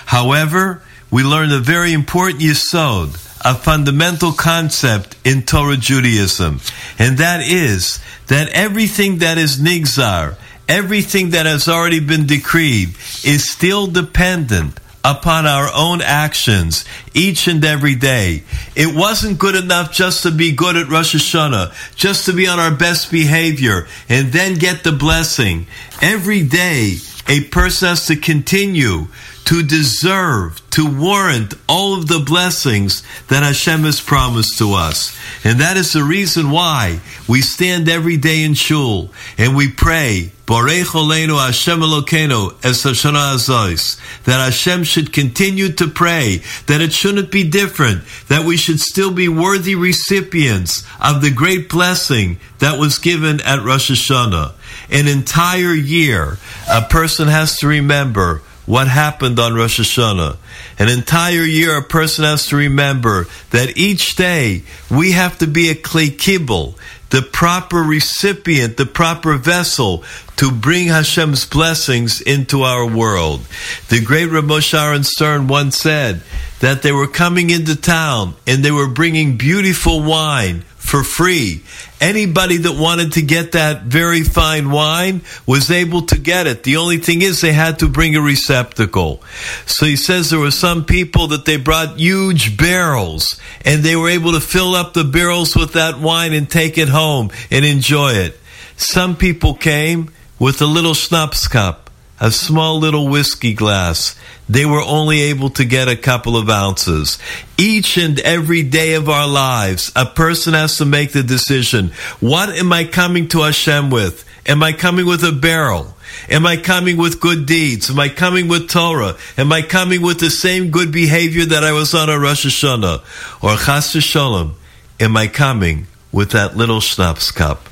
However, 0.05 0.81
we 1.09 1.23
learn 1.23 1.51
a 1.51 1.59
very 1.59 1.93
important 1.93 2.41
yisod, 2.41 3.24
a 3.45 3.53
fundamental 3.53 4.33
concept 4.33 5.15
in 5.23 5.43
Torah 5.43 5.77
Judaism, 5.77 6.59
and 6.97 7.19
that 7.19 7.41
is 7.41 7.99
that 8.27 8.49
everything 8.49 9.19
that 9.19 9.37
is 9.37 9.59
nigzar, 9.59 10.35
everything 10.67 11.29
that 11.29 11.45
has 11.45 11.69
already 11.69 11.99
been 11.99 12.25
decreed, 12.25 12.89
is 13.23 13.47
still 13.47 13.85
dependent 13.85 14.79
upon 15.03 15.45
our 15.45 15.69
own 15.75 16.01
actions 16.01 16.83
each 17.13 17.47
and 17.47 17.63
every 17.63 17.93
day. 17.93 18.43
It 18.75 18.95
wasn't 18.95 19.37
good 19.37 19.53
enough 19.53 19.93
just 19.93 20.23
to 20.23 20.31
be 20.31 20.51
good 20.51 20.75
at 20.75 20.89
Rosh 20.89 21.15
Hashanah, 21.15 21.95
just 21.95 22.25
to 22.25 22.33
be 22.33 22.47
on 22.47 22.59
our 22.59 22.75
best 22.75 23.11
behavior 23.11 23.87
and 24.09 24.31
then 24.31 24.55
get 24.55 24.83
the 24.83 24.91
blessing. 24.91 25.67
Every 26.01 26.41
day, 26.41 26.95
a 27.27 27.43
person 27.43 27.89
has 27.89 28.07
to 28.07 28.15
continue 28.15 29.05
to 29.45 29.61
deserve, 29.61 30.61
to 30.71 30.85
warrant 30.85 31.53
all 31.69 31.97
of 31.97 32.07
the 32.07 32.19
blessings 32.19 33.03
that 33.27 33.43
Hashem 33.43 33.81
has 33.81 34.01
promised 34.01 34.57
to 34.57 34.73
us. 34.73 35.17
And 35.43 35.59
that 35.59 35.77
is 35.77 35.93
the 35.93 36.03
reason 36.03 36.49
why 36.49 36.99
we 37.27 37.41
stand 37.41 37.87
every 37.87 38.17
day 38.17 38.43
in 38.43 38.55
shul 38.55 39.11
and 39.37 39.55
we 39.55 39.71
pray, 39.71 40.31
Hashem 40.47 41.79
Elokeinu 41.79 42.63
Es 42.63 42.83
Hashanah 42.83 44.25
that 44.25 44.43
Hashem 44.43 44.83
should 44.83 45.13
continue 45.13 45.71
to 45.73 45.87
pray, 45.87 46.41
that 46.67 46.81
it 46.81 46.93
shouldn't 46.93 47.31
be 47.31 47.49
different, 47.49 48.03
that 48.27 48.45
we 48.45 48.57
should 48.57 48.79
still 48.79 49.11
be 49.11 49.27
worthy 49.27 49.75
recipients 49.75 50.85
of 50.99 51.21
the 51.21 51.31
great 51.31 51.69
blessing 51.69 52.37
that 52.59 52.79
was 52.79 52.99
given 52.99 53.41
at 53.41 53.63
Rosh 53.63 53.91
Hashanah. 53.91 54.53
An 54.89 55.07
entire 55.07 55.73
year, 55.73 56.37
a 56.69 56.81
person 56.81 57.27
has 57.27 57.57
to 57.59 57.67
remember 57.67 58.41
what 58.65 58.87
happened 58.87 59.39
on 59.39 59.53
Rosh 59.53 59.79
Hashanah. 59.79 60.37
An 60.79 60.89
entire 60.89 61.43
year, 61.43 61.77
a 61.77 61.83
person 61.83 62.25
has 62.25 62.47
to 62.47 62.55
remember 62.55 63.27
that 63.51 63.77
each 63.77 64.15
day 64.15 64.63
we 64.89 65.11
have 65.11 65.37
to 65.39 65.47
be 65.47 65.69
a 65.69 65.75
kli 65.75 66.09
kibbul, 66.09 66.75
the 67.11 67.21
proper 67.21 67.77
recipient, 67.77 68.77
the 68.77 68.85
proper 68.85 69.37
vessel 69.37 70.03
to 70.37 70.51
bring 70.51 70.87
Hashem's 70.87 71.45
blessings 71.45 72.19
into 72.21 72.63
our 72.63 72.85
world. 72.85 73.41
The 73.89 74.01
great 74.01 74.29
Ramosh 74.29 74.73
Aaron 74.73 75.03
Stern 75.03 75.47
once 75.47 75.77
said 75.77 76.21
that 76.59 76.81
they 76.81 76.91
were 76.91 77.07
coming 77.07 77.51
into 77.51 77.75
town 77.75 78.35
and 78.45 78.65
they 78.65 78.71
were 78.71 78.89
bringing 78.89 79.37
beautiful 79.37 80.03
wine 80.03 80.65
for 80.85 81.03
free. 81.03 81.63
Anybody 81.99 82.57
that 82.57 82.77
wanted 82.77 83.13
to 83.13 83.21
get 83.21 83.53
that 83.53 83.83
very 83.83 84.21
fine 84.21 84.69
wine 84.69 85.21
was 85.47 85.71
able 85.71 86.03
to 86.03 86.17
get 86.17 86.45
it. 86.45 86.63
The 86.63 86.77
only 86.77 86.97
thing 86.97 87.21
is 87.21 87.41
they 87.41 87.53
had 87.53 87.79
to 87.79 87.89
bring 87.89 88.15
a 88.15 88.21
receptacle. 88.21 89.23
So 89.65 89.87
he 89.87 89.95
says 89.95 90.29
there 90.29 90.39
were 90.39 90.51
some 90.51 90.85
people 90.85 91.27
that 91.27 91.45
they 91.45 91.57
brought 91.57 91.97
huge 91.97 92.57
barrels 92.57 93.39
and 93.65 93.81
they 93.81 93.95
were 93.95 94.09
able 94.09 94.33
to 94.33 94.39
fill 94.39 94.75
up 94.75 94.93
the 94.93 95.03
barrels 95.03 95.55
with 95.55 95.73
that 95.73 95.99
wine 95.99 96.33
and 96.33 96.49
take 96.49 96.77
it 96.77 96.89
home 96.89 97.31
and 97.49 97.65
enjoy 97.65 98.11
it. 98.11 98.39
Some 98.77 99.15
people 99.15 99.55
came 99.55 100.11
with 100.37 100.61
a 100.61 100.67
little 100.67 100.93
schnapps 100.93 101.47
cup 101.47 101.85
a 102.19 102.31
small 102.31 102.79
little 102.79 103.07
whiskey 103.07 103.53
glass. 103.53 104.15
They 104.47 104.65
were 104.65 104.81
only 104.81 105.21
able 105.21 105.49
to 105.51 105.65
get 105.65 105.87
a 105.87 105.95
couple 105.95 106.37
of 106.37 106.49
ounces. 106.49 107.17
Each 107.57 107.97
and 107.97 108.19
every 108.19 108.61
day 108.61 108.93
of 108.93 109.09
our 109.09 109.27
lives, 109.27 109.91
a 109.95 110.05
person 110.05 110.53
has 110.53 110.77
to 110.77 110.85
make 110.85 111.13
the 111.13 111.23
decision. 111.23 111.91
What 112.19 112.49
am 112.49 112.71
I 112.71 112.85
coming 112.85 113.27
to 113.29 113.41
Hashem 113.41 113.89
with? 113.89 114.23
Am 114.45 114.61
I 114.61 114.73
coming 114.73 115.07
with 115.07 115.23
a 115.23 115.31
barrel? 115.31 115.95
Am 116.29 116.45
I 116.45 116.57
coming 116.57 116.97
with 116.97 117.19
good 117.19 117.47
deeds? 117.47 117.89
Am 117.89 117.99
I 117.99 118.09
coming 118.09 118.47
with 118.47 118.69
Torah? 118.69 119.17
Am 119.37 119.51
I 119.51 119.63
coming 119.63 120.03
with 120.03 120.19
the 120.19 120.29
same 120.29 120.69
good 120.69 120.91
behavior 120.91 121.45
that 121.45 121.63
I 121.63 121.71
was 121.71 121.95
on 121.95 122.09
a 122.09 122.19
Rosh 122.19 122.45
Hashanah? 122.45 123.43
Or 123.43 123.57
Chas 123.57 123.91
Shalom? 123.91 124.55
Am 124.99 125.17
I 125.17 125.27
coming 125.27 125.87
with 126.11 126.31
that 126.31 126.55
little 126.55 126.79
schnapps 126.79 127.31
cup? 127.31 127.67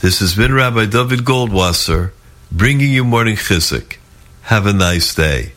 This 0.00 0.18
has 0.18 0.34
been 0.34 0.52
Rabbi 0.52 0.86
David 0.86 1.20
Goldwasser 1.20 2.10
bringing 2.50 2.92
you 2.92 3.04
morning 3.04 3.36
chizuk. 3.36 3.96
Have 4.42 4.66
a 4.66 4.72
nice 4.72 5.14
day. 5.14 5.52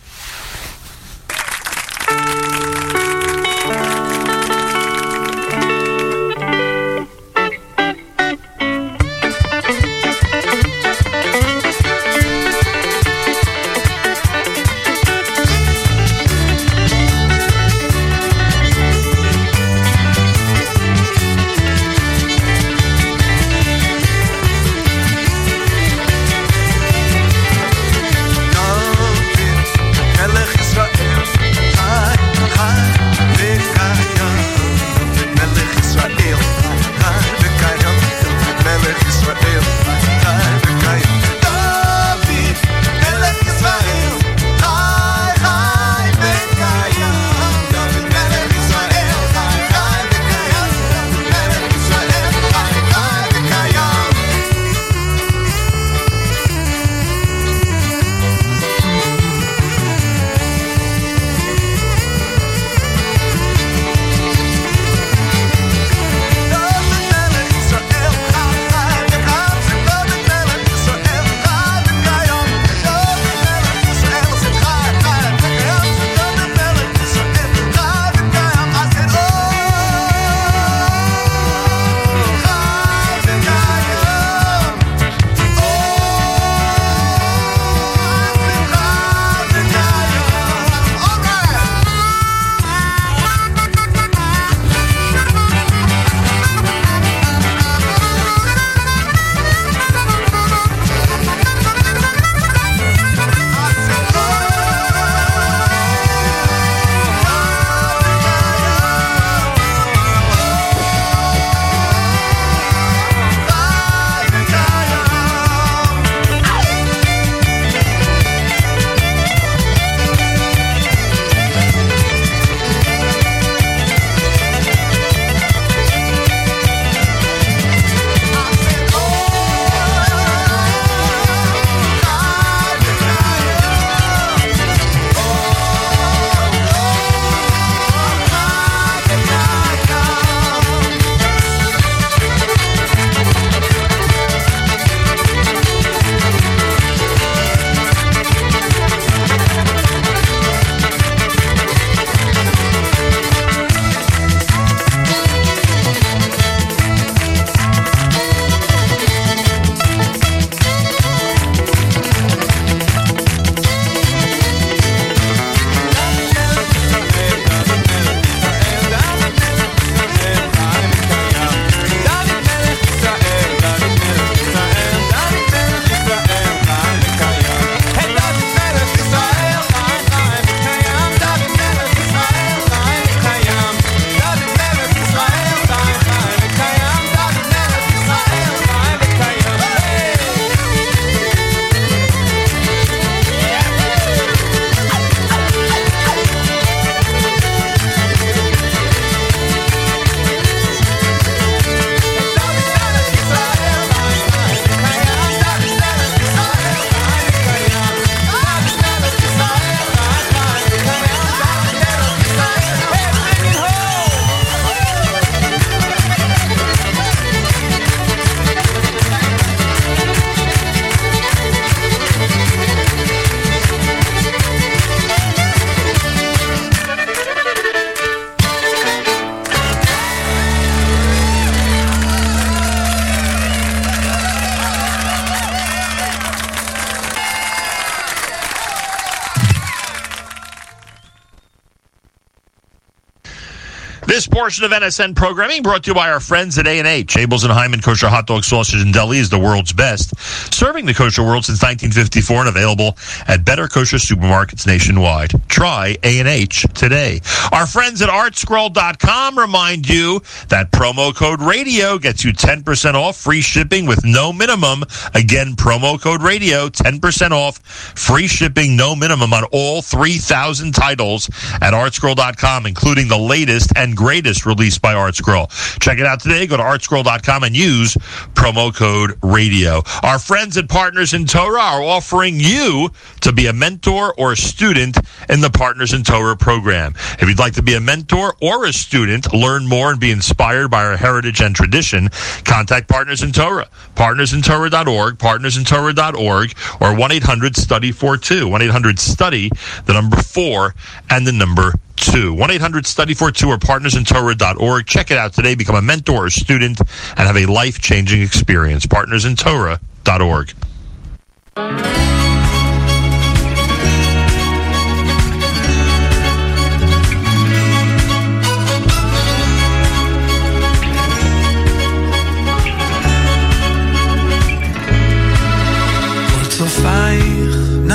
Portion 244.50 244.64
of 244.64 244.72
NSN 244.72 245.16
programming 245.16 245.62
brought 245.62 245.84
to 245.84 245.92
you 245.92 245.94
by 245.94 246.10
our 246.10 246.20
friends 246.20 246.58
at 246.58 246.66
A&H. 246.66 247.14
Abeles 247.14 247.44
and 247.44 247.54
Heymann 247.54 247.84
Kosher 247.84 248.10
Hot 248.10 248.26
Dog 248.26 248.44
Sausage 248.44 248.82
and 248.82 248.92
Deli 248.92 249.20
is 249.20 249.30
the 249.30 249.38
world's 249.38 249.72
best, 249.72 250.20
serving 250.52 250.88
the 250.88 250.94
kosher 250.96 251.22
world 251.22 251.46
since 251.46 251.62
1954 251.62 252.40
and 252.40 252.50
available 252.50 252.98
at 253.28 253.46
better 253.46 253.68
kosher 253.68 253.98
supermarkets 253.98 254.66
nationwide. 254.66 255.34
Try 255.50 255.98
A&H 256.02 256.66
today. 256.74 257.22
Our 257.52 257.68
friends 257.68 258.02
at 258.02 258.10
artscroll.com 258.10 259.38
remind 259.38 259.88
you 259.88 260.20
that 260.48 260.72
promo 260.72 261.16
code 261.16 261.44
radio 261.44 262.00
gets 262.00 262.26
you 262.26 262.34
10% 262.34 262.96
off 262.96 263.18
free 263.18 263.42
shipping 263.42 263.86
with 263.86 264.04
no 264.04 264.34
minimum. 264.34 264.82
Again, 265.14 265.54
promo 265.58 266.02
code 266.02 266.24
radio, 266.24 266.70
10% 266.70 267.30
off 267.30 267.60
free 268.00 268.28
shipping, 268.28 268.76
no 268.76 268.96
minimum 268.96 269.34
on 269.34 269.44
all 269.52 269.82
3,000 269.82 270.74
titles 270.74 271.30
at 271.62 271.74
artscroll.com, 271.74 272.66
including 272.66 273.08
the 273.08 273.18
latest 273.18 273.72
and 273.76 273.96
greatest 273.96 274.46
released 274.46 274.82
by 274.82 274.94
Artscroll. 274.94 275.50
Check 275.80 276.00
it 276.00 276.06
out 276.06 276.20
today. 276.22 276.48
Go 276.48 276.58
to 276.58 276.64
artscroll.com 276.64 277.44
and 277.44 277.56
use 277.56 277.96
promo 278.34 278.74
code 278.74 279.18
radio. 279.22 279.84
Our 280.04 280.20
friends 280.20 280.58
and 280.58 280.70
Partners 280.70 281.14
in 281.14 281.26
Torah 281.26 281.62
are 281.62 281.84
offering 281.84 282.36
you 282.40 282.90
to 283.22 283.34
be 283.34 283.48
a 283.48 283.54
mentor 283.54 284.14
or 284.18 284.34
a 284.34 284.38
student 284.38 284.98
in 285.30 285.42
the 285.42 285.50
Partners 285.50 285.94
in 285.94 286.04
Torah 286.04 286.36
program. 286.36 286.94
If 287.20 287.28
you'd 287.28 287.40
like 287.40 287.54
to 287.54 287.64
be 287.64 287.76
a 287.76 287.80
mentor 287.80 288.36
or 288.42 288.66
a 288.66 288.74
student, 288.74 289.34
learn 289.34 289.68
more 289.68 289.92
and 289.92 290.00
be 290.00 290.12
inspired 290.12 290.70
by 290.70 290.86
our 290.86 290.98
heritage 290.98 291.42
and 291.42 291.56
tradition, 291.56 292.10
contact 292.44 292.88
Partners 292.88 293.24
in 293.24 293.32
Torah. 293.32 293.68
Partnersintorah.org, 293.96 295.18
partnersintorah.org, 295.18 296.50
or 296.82 296.94
1-800-STUDY-42. 296.96 298.72
1-800-STUDY, 298.72 299.86
the 299.86 299.94
number 299.94 300.18
4, 300.18 300.76
and 301.10 301.26
the 301.26 301.32
number 301.32 301.74
2. 301.98 302.36
1-800-STUDY-42 302.36 303.48
or 303.48 303.58
partnersintorah.org. 303.58 304.86
Check 304.86 305.12
it 305.12 305.18
out 305.18 305.34
today. 305.34 305.56
Become 305.56 305.76
a 305.76 305.82
mentor 305.82 306.26
or 306.26 306.30
student 306.30 306.80
and 306.80 307.20
have 307.20 307.38
a 307.38 307.46
life-changing 307.46 308.22
experience. 308.22 308.86
Partners 308.86 309.26
in 309.26 309.36
Partnersintorah.org. 309.36 310.54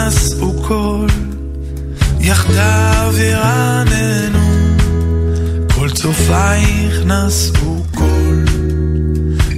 נשאו 0.06 0.62
קול, 0.62 1.06
יחדיו 2.20 3.14
ירננו. 3.18 4.38
כל 5.74 5.90
צופייך 5.90 7.00
נשאו 7.06 7.82
קול, 7.94 8.44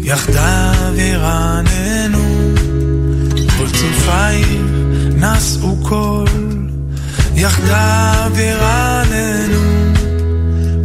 יחדיו 0.02 0.94
ירננו. 0.96 2.54
כל 3.58 3.66
צופייך 3.70 4.48
נשאו 5.16 5.76
קול, 5.82 6.28
יחדיו 7.34 8.32
ירננו. 8.38 9.92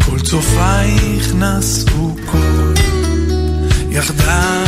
כל 0.05 0.19
צופייך 0.19 1.35
נשאו 1.35 2.15
קול, 2.31 2.73
יחדיו 3.89 4.60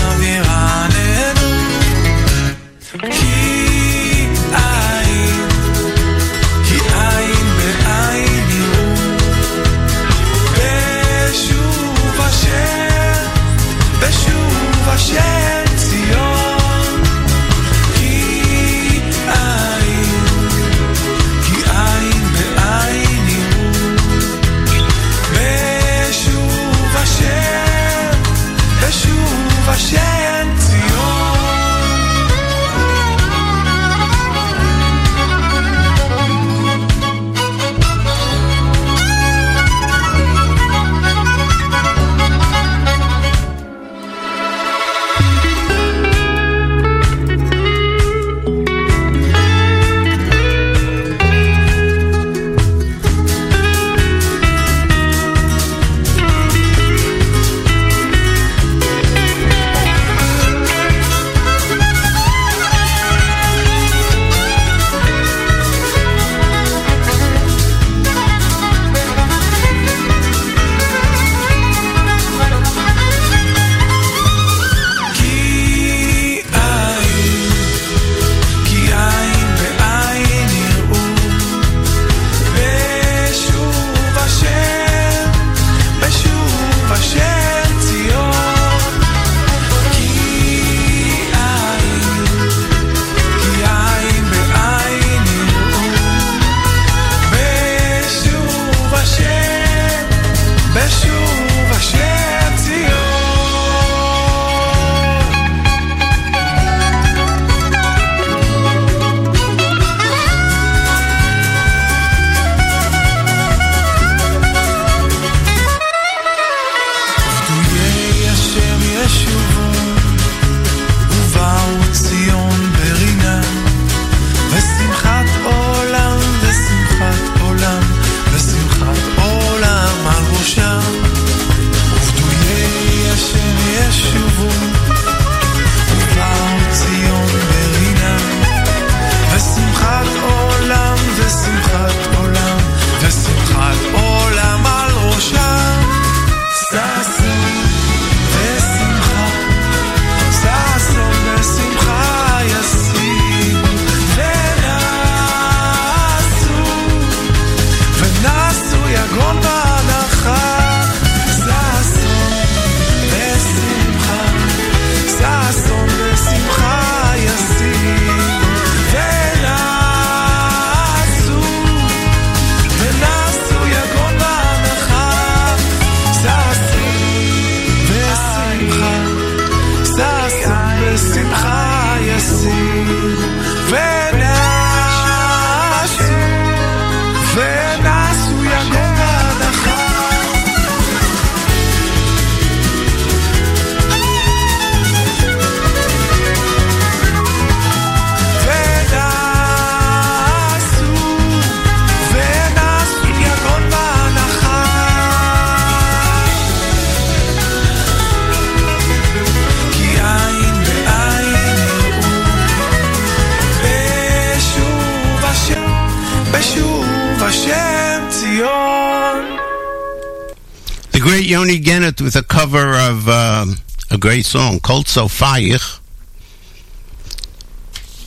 song, 224.34 224.60
Kol 224.60 224.82
Sofayich. 224.82 225.80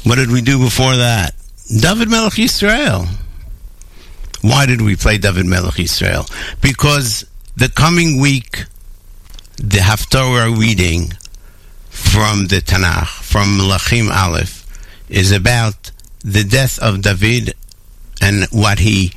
What 0.05 0.17
did 0.17 0.29
we 0.29 0.43
do 0.43 0.59
before 0.59 0.97
that? 0.97 1.37
David 1.69 2.11
Melech 2.11 2.33
Yisrael. 2.33 3.07
Why 4.41 4.67
did 4.67 4.83
we 4.83 4.97
play 4.97 5.19
David 5.19 5.47
Melech 5.47 5.75
Yisrael? 5.75 6.29
Because 6.61 7.25
the 7.55 7.69
coming 7.69 8.21
week, 8.21 8.65
the 9.59 9.79
Haftorah 9.79 10.59
reading 10.59 11.13
from 11.91 12.49
the 12.49 12.57
Tanakh, 12.57 13.23
from 13.23 13.59
Lachim 13.59 14.11
Aleph, 14.11 14.67
is 15.09 15.31
about 15.31 15.93
the 16.25 16.43
death 16.43 16.81
of 16.81 17.03
David 17.03 17.55
and 18.21 18.47
what 18.51 18.81
he 18.81 19.13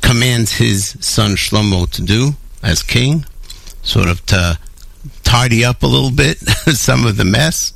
commands 0.00 0.52
his 0.52 0.96
son 1.00 1.32
Shlomo 1.32 1.90
to 1.90 2.02
do 2.02 2.34
as 2.62 2.84
king, 2.84 3.26
sort 3.82 4.06
of 4.06 4.24
to 4.26 4.60
tidy 5.32 5.64
up 5.64 5.82
a 5.82 5.86
little 5.86 6.10
bit 6.10 6.36
some 6.74 7.06
of 7.06 7.16
the 7.16 7.24
mess. 7.24 7.72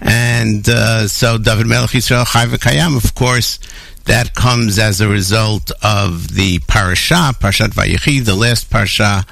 And 0.00 0.66
uh, 0.66 1.08
so 1.08 1.36
David 1.36 1.66
Melech 1.66 1.90
Yisrael 1.90 2.24
Chai 2.26 2.96
of 2.96 3.14
course, 3.14 3.58
that 4.04 4.34
comes 4.34 4.78
as 4.78 5.02
a 5.02 5.06
result 5.06 5.70
of 5.82 6.34
the 6.34 6.58
parasha, 6.60 7.34
Parshat 7.38 7.74
Vayechi, 7.74 8.24
the 8.24 8.34
last 8.34 8.70
parasha 8.70 9.26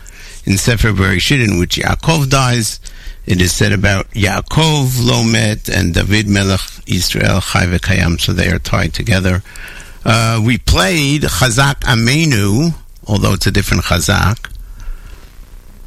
in 0.45 0.59
Sefer 0.59 0.93
Bereshit 0.93 1.43
in 1.43 1.59
which 1.59 1.77
Yaakov 1.77 2.29
dies. 2.29 2.81
It 3.25 3.41
is 3.41 3.55
said 3.55 3.73
about 3.73 4.11
Yaakov 4.11 5.01
Lomet 5.01 5.75
and 5.75 5.95
David 5.95 6.29
Melech 6.29 6.61
Yisrael 6.85 7.41
Chai 7.41 8.17
so 8.19 8.35
they 8.35 8.51
are 8.51 8.59
tied 8.59 8.93
together. 8.93 9.43
Uh, 10.05 10.43
we 10.45 10.59
played 10.59 11.23
Chazak 11.23 11.81
Amenu, 11.81 12.75
although 13.07 13.33
it's 13.33 13.47
a 13.47 13.51
different 13.51 13.85
Chazak, 13.85 14.48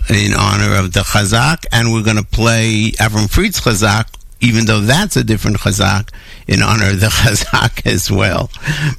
in 0.10 0.34
honor 0.34 0.76
of 0.76 0.94
the 0.94 1.02
Chazak, 1.02 1.66
and 1.72 1.94
we're 1.94 2.04
going 2.04 2.18
to 2.18 2.24
play 2.24 2.92
Avram 3.00 3.30
Fried's 3.30 3.62
Chazak, 3.62 4.08
even 4.40 4.66
though 4.66 4.82
that's 4.82 5.16
a 5.16 5.24
different 5.24 5.58
Chazak, 5.58 6.10
in 6.48 6.62
honor 6.62 6.90
of 6.90 7.00
the 7.00 7.08
Chazak 7.08 7.86
as 7.86 8.12
well. 8.12 8.50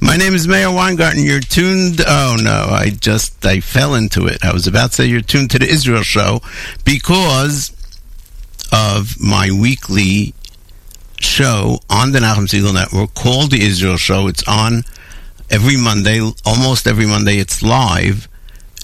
My 0.01 0.17
name 0.17 0.33
is 0.33 0.47
Meir 0.47 0.71
Weingarten. 0.71 1.23
You're 1.23 1.39
tuned. 1.39 2.01
Oh 2.05 2.37
no, 2.41 2.67
I 2.71 2.89
just 2.89 3.45
I 3.45 3.59
fell 3.59 3.95
into 3.95 4.27
it. 4.27 4.43
I 4.43 4.53
was 4.53 4.67
about 4.67 4.91
to 4.91 4.95
say 4.95 5.05
you're 5.05 5.21
tuned 5.21 5.51
to 5.51 5.59
the 5.59 5.67
Israel 5.67 6.03
show 6.03 6.41
because 6.85 7.71
of 8.71 9.19
my 9.21 9.49
weekly 9.51 10.33
show 11.19 11.79
on 11.89 12.11
the 12.11 12.19
Nachum 12.19 12.47
Segal 12.47 12.73
Network 12.73 13.13
called 13.13 13.51
the 13.51 13.61
Israel 13.61 13.97
Show. 13.97 14.27
It's 14.27 14.43
on 14.47 14.83
every 15.49 15.77
Monday, 15.77 16.19
almost 16.45 16.87
every 16.87 17.05
Monday. 17.05 17.37
It's 17.37 17.61
live 17.61 18.27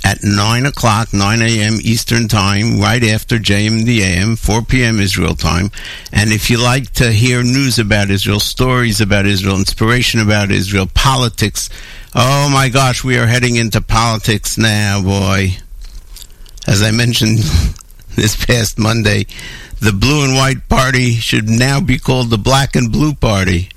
at 0.03 0.23
9 0.23 0.65
o'clock, 0.65 1.13
9 1.13 1.41
a.m. 1.41 1.77
Eastern 1.81 2.27
Time, 2.27 2.79
right 2.79 3.03
after 3.03 3.37
JMD 3.37 3.99
AM, 3.99 4.35
4 4.35 4.61
p.m. 4.63 4.99
Israel 4.99 5.35
time. 5.35 5.71
And 6.11 6.31
if 6.31 6.49
you 6.49 6.57
like 6.57 6.91
to 6.93 7.11
hear 7.11 7.43
news 7.43 7.79
about 7.79 8.09
Israel, 8.09 8.39
stories 8.39 9.01
about 9.01 9.25
Israel, 9.25 9.57
inspiration 9.57 10.19
about 10.19 10.51
Israel, 10.51 10.87
politics, 10.93 11.69
oh 12.15 12.49
my 12.51 12.69
gosh, 12.69 13.03
we 13.03 13.17
are 13.17 13.27
heading 13.27 13.55
into 13.55 13.81
politics 13.81 14.57
now, 14.57 15.01
boy. 15.01 15.57
As 16.67 16.81
I 16.81 16.91
mentioned 16.91 17.39
this 18.15 18.45
past 18.45 18.79
Monday, 18.79 19.25
the 19.81 19.93
blue 19.93 20.25
and 20.25 20.35
white 20.35 20.67
party 20.69 21.13
should 21.13 21.47
now 21.47 21.79
be 21.81 21.97
called 21.97 22.29
the 22.29 22.37
black 22.37 22.75
and 22.75 22.91
blue 22.91 23.13
party. 23.13 23.69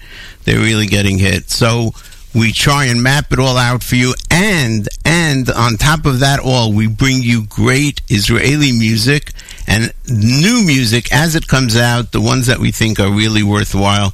They're 0.44 0.58
really 0.58 0.86
getting 0.86 1.18
hit. 1.18 1.50
So, 1.50 1.92
we 2.34 2.52
try 2.52 2.86
and 2.86 3.02
map 3.02 3.32
it 3.32 3.38
all 3.38 3.56
out 3.56 3.82
for 3.82 3.96
you. 3.96 4.14
And 4.30 4.88
and 5.04 5.50
on 5.50 5.76
top 5.76 6.06
of 6.06 6.20
that 6.20 6.40
all 6.40 6.72
we 6.72 6.86
bring 6.86 7.22
you 7.22 7.44
great 7.46 8.00
israeli 8.08 8.72
music 8.72 9.32
and 9.66 9.92
new 10.08 10.62
music 10.64 11.12
as 11.12 11.34
it 11.34 11.46
comes 11.46 11.76
out 11.76 12.12
the 12.12 12.20
ones 12.20 12.46
that 12.46 12.58
we 12.58 12.70
think 12.70 12.98
are 12.98 13.10
really 13.10 13.42
worthwhile. 13.42 14.12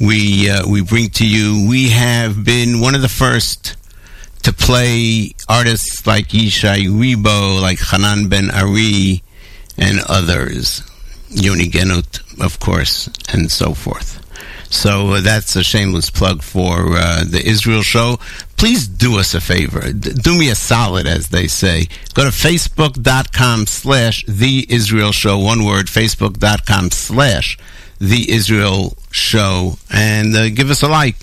We 0.00 0.48
uh, 0.48 0.68
we 0.68 0.82
bring 0.82 1.10
to 1.10 1.26
you 1.26 1.66
we 1.68 1.90
have 1.90 2.44
been 2.44 2.80
one 2.80 2.94
of 2.94 3.02
the 3.02 3.08
first 3.08 3.76
to 4.42 4.52
play 4.52 5.32
artists 5.48 6.06
like 6.06 6.28
Yishai 6.28 6.86
Rebo, 6.86 7.60
like 7.60 7.80
Hanan 7.80 8.28
Ben 8.28 8.50
Ari, 8.50 9.22
and 9.76 10.00
others, 10.08 10.82
Yoni 11.28 11.66
Genut, 11.66 12.22
of 12.42 12.58
course, 12.60 13.08
and 13.32 13.50
so 13.50 13.74
forth. 13.74 14.17
So 14.70 15.12
uh, 15.12 15.20
that's 15.20 15.56
a 15.56 15.64
shameless 15.64 16.10
plug 16.10 16.42
for 16.42 16.96
uh, 16.96 17.24
the 17.24 17.42
Israel 17.44 17.82
show. 17.82 18.18
Please 18.56 18.86
do 18.86 19.18
us 19.18 19.34
a 19.34 19.40
favor. 19.40 19.92
D- 19.92 20.12
do 20.12 20.38
me 20.38 20.50
a 20.50 20.54
solid, 20.54 21.06
as 21.06 21.28
they 21.28 21.46
say. 21.46 21.86
Go 22.14 22.24
to 22.24 22.30
facebook.com 22.30 23.66
slash 23.66 24.24
the 24.26 24.66
Israel 24.68 25.12
show. 25.12 25.38
One 25.38 25.64
word, 25.64 25.86
facebook.com 25.86 26.90
slash 26.90 27.56
the 27.98 28.30
Israel 28.30 28.96
show. 29.10 29.78
And 29.90 30.36
uh, 30.36 30.50
give 30.50 30.70
us 30.70 30.82
a 30.82 30.88
like 30.88 31.22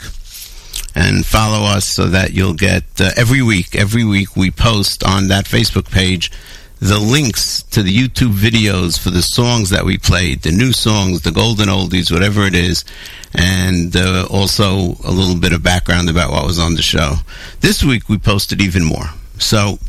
and 0.96 1.26
follow 1.26 1.66
us 1.66 1.86
so 1.86 2.08
that 2.08 2.34
you'll 2.34 2.54
get 2.54 2.84
uh, 3.00 3.12
every 3.16 3.42
week, 3.42 3.76
every 3.76 4.06
week 4.06 4.36
we 4.36 4.50
post 4.50 5.04
on 5.04 5.28
that 5.28 5.46
Facebook 5.46 5.92
page 5.92 6.32
the 6.80 6.99
links 6.99 7.64
to 7.64 7.81
the 7.81 7.95
YouTube 7.95 8.34
videos 8.34 8.99
for 8.99 9.10
the 9.10 9.22
songs 9.22 9.69
that 9.69 9.85
we 9.85 9.97
played, 9.97 10.41
the 10.41 10.52
new 10.52 10.73
songs, 10.73 11.22
the 11.22 11.31
golden 11.31 11.69
oldies, 11.69 12.11
whatever 12.11 12.43
it 12.43 12.56
is, 12.56 12.84
and 13.34 13.95
uh, 13.95 14.27
also 14.30 14.95
a 15.03 15.11
little 15.11 15.38
bit 15.38 15.53
of 15.53 15.64
background 15.64 16.10
about 16.10 16.31
what 16.31 16.45
was 16.45 16.60
on 16.60 16.76
the 16.76 16.81
show. 16.81 17.14
This 17.61 17.84
week 17.84 18.10
we 18.10 18.18
posted 18.18 18.61
even 18.61 18.84
more. 18.84 19.06
So 19.39 19.80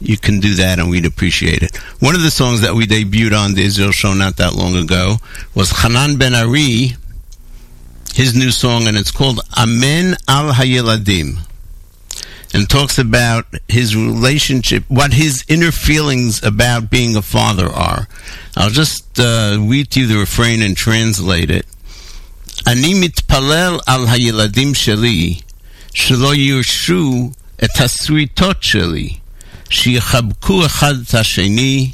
you 0.00 0.16
can 0.16 0.40
do 0.40 0.54
that 0.54 0.78
and 0.78 0.88
we'd 0.88 1.06
appreciate 1.06 1.62
it. 1.62 1.76
One 2.00 2.14
of 2.14 2.22
the 2.22 2.30
songs 2.30 2.60
that 2.60 2.74
we 2.74 2.86
debuted 2.86 3.36
on 3.36 3.54
the 3.54 3.62
Israel 3.62 3.92
show 3.92 4.14
not 4.14 4.36
that 4.36 4.54
long 4.54 4.76
ago 4.76 5.16
was 5.54 5.70
Hanan 5.70 6.16
Ben 6.16 6.34
Ari, 6.34 6.96
his 8.14 8.34
new 8.36 8.50
song, 8.52 8.86
and 8.86 8.96
it's 8.96 9.10
called 9.10 9.40
Amen 9.58 10.16
Al 10.28 10.52
Hayeladim 10.52 11.38
and 12.53 12.67
talks 12.67 12.97
about 12.97 13.45
his 13.67 13.95
relationship, 13.95 14.83
what 14.87 15.13
his 15.13 15.43
inner 15.47 15.71
feelings 15.71 16.43
about 16.43 16.89
being 16.89 17.15
a 17.15 17.21
father 17.21 17.67
are. 17.67 18.07
I'll 18.57 18.69
just 18.69 19.19
uh, 19.19 19.57
read 19.59 19.91
to 19.91 20.01
you 20.01 20.07
the 20.07 20.17
refrain 20.17 20.61
and 20.61 20.75
translate 20.75 21.51
it. 21.51 21.65
אני 22.67 22.93
מתפלל 22.93 23.79
על 23.85 24.07
הילדים 24.07 24.75
שלי 24.75 25.35
שלא 25.93 26.35
ירשו 26.35 27.31
את 27.63 27.79
הסריטות 27.79 28.63
שלי, 28.63 29.09
שיחבקו 29.69 30.65
אחד 30.65 30.93
את 31.01 31.15
השני, 31.15 31.91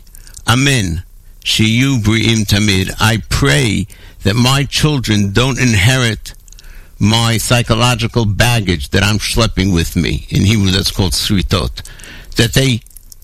אמן, 0.53 0.95
שיהיו 1.43 1.99
בריאים 1.99 2.43
תמיד. 2.43 2.89
I 2.89 3.17
pray 3.29 3.85
that 4.23 4.35
my 4.35 4.63
children 4.63 5.31
don't 5.31 5.59
inherit 5.59 6.33
my 7.00 7.38
psychological 7.38 8.26
baggage 8.26 8.90
that 8.90 9.02
I'm 9.02 9.18
schlepping 9.18 9.74
with 9.74 9.96
me. 9.96 10.26
In 10.28 10.42
Hebrew, 10.42 10.70
that's 10.70 10.90
called 10.90 11.12
sritot. 11.12 11.82
That 12.36 12.52
they 12.52 12.82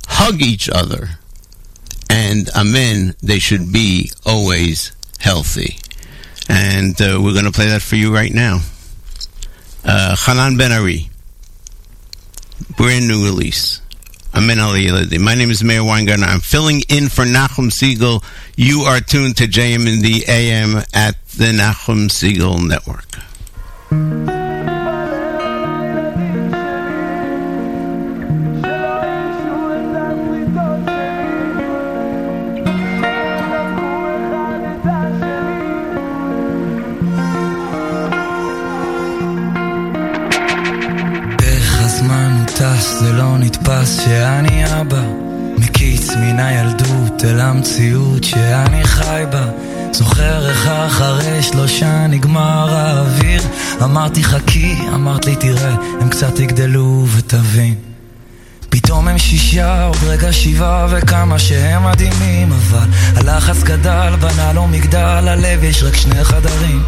hug 0.08 0.40
each 0.40 0.68
other, 0.70 1.10
and 2.10 2.48
amen, 2.56 3.14
they 3.22 3.38
should 3.38 3.72
be 3.72 4.10
always 4.24 4.92
healthy. 5.20 5.78
And 6.48 7.00
uh, 7.00 7.20
we're 7.22 7.34
going 7.34 7.44
to 7.44 7.52
play 7.52 7.68
that 7.68 7.82
for 7.82 7.96
you 7.96 8.14
right 8.14 8.32
now. 8.32 8.60
Uh, 9.84 10.16
Hanan 10.16 10.56
Ben 10.56 10.72
Ari, 10.72 11.10
brand 12.76 13.06
new 13.06 13.24
release. 13.24 13.82
Amen 14.34 14.58
Aliyah. 14.58 15.18
My 15.18 15.34
name 15.34 15.50
is 15.50 15.64
Meir 15.64 15.82
Weingarten. 15.82 16.24
I'm 16.24 16.40
filling 16.40 16.82
in 16.88 17.08
for 17.08 17.24
Nachum 17.24 17.70
Segal. 17.70 18.22
You 18.56 18.80
are 18.80 19.00
tuned 19.00 19.38
to 19.38 19.44
JM 19.44 19.86
in 19.86 20.02
the 20.02 20.24
AM 20.28 20.76
at 20.92 21.24
the 21.28 21.52
Nachum 21.52 22.08
Segal 22.08 22.66
Network. 22.66 23.25
לא 43.16 43.38
שאני 43.84 44.80
אבא. 44.80 45.02
מקיץ 45.58 46.10
מן 46.10 46.40
הילדות 46.40 47.24
אל 47.24 47.40
המציאות 47.40 48.24
שאני 48.24 48.84
חי 48.84 49.24
בה 49.30 49.55
זוכר 49.96 50.48
איך 50.48 50.66
אחרי 50.66 51.42
שלושה 51.42 52.06
נגמר 52.06 52.74
האוויר? 52.74 53.42
אמרתי 53.82 54.24
חכי, 54.24 54.76
אמרת 54.94 55.26
לי 55.26 55.36
תראה, 55.36 55.74
הם 56.00 56.08
קצת 56.08 56.38
יגדלו 56.38 57.06
ותבין. 57.16 57.74
פתאום 58.68 59.08
הם 59.08 59.18
שישה, 59.18 59.84
עוד 59.84 59.96
רגע 60.06 60.32
שבעה 60.32 60.86
וכמה 60.90 61.38
שהם 61.38 61.84
מדהימים 61.84 62.52
אבל 62.52 62.88
הלחץ 63.16 63.62
גדל, 63.62 64.14
בנה 64.20 64.52
לו 64.52 64.66
מגדל, 64.66 65.28
הלב 65.28 65.64
יש 65.64 65.82
רק 65.82 65.96
שני 65.96 66.24
חדרים. 66.24 66.82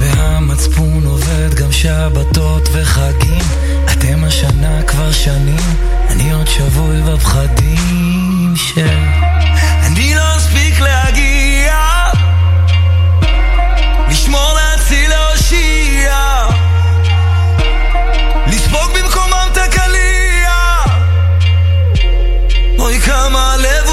והמצפון 0.00 1.06
עובד 1.06 1.54
גם 1.54 1.72
שבתות 1.72 2.68
וחגים. 2.72 3.44
אתם 3.92 4.24
השנה 4.24 4.82
כבר 4.82 5.12
שנים, 5.12 5.76
אני 6.10 6.32
עוד 6.32 6.46
שבוי 6.46 7.02
בפחדים 7.02 8.54
של 8.56 8.98
אני 9.86 10.14
לא 10.14 10.36
אספיק 10.36 10.80
להגיע. 10.80 12.01
לספוג 18.46 18.90
במקומם 18.94 19.48
את 19.52 19.58
אוי 22.78 23.00
כמה 23.00 23.56
לב 23.56 23.91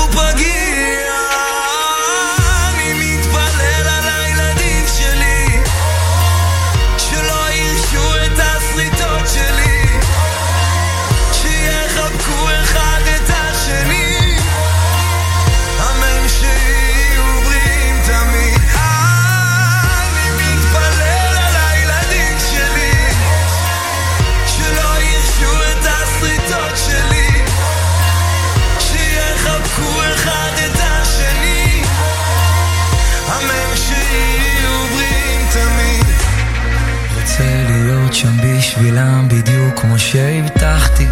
בשבילם 38.69 39.27
בדיוק 39.27 39.79
כמו 39.79 39.99
שהבטחתי 39.99 41.05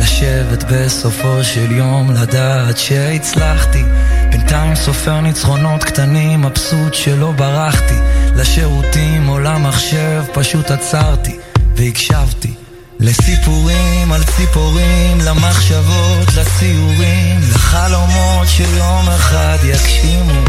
לשבת 0.00 0.64
בסופו 0.72 1.44
של 1.44 1.72
יום 1.72 2.10
לדעת 2.10 2.78
שהצלחתי. 2.78 3.82
בינתיים 4.30 4.74
סופר 4.74 5.20
ניצחונות 5.20 5.84
קטנים 5.84 6.42
מבסוט 6.42 6.94
שלא 6.94 7.32
ברחתי. 7.32 7.94
לשירותים 8.36 9.28
או 9.28 9.38
למחשב 9.38 10.24
פשוט 10.32 10.70
עצרתי 10.70 11.36
והקשבתי. 11.76 12.54
לסיפורים 13.00 14.12
על 14.12 14.24
ציפורים, 14.24 15.18
למחשבות, 15.20 16.28
לסיורים, 16.36 17.40
לחלומות 17.54 18.48
שיום 18.48 19.08
אחד 19.08 19.58
יגשימו. 19.64 20.44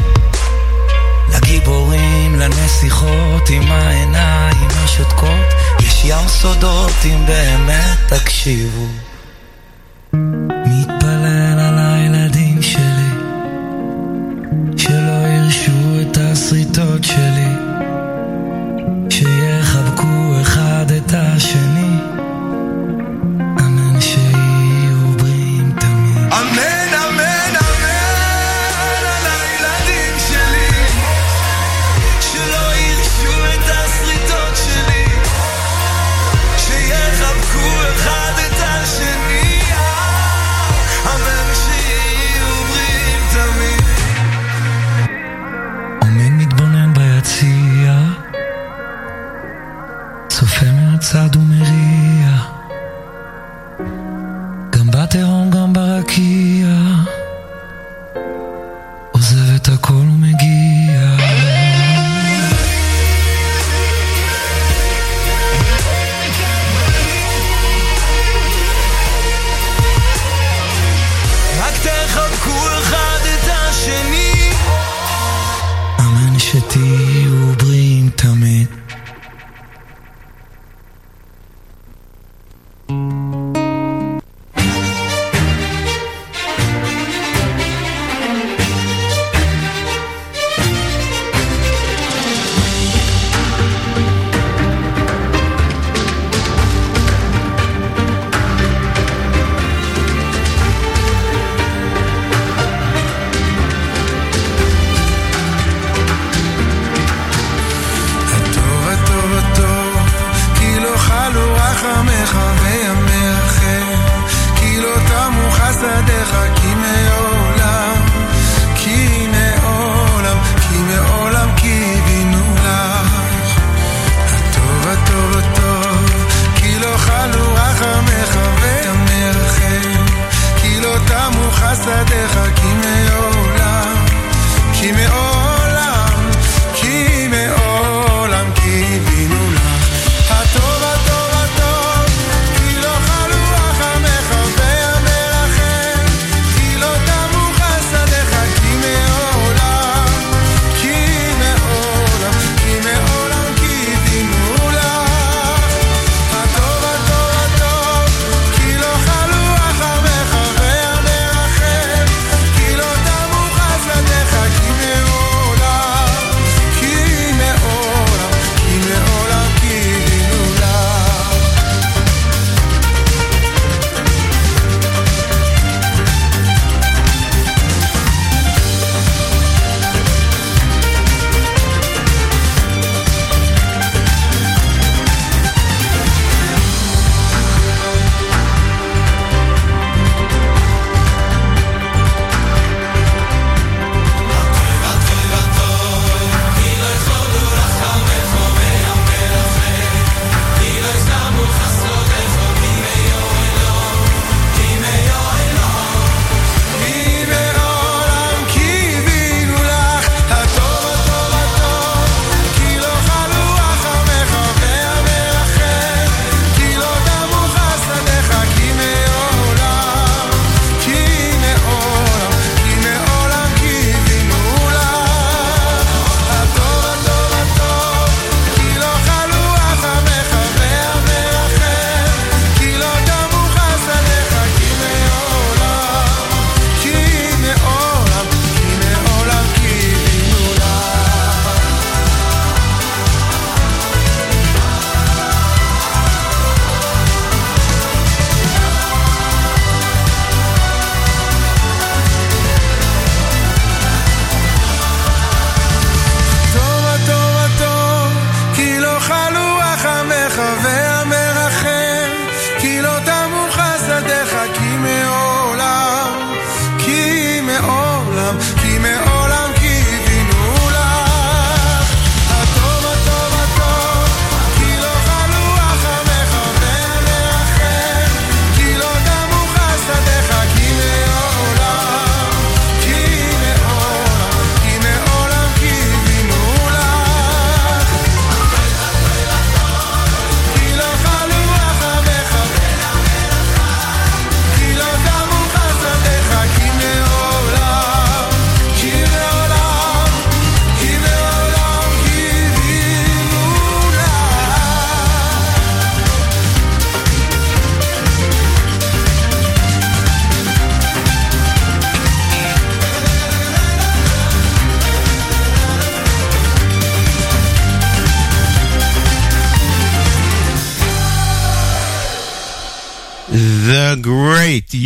לגיבורים, 1.34 2.36
לנסיכות 2.40 3.50
עם 3.50 3.72
העיניים 3.72 4.68
השותקות, 4.72 5.54
יש 5.80 6.06
ים 6.06 6.28
סודות 6.28 6.94
אם 7.06 7.26
באמת 7.26 8.14
תקשיבו. 8.14 8.88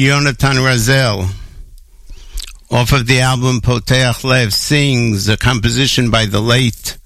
Yonatan 0.10 0.56
Razel, 0.66 1.30
off 2.72 2.92
of 2.94 3.06
the 3.06 3.20
album 3.20 3.62
Poteach 3.62 4.24
Lev, 4.24 4.52
sings 4.52 5.30
a 5.30 5.38
composition 5.38 6.10
by 6.10 6.26
the 6.26 6.40
late, 6.40 6.98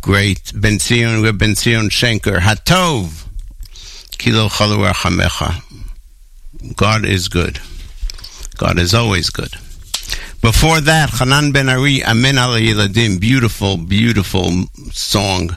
great 0.00 0.52
Ben 0.54 0.78
Zion 0.78 1.20
Reb 1.20 1.36
Ben 1.36 1.56
Zion 1.56 1.88
Schenker, 1.88 2.38
Hatov, 2.38 3.26
Kilo 4.18 4.46
Chalu 4.46 4.88
Rachamecha. 4.88 6.76
God 6.76 7.04
is 7.04 7.26
good. 7.26 7.58
God 8.56 8.78
is 8.78 8.94
always 8.94 9.30
good. 9.30 9.50
Before 10.40 10.80
that, 10.80 11.10
Hanan 11.10 11.50
Ben 11.50 11.68
Ari, 11.68 12.04
Amen 12.04 12.38
Al 12.38 12.50
Yiladim, 12.50 13.18
beautiful, 13.18 13.78
beautiful 13.78 14.66
song 14.92 15.56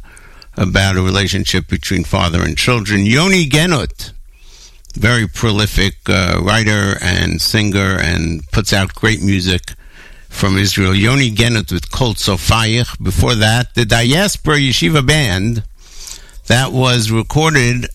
about 0.57 0.97
a 0.97 1.01
relationship 1.03 1.67
between 1.67 2.03
father 2.05 2.41
and 2.41 2.57
children. 2.57 3.05
Yoni 3.05 3.45
Genut, 3.47 3.90
very 5.11 5.27
prolific 5.27 5.95
uh, 6.07 6.39
writer 6.41 6.95
and 7.01 7.41
singer 7.41 7.97
and 7.99 8.47
puts 8.51 8.71
out 8.71 8.95
great 8.95 9.21
music 9.21 9.73
from 10.29 10.57
Israel. 10.57 10.95
Yoni 10.95 11.31
Genut 11.31 11.69
with 11.69 11.91
Kol 11.91 12.13
Sofayich. 12.13 13.03
Before 13.03 13.35
that, 13.35 13.75
the 13.75 13.83
Diaspora 13.83 14.55
Yeshiva 14.55 15.05
Band 15.05 15.63
that 16.47 16.71
was 16.71 17.11
recorded 17.11 17.87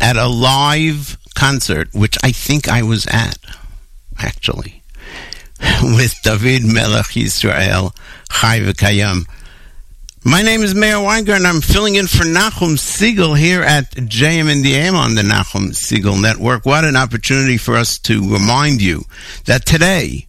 at 0.00 0.16
a 0.16 0.28
live 0.28 1.18
concert, 1.34 1.88
which 1.92 2.16
I 2.22 2.30
think 2.30 2.68
I 2.68 2.84
was 2.84 3.08
at, 3.08 3.38
actually, 4.16 4.84
with 5.82 6.14
David 6.22 6.62
Melech 6.64 7.06
Yisrael 7.06 7.92
Chai 8.30 8.60
V'Kayam. 8.60 9.26
My 10.22 10.42
name 10.42 10.60
is 10.60 10.74
Meir 10.74 10.96
Weinger, 10.96 11.34
and 11.34 11.46
I'm 11.46 11.62
filling 11.62 11.94
in 11.94 12.06
for 12.06 12.24
Nachum 12.24 12.76
Segal 12.76 13.38
here 13.38 13.62
at 13.62 13.90
JM 13.92 14.66
AM 14.66 14.94
on 14.94 15.14
the 15.14 15.22
Nachum 15.22 15.70
Segal 15.70 16.20
Network. 16.20 16.66
What 16.66 16.84
an 16.84 16.94
opportunity 16.94 17.56
for 17.56 17.74
us 17.74 17.98
to 18.00 18.30
remind 18.30 18.82
you 18.82 19.04
that 19.46 19.64
today, 19.64 20.26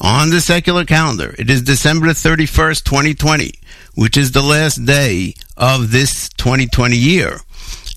on 0.00 0.30
the 0.30 0.40
secular 0.40 0.86
calendar, 0.86 1.34
it 1.38 1.50
is 1.50 1.60
December 1.60 2.06
31st, 2.06 2.82
2020, 2.84 3.52
which 3.94 4.16
is 4.16 4.32
the 4.32 4.40
last 4.40 4.86
day 4.86 5.34
of 5.54 5.92
this 5.92 6.30
2020 6.30 6.96
year. 6.96 7.40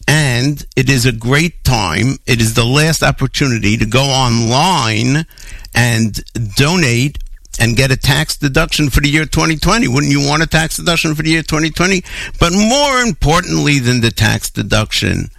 And 0.05 0.65
it 0.75 0.89
is 0.89 1.05
a 1.05 1.13
great 1.13 1.63
time. 1.63 2.17
It 2.25 2.41
is 2.41 2.53
the 2.53 2.65
last 2.65 3.01
opportunity 3.01 3.77
to 3.77 3.85
go 3.85 4.03
online 4.03 5.25
and 5.73 6.21
donate 6.57 7.17
and 7.59 7.75
get 7.75 7.91
a 7.91 7.97
tax 7.97 8.37
deduction 8.37 8.89
for 8.89 9.01
the 9.01 9.09
year 9.09 9.25
2020. 9.25 9.87
Wouldn't 9.87 10.11
you 10.11 10.27
want 10.27 10.43
a 10.43 10.47
tax 10.47 10.77
deduction 10.77 11.15
for 11.15 11.23
the 11.23 11.29
year 11.29 11.43
2020? 11.43 12.03
But 12.39 12.53
more 12.53 12.99
importantly 12.99 13.79
than 13.79 14.01
the 14.01 14.11
tax 14.11 14.49
deduction, 14.49 15.29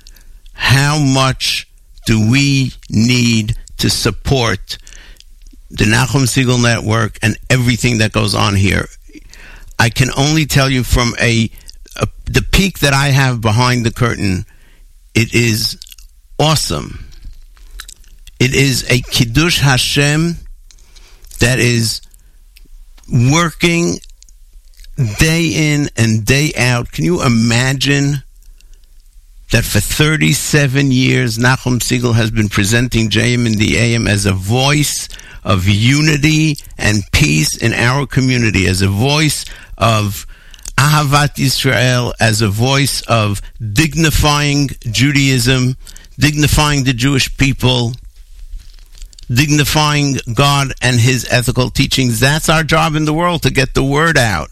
how 0.53 0.99
much 0.99 1.69
do 2.07 2.31
we 2.31 2.73
need 2.89 3.57
to 3.79 3.91
support 3.91 4.79
the 5.71 5.85
Nachum 5.85 6.27
Segal 6.27 6.63
Network 6.63 7.19
and 7.23 7.37
everything 7.51 7.99
that 7.99 8.13
goes 8.13 8.35
on 8.35 8.55
here? 8.55 8.87
I 9.79 9.91
can 9.91 10.11
only 10.17 10.47
tell 10.47 10.71
you 10.71 10.85
from 10.85 11.15
a, 11.21 11.51
a 11.97 12.07
the 12.27 12.47
peek 12.53 12.79
that 12.79 12.95
I 12.95 13.09
have 13.09 13.41
behind 13.41 13.85
the 13.85 13.91
curtain, 13.91 14.47
it 15.15 15.35
is 15.35 15.79
awesome. 16.39 17.07
It 18.39 18.55
is 18.55 18.89
a 18.91 19.01
Kiddush 19.01 19.61
Hashem 19.61 20.37
that 21.41 21.59
is 21.59 22.01
working 23.13 23.99
day 25.19 25.51
in 25.55 25.89
and 25.97 26.25
day 26.25 26.53
out. 26.57 26.93
Can 26.93 27.05
you 27.05 27.23
imagine 27.23 28.23
that 29.51 29.65
for 29.65 29.81
37 29.81 30.91
years, 30.91 31.39
Nachum 31.39 31.79
Segal 31.79 32.15
has 32.15 32.31
been 32.31 32.49
presenting 32.49 33.09
JM 33.09 33.47
in 33.47 33.59
the 33.59 33.77
AM 33.77 34.07
as 34.07 34.27
a 34.27 34.33
voice 34.33 35.09
of 35.45 35.69
unity 35.69 36.57
and 36.79 37.03
peace 37.13 37.57
in 37.57 37.73
our 37.73 38.07
community, 38.07 38.67
as 38.67 38.83
a 38.83 38.89
voice 38.89 39.45
of 39.77 40.27
Ahavat 40.77 41.39
Israel, 41.39 42.15
as 42.19 42.41
a 42.41 42.49
voice 42.49 43.03
of 43.03 43.41
dignifying 43.73 44.71
Judaism, 44.91 45.77
dignifying 46.19 46.85
the 46.85 46.93
Jewish 46.93 47.37
people, 47.37 47.93
dignifying 49.25 50.17
God 50.35 50.73
and 50.81 51.01
his 51.01 51.27
ethical 51.31 51.71
teachings. 51.71 52.21
That's 52.21 52.49
our 52.49 52.63
job 52.63 52.95
in 52.95 53.05
the 53.05 53.15
world 53.15 53.43
to 53.43 53.51
get 53.51 53.75
the 53.75 53.85
word 53.85 54.17
out. 54.17 54.51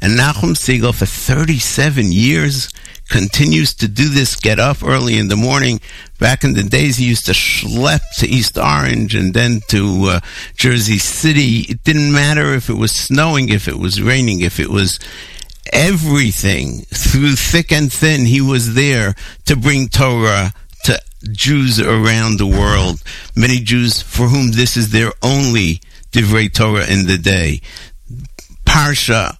And 0.00 0.18
Nachum 0.18 0.54
Segal, 0.54 0.94
for 0.94 1.06
37 1.06 2.12
years, 2.12 2.72
continues 3.08 3.74
to 3.74 3.88
do 3.88 4.08
this, 4.08 4.36
get 4.36 4.58
up 4.58 4.82
early 4.84 5.18
in 5.18 5.28
the 5.28 5.36
morning. 5.36 5.80
Back 6.20 6.44
in 6.44 6.54
the 6.54 6.62
days, 6.62 6.98
he 6.98 7.06
used 7.06 7.26
to 7.26 7.32
schlep 7.32 8.00
to 8.18 8.28
East 8.28 8.58
Orange 8.58 9.14
and 9.14 9.34
then 9.34 9.60
to 9.68 10.04
uh, 10.04 10.20
Jersey 10.54 10.98
City. 10.98 11.60
It 11.68 11.82
didn't 11.84 12.12
matter 12.12 12.54
if 12.54 12.68
it 12.68 12.74
was 12.74 12.92
snowing, 12.92 13.48
if 13.48 13.66
it 13.66 13.78
was 13.78 14.00
raining, 14.00 14.40
if 14.40 14.60
it 14.60 14.70
was 14.70 15.00
everything. 15.72 16.82
Through 16.82 17.34
thick 17.34 17.72
and 17.72 17.92
thin, 17.92 18.26
he 18.26 18.40
was 18.40 18.74
there 18.74 19.14
to 19.46 19.56
bring 19.56 19.88
Torah 19.88 20.52
to 20.84 21.00
Jews 21.32 21.80
around 21.80 22.38
the 22.38 22.46
world. 22.46 23.02
Many 23.34 23.60
Jews 23.60 24.02
for 24.02 24.28
whom 24.28 24.52
this 24.52 24.76
is 24.76 24.90
their 24.90 25.12
only 25.22 25.80
Divrei 26.12 26.52
Torah 26.52 26.86
in 26.86 27.06
the 27.06 27.18
day. 27.18 27.60
Parsha 28.64 29.36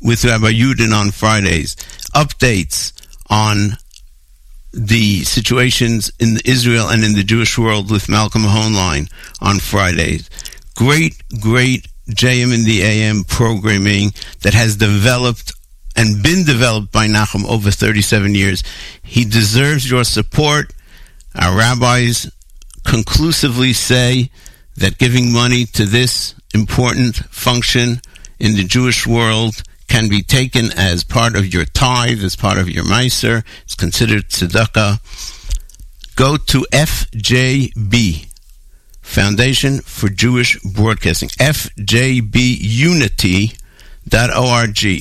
with 0.00 0.24
Rabbi 0.24 0.52
Yudin 0.52 0.92
on 0.92 1.10
Fridays. 1.10 1.76
Updates 2.14 2.92
on 3.30 3.76
the 4.72 5.22
situations 5.24 6.10
in 6.18 6.38
Israel 6.44 6.88
and 6.88 7.04
in 7.04 7.14
the 7.14 7.22
Jewish 7.22 7.58
world 7.58 7.90
with 7.90 8.08
Malcolm 8.08 8.42
Hoenlein 8.42 9.10
on 9.40 9.58
Fridays. 9.58 10.28
Great, 10.74 11.22
great 11.40 11.86
JM 12.08 12.54
in 12.54 12.64
the 12.64 12.82
AM 12.82 13.24
programming 13.24 14.12
that 14.40 14.54
has 14.54 14.76
developed 14.76 15.52
and 15.94 16.22
been 16.22 16.44
developed 16.44 16.90
by 16.90 17.06
Nachum 17.06 17.44
over 17.44 17.70
37 17.70 18.34
years. 18.34 18.62
He 19.02 19.24
deserves 19.24 19.90
your 19.90 20.04
support. 20.04 20.72
Our 21.34 21.56
rabbis 21.56 22.30
conclusively 22.84 23.72
say 23.72 24.30
that 24.76 24.98
giving 24.98 25.32
money 25.32 25.64
to 25.66 25.84
this 25.84 26.34
important 26.54 27.16
function 27.16 28.00
in 28.38 28.54
the 28.56 28.64
Jewish 28.64 29.06
world 29.06 29.62
can 29.88 30.08
be 30.08 30.22
taken 30.22 30.70
as 30.76 31.04
part 31.04 31.36
of 31.36 31.52
your 31.52 31.64
tithe, 31.64 32.24
as 32.24 32.36
part 32.36 32.58
of 32.58 32.68
your 32.68 32.84
meiser. 32.84 33.44
It's 33.64 33.74
considered 33.74 34.28
tzedakah. 34.28 35.00
Go 36.16 36.36
to 36.36 36.66
FJB, 36.72 38.26
Foundation 39.00 39.80
for 39.80 40.08
Jewish 40.08 40.58
Broadcasting, 40.60 41.28
FJBUnity.org, 41.30 43.54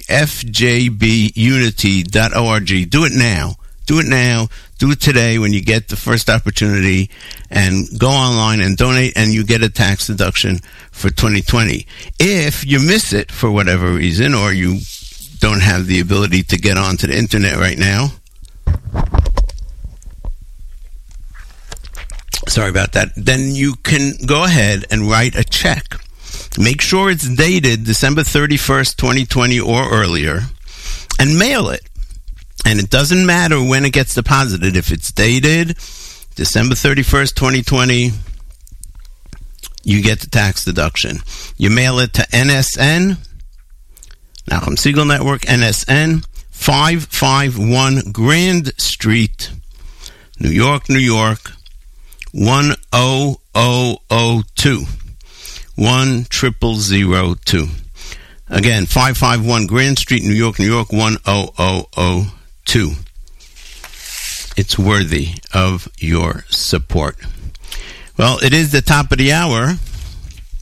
FJBUnity.org. 0.08 2.90
Do 2.90 3.06
it 3.06 3.14
now. 3.14 3.56
Do 3.86 4.00
it 4.00 4.08
now. 4.08 4.48
Do 4.82 4.90
it 4.90 5.00
today 5.00 5.38
when 5.38 5.54
you 5.54 5.62
get 5.62 5.90
the 5.90 5.96
first 5.96 6.28
opportunity 6.28 7.12
and 7.52 7.88
go 8.00 8.10
online 8.10 8.62
and 8.62 8.76
donate 8.76 9.14
and 9.16 9.32
you 9.32 9.44
get 9.44 9.62
a 9.62 9.70
tax 9.70 10.08
deduction 10.08 10.58
for 10.92 11.12
2020. 11.12 11.86
If 12.18 12.66
you 12.66 12.80
miss 12.80 13.14
it 13.14 13.32
for 13.32 13.52
whatever 13.52 13.92
reason 13.92 14.34
or 14.34 14.52
you 14.52 14.80
don't 15.38 15.62
have 15.62 15.86
the 15.86 16.00
ability 16.00 16.42
to 16.42 16.58
get 16.58 16.80
onto 16.80 17.06
the 17.06 17.16
internet 17.16 17.58
right 17.58 17.78
now, 17.78 18.08
sorry 22.48 22.72
about 22.72 22.94
that, 22.94 23.10
then 23.16 23.54
you 23.54 23.76
can 23.84 24.14
go 24.26 24.46
ahead 24.46 24.86
and 24.90 25.08
write 25.08 25.36
a 25.36 25.44
check 25.44 26.02
Make 26.58 26.82
sure 26.82 27.12
it's 27.12 27.30
dated 27.30 27.84
December 27.84 28.22
31st, 28.22 28.96
2020 28.96 29.60
or 29.60 29.92
earlier, 29.92 30.42
and 31.20 31.38
mail 31.38 31.70
it. 31.70 31.91
And 32.66 32.80
it 32.80 32.90
doesn't 32.90 33.26
matter 33.26 33.64
when 33.64 33.86
it 33.86 33.94
gets 33.94 34.16
deposited. 34.16 34.76
If 34.76 34.92
it's 34.92 35.12
dated 35.12 35.78
December 36.36 36.76
31st, 36.76 37.36
2020, 37.36 38.12
you 39.84 40.02
get 40.02 40.20
the 40.20 40.30
tax 40.30 40.64
deduction. 40.64 41.18
You 41.58 41.70
mail 41.70 42.00
it 42.00 42.14
to 42.14 42.22
NSN, 42.22 43.18
Nachum 44.50 44.76
Segal 44.76 45.08
Network, 45.08 45.42
NSN, 45.42 46.26
551 46.52 48.12
Grand 48.12 48.72
Street, 48.80 49.52
New 50.40 50.50
York, 50.50 50.90
New 50.90 51.00
York, 51.00 51.52
10002. 52.34 54.86
10002. 55.78 57.68
Again, 58.50 58.86
551 58.86 59.66
Grand 59.66 59.98
Street, 59.98 60.24
New 60.24 60.34
York, 60.34 60.60
New 60.60 60.68
York, 60.68 60.90
10002. 60.90 62.26
It's 64.58 64.78
worthy 64.78 65.36
of 65.54 65.88
your 65.98 66.46
support. 66.50 67.18
Well, 68.18 68.40
it 68.44 68.54
is 68.54 68.72
the 68.72 68.82
top 68.82 69.12
of 69.12 69.18
the 69.18 69.34
hour. 69.34 69.76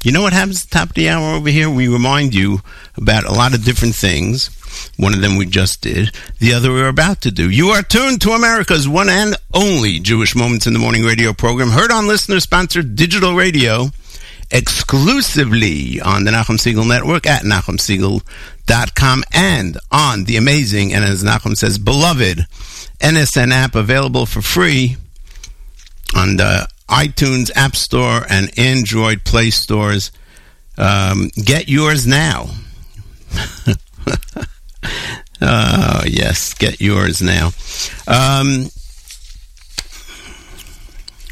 You 0.03 0.11
know 0.11 0.21
what 0.21 0.33
happens 0.33 0.63
at 0.63 0.69
the 0.69 0.77
top 0.77 0.89
of 0.89 0.95
the 0.95 1.09
hour 1.09 1.35
over 1.35 1.49
here? 1.49 1.69
We 1.69 1.87
remind 1.87 2.33
you 2.33 2.61
about 2.95 3.25
a 3.25 3.33
lot 3.33 3.53
of 3.53 3.65
different 3.65 3.95
things. 3.95 4.49
One 4.97 5.13
of 5.13 5.21
them 5.21 5.35
we 5.35 5.45
just 5.45 5.81
did. 5.81 6.15
The 6.39 6.53
other 6.53 6.71
we're 6.71 6.87
about 6.87 7.21
to 7.21 7.31
do. 7.31 7.49
You 7.49 7.69
are 7.69 7.83
tuned 7.83 8.21
to 8.21 8.31
America's 8.31 8.87
one 8.87 9.09
and 9.09 9.35
only 9.53 9.99
Jewish 9.99 10.35
Moments 10.35 10.67
in 10.67 10.73
the 10.73 10.79
Morning 10.79 11.03
radio 11.03 11.33
program, 11.33 11.69
heard 11.69 11.91
on 11.91 12.07
listener-sponsored 12.07 12.95
digital 12.95 13.35
radio, 13.35 13.91
exclusively 14.51 16.01
on 16.01 16.23
the 16.23 16.31
Nachum 16.31 16.57
Segal 16.57 16.87
Network 16.87 17.27
at 17.27 17.43
NachumSegal.com 17.43 19.23
and 19.33 19.77
on 19.91 20.23
the 20.25 20.37
amazing, 20.37 20.93
and 20.93 21.03
as 21.03 21.23
Nachum 21.23 21.55
says, 21.55 21.77
beloved 21.77 22.45
NSN 22.99 23.51
app 23.51 23.75
available 23.75 24.25
for 24.25 24.41
free 24.41 24.97
on 26.15 26.37
the 26.37 26.67
iTunes 26.89 27.51
App 27.55 27.75
Store 27.75 28.21
and 28.29 28.57
Android 28.57 29.23
Play 29.23 29.51
Stores. 29.51 30.11
Um, 30.77 31.29
get 31.35 31.69
yours 31.69 32.07
now. 32.07 32.49
oh, 35.41 36.03
yes, 36.07 36.53
get 36.55 36.81
yours 36.81 37.21
now. 37.21 37.51
Um, 38.07 38.69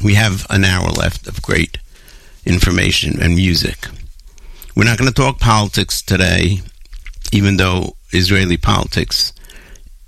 we 0.02 0.14
have 0.14 0.46
an 0.50 0.64
hour 0.64 0.88
left 0.90 1.26
of 1.26 1.42
great 1.42 1.78
information 2.48 3.20
and 3.20 3.36
music. 3.36 3.86
We're 4.74 4.84
not 4.84 4.98
going 4.98 5.10
to 5.10 5.14
talk 5.14 5.38
politics 5.38 6.00
today, 6.02 6.60
even 7.32 7.56
though 7.56 7.94
Israeli 8.10 8.56
politics. 8.56 9.32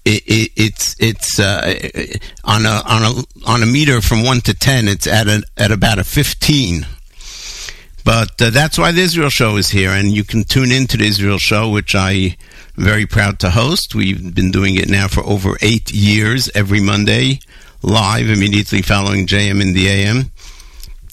It, 0.05 0.23
it, 0.27 0.51
it's 0.57 0.97
it's 0.99 1.39
uh, 1.39 1.77
on 2.45 2.65
a 2.65 2.83
on 2.87 3.03
a 3.03 3.49
on 3.51 3.63
a 3.63 3.67
meter 3.67 4.01
from 4.01 4.25
one 4.25 4.41
to 4.43 4.55
ten. 4.55 4.89
It's 4.89 5.07
at 5.07 5.29
a, 5.29 5.43
at 5.57 5.71
about 5.71 5.99
a 5.99 6.05
fifteen. 6.05 6.87
But 8.03 8.41
uh, 8.41 8.51
that's 8.51 8.79
why 8.79 8.93
the 8.93 9.03
Israel 9.03 9.29
Show 9.29 9.57
is 9.57 9.71
here, 9.71 9.91
and 9.91 10.11
you 10.11 10.25
can 10.25 10.45
tune 10.45 10.73
into 10.73 10.97
the 10.97 11.07
Israel 11.07 11.39
Show, 11.39 11.69
which 11.69 11.95
I 11.95 12.13
am 12.13 12.37
very 12.77 13.07
proud 13.07 13.39
to 13.41 13.51
host. 13.51 13.95
We've 13.95 14.35
been 14.35 14.51
doing 14.51 14.77
it 14.77 14.89
now 14.89 15.07
for 15.07 15.23
over 15.25 15.59
eight 15.61 15.93
years, 15.93 16.51
every 16.55 16.81
Monday, 16.81 17.41
live 17.83 18.31
immediately 18.31 18.81
following 18.81 19.27
JM 19.27 19.61
in 19.61 19.75
the 19.75 19.89
AM. 19.89 20.33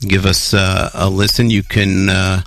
Give 0.02 0.26
us 0.26 0.54
uh, 0.54 0.90
a 0.94 1.10
listen. 1.10 1.50
You 1.50 1.64
can 1.64 2.10
uh, 2.10 2.42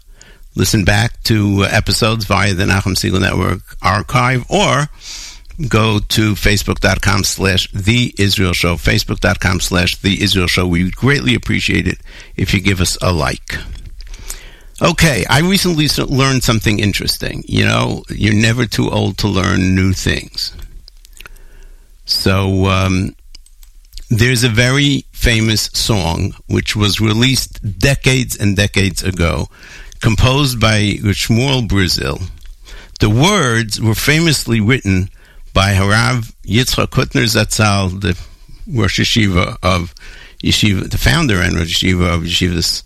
listen 0.54 0.84
back 0.84 1.22
to 1.24 1.64
episodes 1.64 2.24
via 2.24 2.54
the 2.54 2.64
Nachum 2.64 2.94
Segal 2.94 3.20
Network 3.20 3.76
archive, 3.82 4.44
or 4.50 4.88
go 5.68 5.98
to 5.98 6.34
facebook.com 6.34 7.24
slash 7.24 7.70
the 7.72 8.14
Israel 8.18 8.52
Show, 8.52 8.76
facebook.com 8.76 9.60
slash 9.60 9.96
the 10.00 10.22
Israel 10.22 10.46
Show. 10.46 10.66
We 10.66 10.84
would 10.84 10.96
greatly 10.96 11.34
appreciate 11.34 11.86
it 11.86 11.98
if 12.36 12.54
you 12.54 12.60
give 12.60 12.80
us 12.80 12.96
a 13.02 13.12
like. 13.12 13.56
Okay, 14.82 15.26
I 15.28 15.40
recently 15.40 15.88
learned 15.98 16.42
something 16.42 16.78
interesting. 16.78 17.44
You 17.46 17.66
know, 17.66 18.02
you're 18.08 18.32
never 18.32 18.64
too 18.64 18.90
old 18.90 19.18
to 19.18 19.28
learn 19.28 19.74
new 19.74 19.92
things. 19.92 20.54
So, 22.06 22.66
um, 22.66 23.14
there's 24.10 24.42
a 24.42 24.48
very 24.48 25.06
famous 25.12 25.70
song 25.72 26.34
which 26.48 26.74
was 26.74 27.00
released 27.00 27.78
decades 27.78 28.36
and 28.36 28.56
decades 28.56 29.04
ago, 29.04 29.46
composed 30.00 30.60
by 30.60 30.80
Shmuel 31.20 31.68
Brazil. 31.68 32.18
The 32.98 33.08
words 33.08 33.80
were 33.80 33.94
famously 33.94 34.60
written 34.60 35.10
by 35.54 35.74
Harav 35.74 36.34
Yitzchak 36.44 36.88
Hutner 36.88 37.24
Zatzal, 37.24 38.00
the 38.00 38.18
Rosh 38.68 38.98
Yeshiva 38.98 39.56
of 39.62 39.94
Yeshiva, 40.42 40.90
the 40.90 40.98
founder 40.98 41.40
and 41.40 41.54
Rosh 41.54 41.82
Yeshiva 41.82 42.14
of 42.14 42.22
Yeshivas 42.22 42.82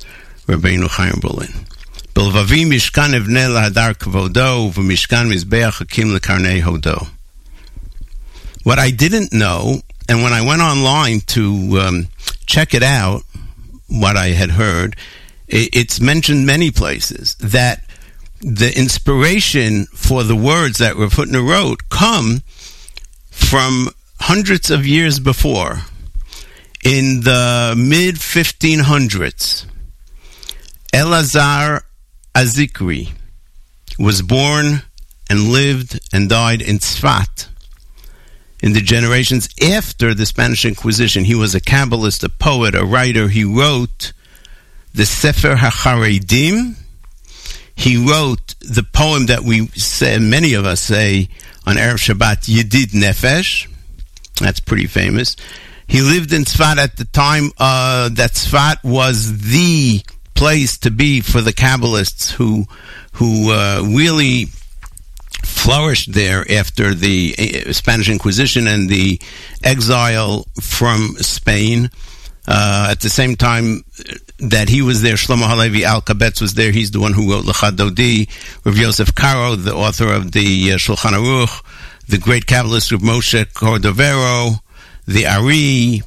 Rabbeinu 0.47 0.89
Chaim 0.89 1.21
Berlin. 1.21 1.67
בלבבי 2.15 2.65
משכן 2.65 3.15
אבנה 3.15 3.49
להדר 3.49 3.93
כבודו, 3.99 4.71
ובמשכן 4.71 5.29
מזבח 5.29 5.83
What 8.63 8.79
I 8.79 8.91
didn't 8.93 9.33
know 9.33 9.83
and 10.09 10.23
when 10.23 10.33
I 10.33 10.43
went 10.43 10.63
online 10.63 11.21
to 11.29 11.81
um, 11.81 12.09
check 12.47 12.75
it 12.75 12.83
out, 12.83 13.23
what 13.89 14.17
I 14.17 14.29
had 14.29 14.51
heard, 14.51 14.97
it, 15.49 15.71
it's 15.75 16.01
mentioned 16.01 16.47
many 16.47 16.71
places 16.71 17.35
that 17.37 17.85
the 18.41 18.77
inspiration 18.77 19.87
for 19.87 20.23
the 20.23 20.37
words 20.37 20.79
that 20.79 20.97
Hutner 20.97 21.49
wrote 21.49 21.89
come 21.89 22.43
from 23.31 23.89
hundreds 24.21 24.71
of 24.71 24.87
years 24.87 25.19
before. 25.19 25.83
In 26.85 27.23
the 27.23 27.75
mid 27.77 28.17
1500s, 28.17 29.65
Elazar 30.93 31.81
Azikri 32.35 33.11
was 33.99 34.21
born 34.21 34.83
and 35.31 35.49
lived 35.51 35.99
and 36.13 36.29
died 36.29 36.61
in 36.61 36.79
Tzfat. 36.79 37.49
In 38.65 38.73
the 38.73 38.81
generations 38.81 39.47
after 39.62 40.15
the 40.15 40.24
Spanish 40.24 40.65
Inquisition, 40.65 41.24
he 41.24 41.35
was 41.35 41.55
a 41.55 41.61
Kabbalist, 41.61 42.24
a 42.24 42.31
poet, 42.31 42.74
a 42.74 42.82
writer. 42.82 43.28
He 43.28 43.45
wrote 43.45 44.15
the 44.95 45.05
Sefer 45.05 45.57
HaCharedim. 45.57 46.74
He 47.74 47.97
wrote 47.99 48.55
the 48.61 48.82
poem 48.82 49.27
that 49.27 49.43
we 49.43 49.66
say, 49.66 50.19
many 50.19 50.55
of 50.55 50.65
us 50.65 50.81
say 50.81 51.28
on 51.66 51.77
Erev 51.77 51.99
Shabbat, 51.99 52.49
Yedid 52.49 52.93
Nefesh. 52.93 53.70
That's 54.41 54.61
pretty 54.61 54.86
famous. 54.86 55.36
He 55.86 56.01
lived 56.01 56.32
in 56.32 56.45
Tzfat 56.45 56.78
at 56.78 56.97
the 56.97 57.05
time 57.05 57.51
uh, 57.59 58.09
that 58.15 58.31
Tzfat 58.32 58.82
was 58.82 59.43
the 59.43 60.01
place 60.32 60.78
to 60.78 60.91
be 60.91 61.20
for 61.20 61.43
the 61.43 61.53
Kabbalists 61.53 62.31
who 62.31 62.65
who 63.12 63.53
uh, 63.53 63.82
really 63.85 64.47
flourished 65.65 66.12
there 66.12 66.45
after 66.53 66.93
the 66.93 67.35
uh, 67.39 67.73
Spanish 67.73 68.11
Inquisition 68.11 68.69
and 68.69 68.86
the 68.91 69.19
exile 69.62 70.47
from 70.61 71.16
Spain. 71.20 71.91
Uh, 72.47 72.89
at 72.91 73.01
the 73.01 73.09
same 73.09 73.35
time 73.35 73.82
that 74.39 74.69
he 74.69 74.82
was 74.82 75.01
there, 75.01 75.15
Shlomo 75.15 75.49
Halevi 75.49 75.81
Alkabetz 75.81 76.43
was 76.43 76.53
there. 76.53 76.70
He's 76.70 76.91
the 76.91 77.01
one 77.01 77.15
who 77.15 77.32
wrote 77.32 77.47
Lecha 77.47 77.70
Dodi. 77.70 78.28
Rav 78.66 78.77
Yosef 78.77 79.15
Karo, 79.15 79.57
the 79.57 79.74
author 79.74 80.12
of 80.12 80.32
the 80.32 80.73
uh, 80.73 80.77
Shulchan 80.77 81.12
Aruch, 81.12 81.65
the 82.09 82.19
great 82.19 82.45
Kabbalist 82.45 82.93
Rav 82.93 83.01
Moshe 83.01 83.51
Cordovero, 83.55 84.61
the 85.07 85.27
Ari, 85.27 86.03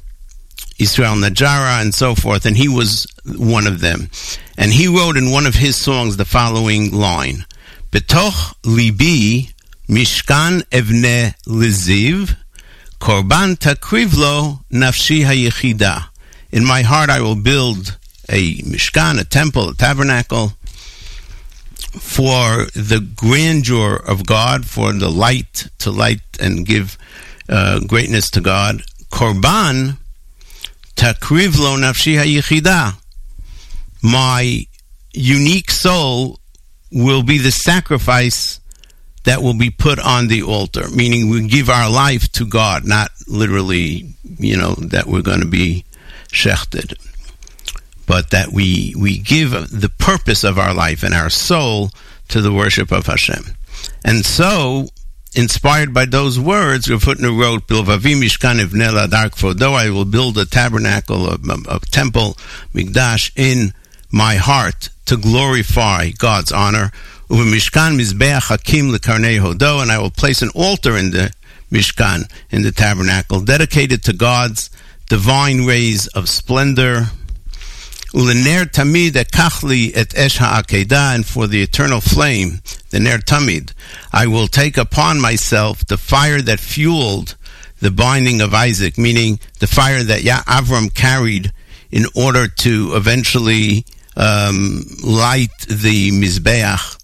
Israel 0.78 1.16
Najara, 1.16 1.82
and 1.82 1.92
so 1.92 2.14
forth, 2.14 2.46
and 2.46 2.56
he 2.56 2.68
was 2.68 3.08
one 3.24 3.66
of 3.66 3.80
them. 3.80 4.08
And 4.56 4.72
he 4.72 4.86
wrote 4.86 5.16
in 5.16 5.32
one 5.32 5.46
of 5.46 5.56
his 5.56 5.74
songs 5.74 6.16
the 6.16 6.24
following 6.24 6.92
line: 6.92 7.44
"Betoch 7.90 8.54
libi 8.62 9.52
mishkan 9.88 10.62
evne 10.70 11.34
liziv, 11.46 12.36
korban 13.00 13.56
takrivlo 13.56 14.60
hayechida." 14.70 16.08
In 16.50 16.64
my 16.64 16.82
heart, 16.82 17.10
I 17.10 17.20
will 17.20 17.36
build 17.36 17.98
a 18.28 18.56
mishkan, 18.62 19.18
a 19.18 19.24
temple, 19.24 19.70
a 19.70 19.74
tabernacle 19.74 20.52
for 21.98 22.66
the 22.74 23.00
grandeur 23.00 23.96
of 23.96 24.26
God, 24.26 24.66
for 24.66 24.92
the 24.92 25.10
light 25.10 25.68
to 25.78 25.90
light 25.90 26.20
and 26.40 26.66
give 26.66 26.98
uh, 27.48 27.80
greatness 27.80 28.30
to 28.30 28.40
God. 28.40 28.82
Korban 29.10 29.96
takriv 30.96 31.58
lo 31.58 31.76
nafshi 31.76 32.16
hayichida. 32.16 32.94
My 34.02 34.66
unique 35.12 35.70
soul 35.70 36.37
will 36.90 37.22
be 37.22 37.38
the 37.38 37.50
sacrifice 37.50 38.60
that 39.24 39.42
will 39.42 39.56
be 39.58 39.70
put 39.70 39.98
on 39.98 40.28
the 40.28 40.42
altar, 40.42 40.88
meaning 40.88 41.28
we 41.28 41.46
give 41.46 41.68
our 41.68 41.90
life 41.90 42.30
to 42.32 42.46
God, 42.46 42.86
not 42.86 43.10
literally, 43.26 44.14
you 44.38 44.56
know, 44.56 44.74
that 44.74 45.06
we're 45.06 45.22
going 45.22 45.40
to 45.40 45.46
be 45.46 45.84
shechted. 46.32 46.94
but 48.06 48.30
that 48.30 48.50
we 48.50 48.94
we 48.98 49.18
give 49.18 49.50
the 49.50 49.90
purpose 49.98 50.42
of 50.42 50.58
our 50.58 50.72
life 50.72 51.02
and 51.02 51.14
our 51.14 51.28
soul 51.28 51.90
to 52.28 52.40
the 52.40 52.52
worship 52.52 52.90
of 52.90 53.06
Hashem. 53.06 53.44
And 54.02 54.24
so, 54.24 54.88
inspired 55.34 55.92
by 55.92 56.06
those 56.06 56.40
words, 56.40 56.90
Rav 56.90 57.02
Hutner 57.04 57.38
wrote, 57.38 57.66
"Bilvavi 57.68 58.16
mishkan 58.16 58.64
ivnei 58.64 58.90
ladark 58.90 59.36
fodo." 59.36 59.74
I 59.74 59.90
will 59.90 60.06
build 60.06 60.38
a 60.38 60.46
tabernacle, 60.46 61.28
a, 61.28 61.38
a 61.68 61.80
temple, 61.80 62.38
mikdash 62.74 63.30
in 63.36 63.74
my 64.10 64.36
heart 64.36 64.88
to 65.08 65.16
glorify 65.16 66.10
God's 66.10 66.52
honor. 66.52 66.92
Mishkan 67.30 67.98
mizbeach 67.98 68.48
hakim 68.48 68.90
lekarnei 68.90 69.38
hodo, 69.38 69.80
and 69.80 69.90
I 69.90 69.98
will 69.98 70.10
place 70.10 70.42
an 70.42 70.50
altar 70.54 70.96
in 70.96 71.10
the 71.10 71.32
mishkan 71.72 72.30
in 72.50 72.62
the 72.62 72.72
tabernacle 72.72 73.40
dedicated 73.40 74.02
to 74.04 74.12
God's 74.12 74.70
divine 75.08 75.64
rays 75.64 76.06
of 76.08 76.28
splendor. 76.28 77.06
Ulener 78.12 78.64
tamid 78.70 79.12
ekachli 79.12 79.92
et 79.94 80.16
esh 80.16 80.36
ha'akedah, 80.36 81.14
and 81.14 81.26
for 81.26 81.46
the 81.46 81.62
eternal 81.62 82.00
flame, 82.00 82.60
the 82.90 83.00
ner 83.00 83.18
tamid, 83.18 83.72
I 84.12 84.26
will 84.26 84.46
take 84.46 84.76
upon 84.76 85.20
myself 85.20 85.86
the 85.86 85.98
fire 85.98 86.42
that 86.42 86.60
fueled 86.60 87.34
the 87.80 87.90
binding 87.90 88.42
of 88.42 88.52
Isaac, 88.52 88.98
meaning 88.98 89.38
the 89.58 89.66
fire 89.66 90.02
that 90.02 90.20
Avram 90.20 90.94
carried 90.94 91.52
in 91.90 92.04
order 92.14 92.48
to 92.48 92.92
eventually 92.94 93.86
um, 94.18 94.84
light 95.02 95.56
the 95.68 96.10
mizbeach 96.10 96.96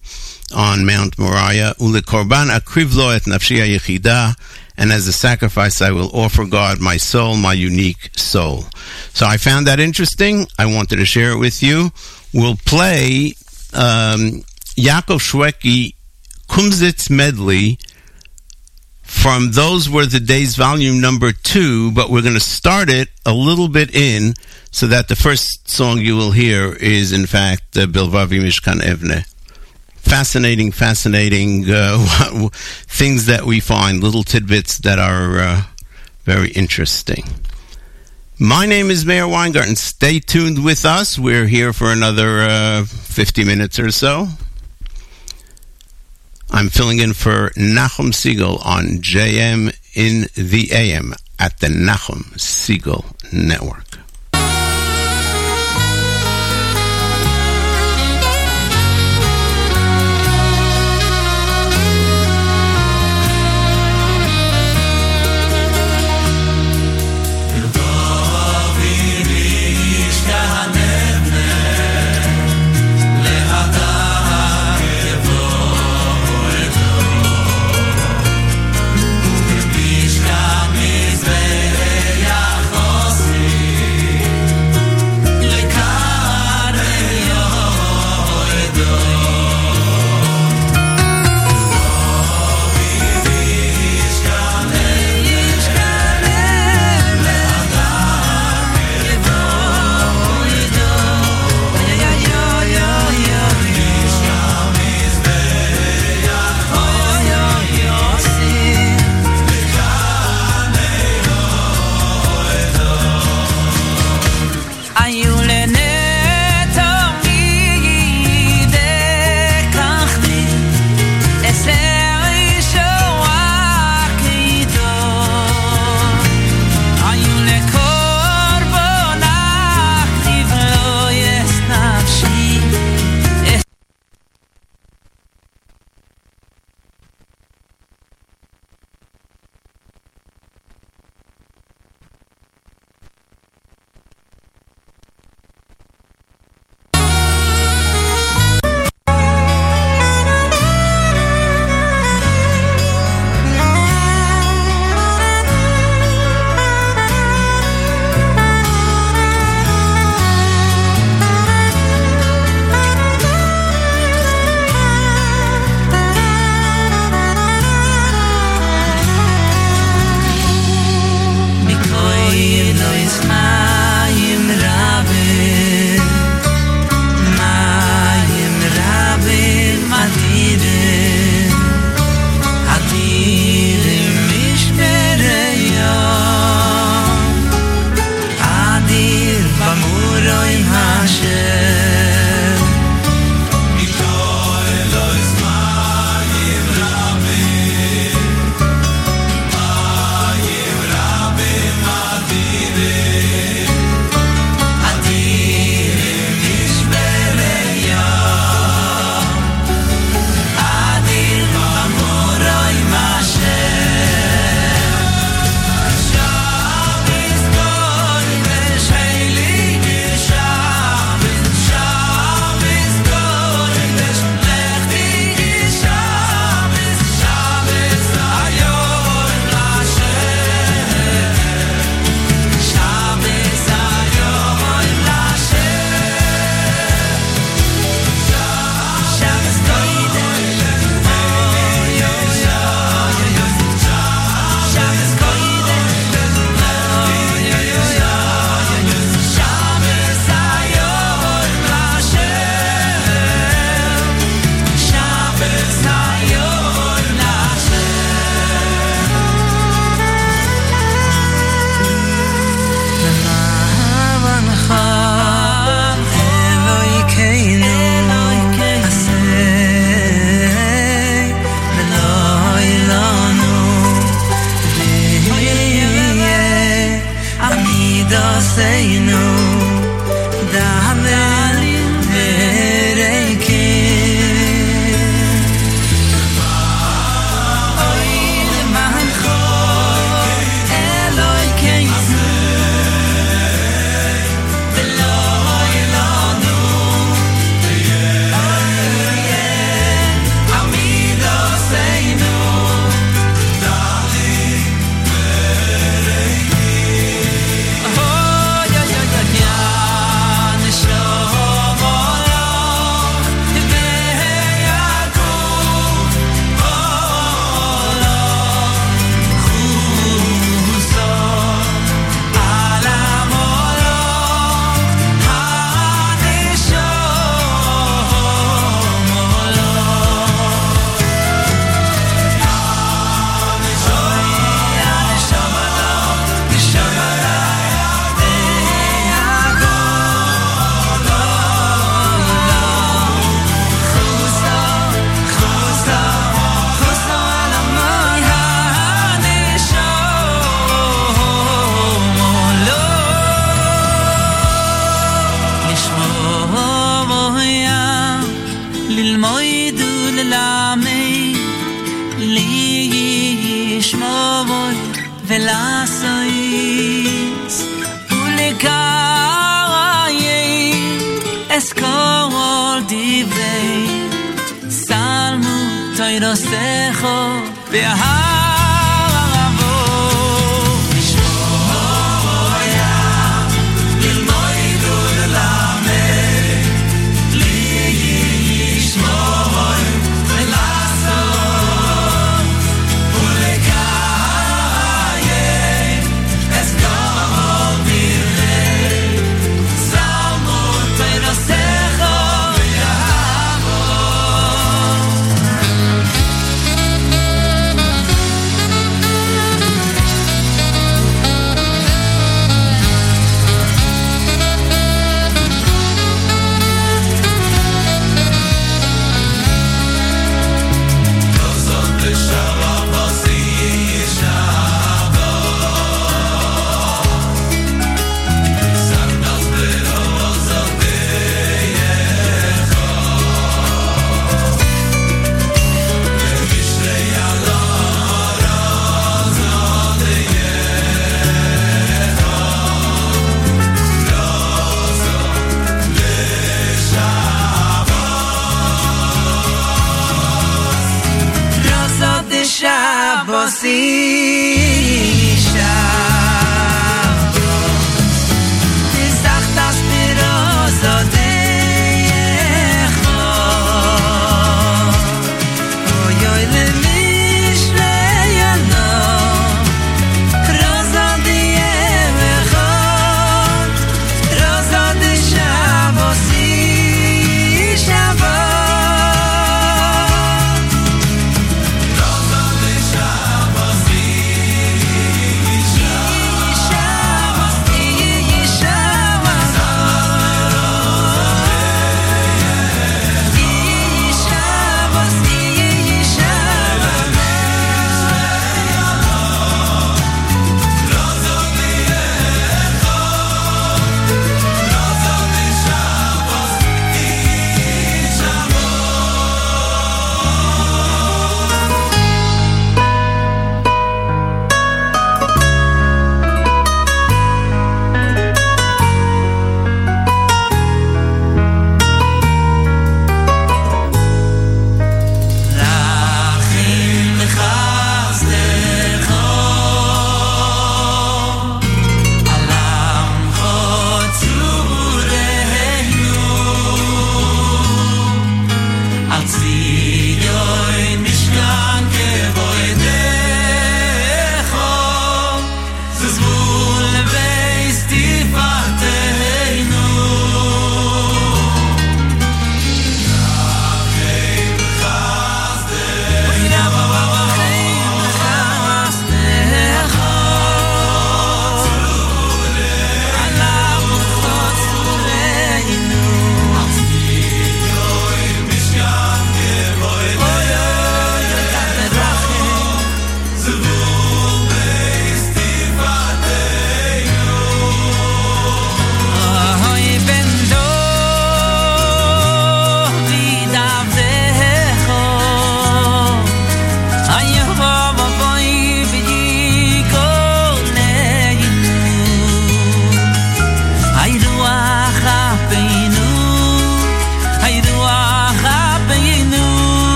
on 0.54 0.84
Mount 0.84 1.18
Moriah. 1.18 1.74
Ule 1.80 2.02
korban 2.02 2.50
akrivlo 2.50 3.14
et 3.14 3.22
nafshi 3.22 3.56
yechida, 3.58 4.34
and 4.76 4.92
as 4.92 5.06
a 5.06 5.12
sacrifice 5.12 5.80
I 5.80 5.90
will 5.92 6.10
offer 6.12 6.44
God 6.44 6.80
my 6.80 6.96
soul, 6.96 7.36
my 7.36 7.52
unique 7.52 8.10
soul. 8.16 8.64
So 9.14 9.26
I 9.26 9.36
found 9.36 9.66
that 9.68 9.80
interesting. 9.80 10.46
I 10.58 10.66
wanted 10.66 10.96
to 10.96 11.04
share 11.04 11.30
it 11.30 11.38
with 11.38 11.62
you. 11.62 11.90
We'll 12.34 12.56
play 12.66 13.34
um, 13.72 14.42
Yaakov 14.76 15.22
Shweki 15.22 15.94
Kumsitz 16.48 17.08
medley 17.08 17.78
from 19.14 19.52
Those 19.52 19.88
Were 19.88 20.04
the 20.04 20.20
Days, 20.20 20.56
volume 20.56 21.00
number 21.00 21.32
two, 21.32 21.92
but 21.92 22.10
we're 22.10 22.20
going 22.20 22.34
to 22.34 22.40
start 22.40 22.90
it 22.90 23.08
a 23.24 23.32
little 23.32 23.68
bit 23.68 23.94
in 23.94 24.34
so 24.70 24.86
that 24.88 25.08
the 25.08 25.16
first 25.16 25.66
song 25.68 25.98
you 25.98 26.14
will 26.14 26.32
hear 26.32 26.74
is, 26.74 27.10
in 27.12 27.24
fact, 27.24 27.76
uh, 27.76 27.86
Bilvavi 27.86 28.38
Mishkan 28.42 28.80
Evne. 28.82 29.24
Fascinating, 29.94 30.72
fascinating 30.72 31.64
uh, 31.68 32.48
things 32.52 33.24
that 33.26 33.44
we 33.44 33.60
find, 33.60 34.02
little 34.02 34.24
tidbits 34.24 34.78
that 34.78 34.98
are 34.98 35.38
uh, 35.38 35.62
very 36.24 36.50
interesting. 36.50 37.24
My 38.38 38.66
name 38.66 38.90
is 38.90 39.06
Meir 39.06 39.26
Weingarten. 39.26 39.76
Stay 39.76 40.18
tuned 40.18 40.62
with 40.62 40.84
us. 40.84 41.18
We're 41.18 41.46
here 41.46 41.72
for 41.72 41.90
another 41.90 42.42
uh, 42.42 42.84
50 42.84 43.44
minutes 43.44 43.78
or 43.78 43.90
so. 43.90 44.28
I'm 46.54 46.68
filling 46.68 47.00
in 47.00 47.14
for 47.14 47.50
Nachum 47.56 48.12
Segal 48.12 48.64
on 48.64 49.00
JM 49.00 49.76
in 49.94 50.28
the 50.36 50.68
AM 50.70 51.12
at 51.36 51.58
the 51.58 51.66
Nachum 51.66 52.22
Segal 52.36 53.04
Network. 53.32 53.83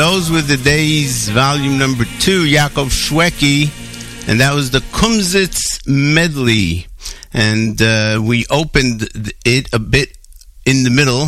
Those 0.00 0.30
Were 0.30 0.40
the 0.40 0.56
Days, 0.56 1.28
volume 1.28 1.76
number 1.76 2.04
two, 2.20 2.46
Yaakov 2.46 2.88
Shweki, 2.88 3.68
and 4.26 4.40
that 4.40 4.54
was 4.54 4.70
the 4.70 4.78
Kumsitz 4.78 5.86
medley. 5.86 6.86
And 7.34 7.82
uh, 7.82 8.18
we 8.24 8.46
opened 8.48 9.10
it 9.44 9.74
a 9.74 9.78
bit 9.78 10.16
in 10.64 10.84
the 10.84 10.90
middle. 10.90 11.26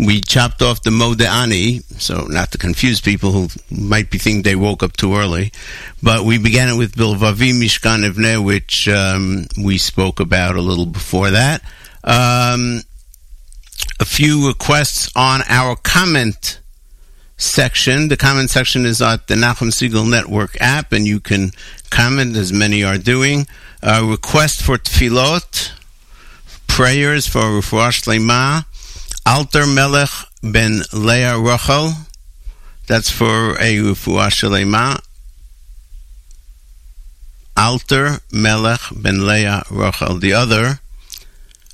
We 0.00 0.20
chopped 0.20 0.62
off 0.62 0.82
the 0.82 0.90
Modeani, 0.90 1.84
so 2.00 2.26
not 2.28 2.50
to 2.50 2.58
confuse 2.58 3.00
people 3.00 3.30
who 3.30 3.48
might 3.70 4.10
be 4.10 4.18
thinking 4.18 4.42
they 4.42 4.56
woke 4.56 4.82
up 4.82 4.96
too 4.96 5.14
early. 5.14 5.52
But 6.02 6.24
we 6.24 6.38
began 6.38 6.68
it 6.68 6.76
with 6.76 6.96
Bilvavi 6.96 7.52
Mishkan 7.52 8.04
Evne, 8.04 8.44
which 8.44 8.88
um, 8.88 9.46
we 9.62 9.78
spoke 9.78 10.18
about 10.18 10.56
a 10.56 10.60
little 10.60 10.86
before 10.86 11.30
that. 11.30 11.62
Um, 12.02 12.80
a 14.00 14.04
few 14.04 14.48
requests 14.48 15.08
on 15.14 15.42
our 15.48 15.76
comment 15.76 16.58
section. 17.44 18.08
The 18.08 18.16
comment 18.16 18.50
section 18.50 18.86
is 18.86 19.00
at 19.02 19.26
the 19.26 19.34
Nachum 19.34 19.70
Segal 19.70 20.08
Network 20.08 20.56
app, 20.60 20.92
and 20.92 21.06
you 21.06 21.20
can 21.20 21.52
comment 21.90 22.36
as 22.36 22.52
many 22.52 22.82
are 22.82 22.98
doing. 22.98 23.46
Uh, 23.82 24.02
request 24.04 24.62
for 24.62 24.78
tefillot, 24.78 25.72
prayers 26.66 27.26
for 27.26 27.42
Refuah 27.42 27.90
Shlema, 27.90 28.64
Alter 29.26 29.66
Melech 29.66 30.10
ben 30.42 30.82
Leah 30.92 31.38
Rachel. 31.38 31.92
That's 32.86 33.10
for 33.10 33.52
a 33.52 33.76
Refuah 33.76 34.30
Shlema. 34.30 35.00
Alter 37.56 38.20
Melech 38.32 38.80
ben 38.94 39.26
Leah 39.26 39.62
Rachel. 39.70 40.18
The 40.18 40.32
other 40.32 40.80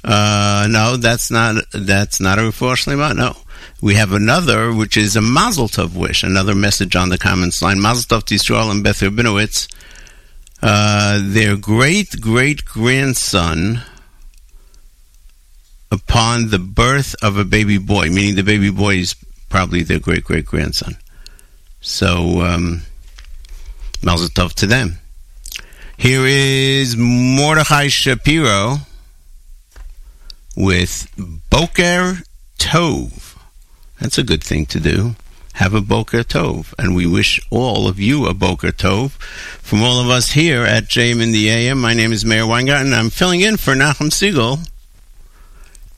uh, 0.03 0.67
no, 0.71 0.97
that's 0.97 1.31
not 1.31 1.63
that's 1.73 2.21
not 2.21 2.39
a 2.39 2.43
refuah 2.43 2.75
shlema. 2.75 3.15
No, 3.15 3.37
we 3.81 3.95
have 3.95 4.13
another, 4.13 4.73
which 4.73 4.97
is 4.97 5.17
a 5.17 5.21
Mazel 5.21 5.69
Tov 5.69 5.95
wish. 5.95 6.23
Another 6.23 6.55
message 6.55 6.97
on 6.97 7.09
the 7.09 7.19
comments 7.19 7.63
line. 7.63 7.81
Mazel 7.81 8.19
Tov 8.19 8.25
to 8.27 8.35
Yisrael 8.35 8.71
and 8.71 8.85
Beth 8.85 9.01
Rabinowitz. 9.01 9.69
Uh, 10.63 11.21
their 11.23 11.57
great 11.57 12.21
great 12.21 12.65
grandson, 12.65 13.81
upon 15.91 16.51
the 16.51 16.59
birth 16.59 17.15
of 17.23 17.37
a 17.37 17.45
baby 17.45 17.79
boy, 17.79 18.09
meaning 18.11 18.37
the 18.37 18.43
baby 18.43 18.71
boy 18.71 18.97
is 18.97 19.15
probably 19.49 19.83
their 19.83 19.99
great 19.99 20.25
great 20.25 20.45
grandson. 20.45 20.97
So, 21.81 22.43
um, 22.43 22.83
Mazel 24.03 24.29
Tov 24.29 24.53
to 24.55 24.67
them. 24.67 24.99
Here 25.97 26.27
is 26.27 26.97
Mordechai 26.97 27.89
Shapiro 27.89 28.79
with 30.57 31.11
Boker 31.51 32.19
Tov. 32.59 33.30
That's 34.01 34.17
a 34.17 34.23
good 34.23 34.43
thing 34.43 34.65
to 34.67 34.81
do. 34.81 35.15
Have 35.55 35.75
a 35.75 35.83
Boker 35.83 36.25
Tov. 36.25 36.73
And 36.79 36.95
we 36.95 37.07
wish 37.07 37.39
all 37.51 37.87
of 37.87 38.01
you 38.01 38.27
a 38.27 38.33
Boker 38.33 38.73
Tov. 38.73 39.11
From 39.61 39.83
all 39.83 40.01
of 40.01 40.09
us 40.09 40.31
here 40.31 40.62
at 40.65 40.85
JM 40.85 41.20
in 41.20 41.33
the 41.33 41.51
AM, 41.51 41.81
my 41.81 41.93
name 41.93 42.11
is 42.11 42.25
Meir 42.25 42.47
Weingarten. 42.47 42.95
I'm 42.95 43.11
filling 43.11 43.43
in 43.43 43.59
for 43.59 43.75
Nachum 43.75 44.09
Segal 44.09 44.67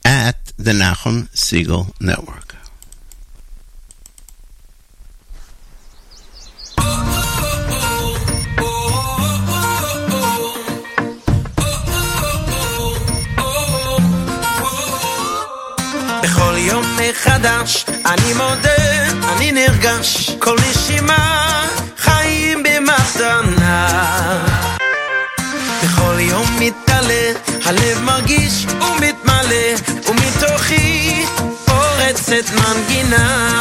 at 0.05 0.53
the 0.57 0.73
Nachum 0.73 1.29
Segal 1.31 1.99
Network. 2.01 2.52
מחדש 17.13 17.85
אני 18.07 18.33
מודה, 18.33 19.11
אני 19.33 19.53
נרגש. 19.53 20.31
כל 20.39 20.57
נשימה 20.71 21.65
חיים 21.99 22.63
במתנה. 22.63 23.89
בכל 25.85 26.21
יום 26.21 26.47
מתעלה, 26.59 27.33
הלב 27.65 28.01
מרגיש 28.03 28.67
ומתמלא 28.67 29.75
ומתוכי 30.09 31.25
פורצת 31.65 32.51
מנגינה 32.55 33.53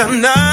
I'm 0.00 0.22
not 0.22 0.49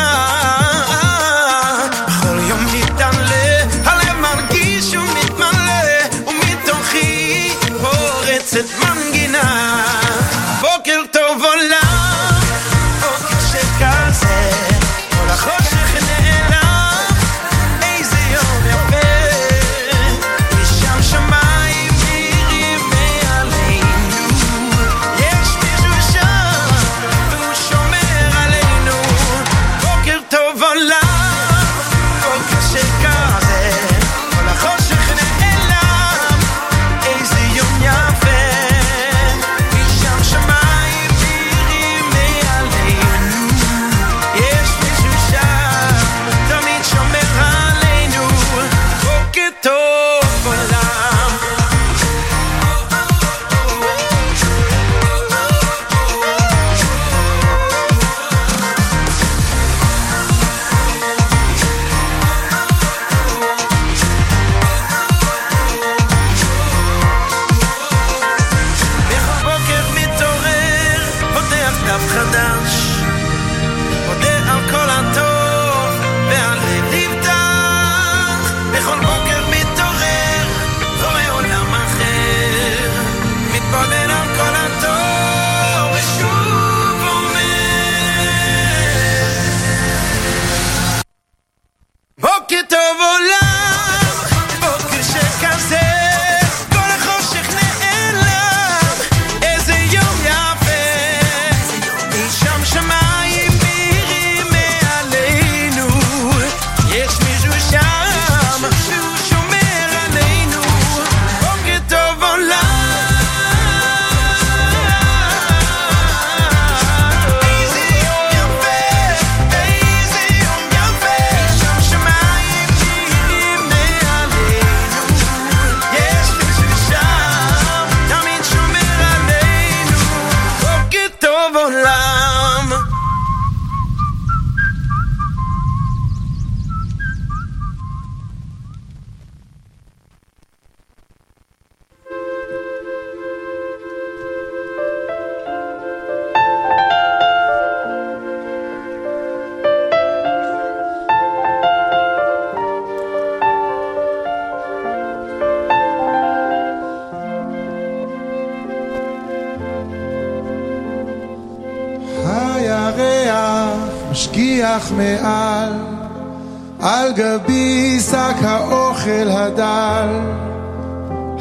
הדל. 169.37 170.09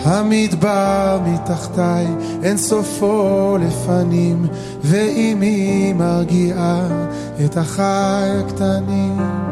המדבר 0.04 1.18
מתחתיי, 1.24 2.06
אין 2.42 2.56
סופו 2.56 3.56
לפנים, 3.60 4.46
ואימי 4.82 5.92
מרגיעה 5.92 6.88
את 7.44 7.58
אחי 7.58 8.28
הקטנים. 8.38 9.45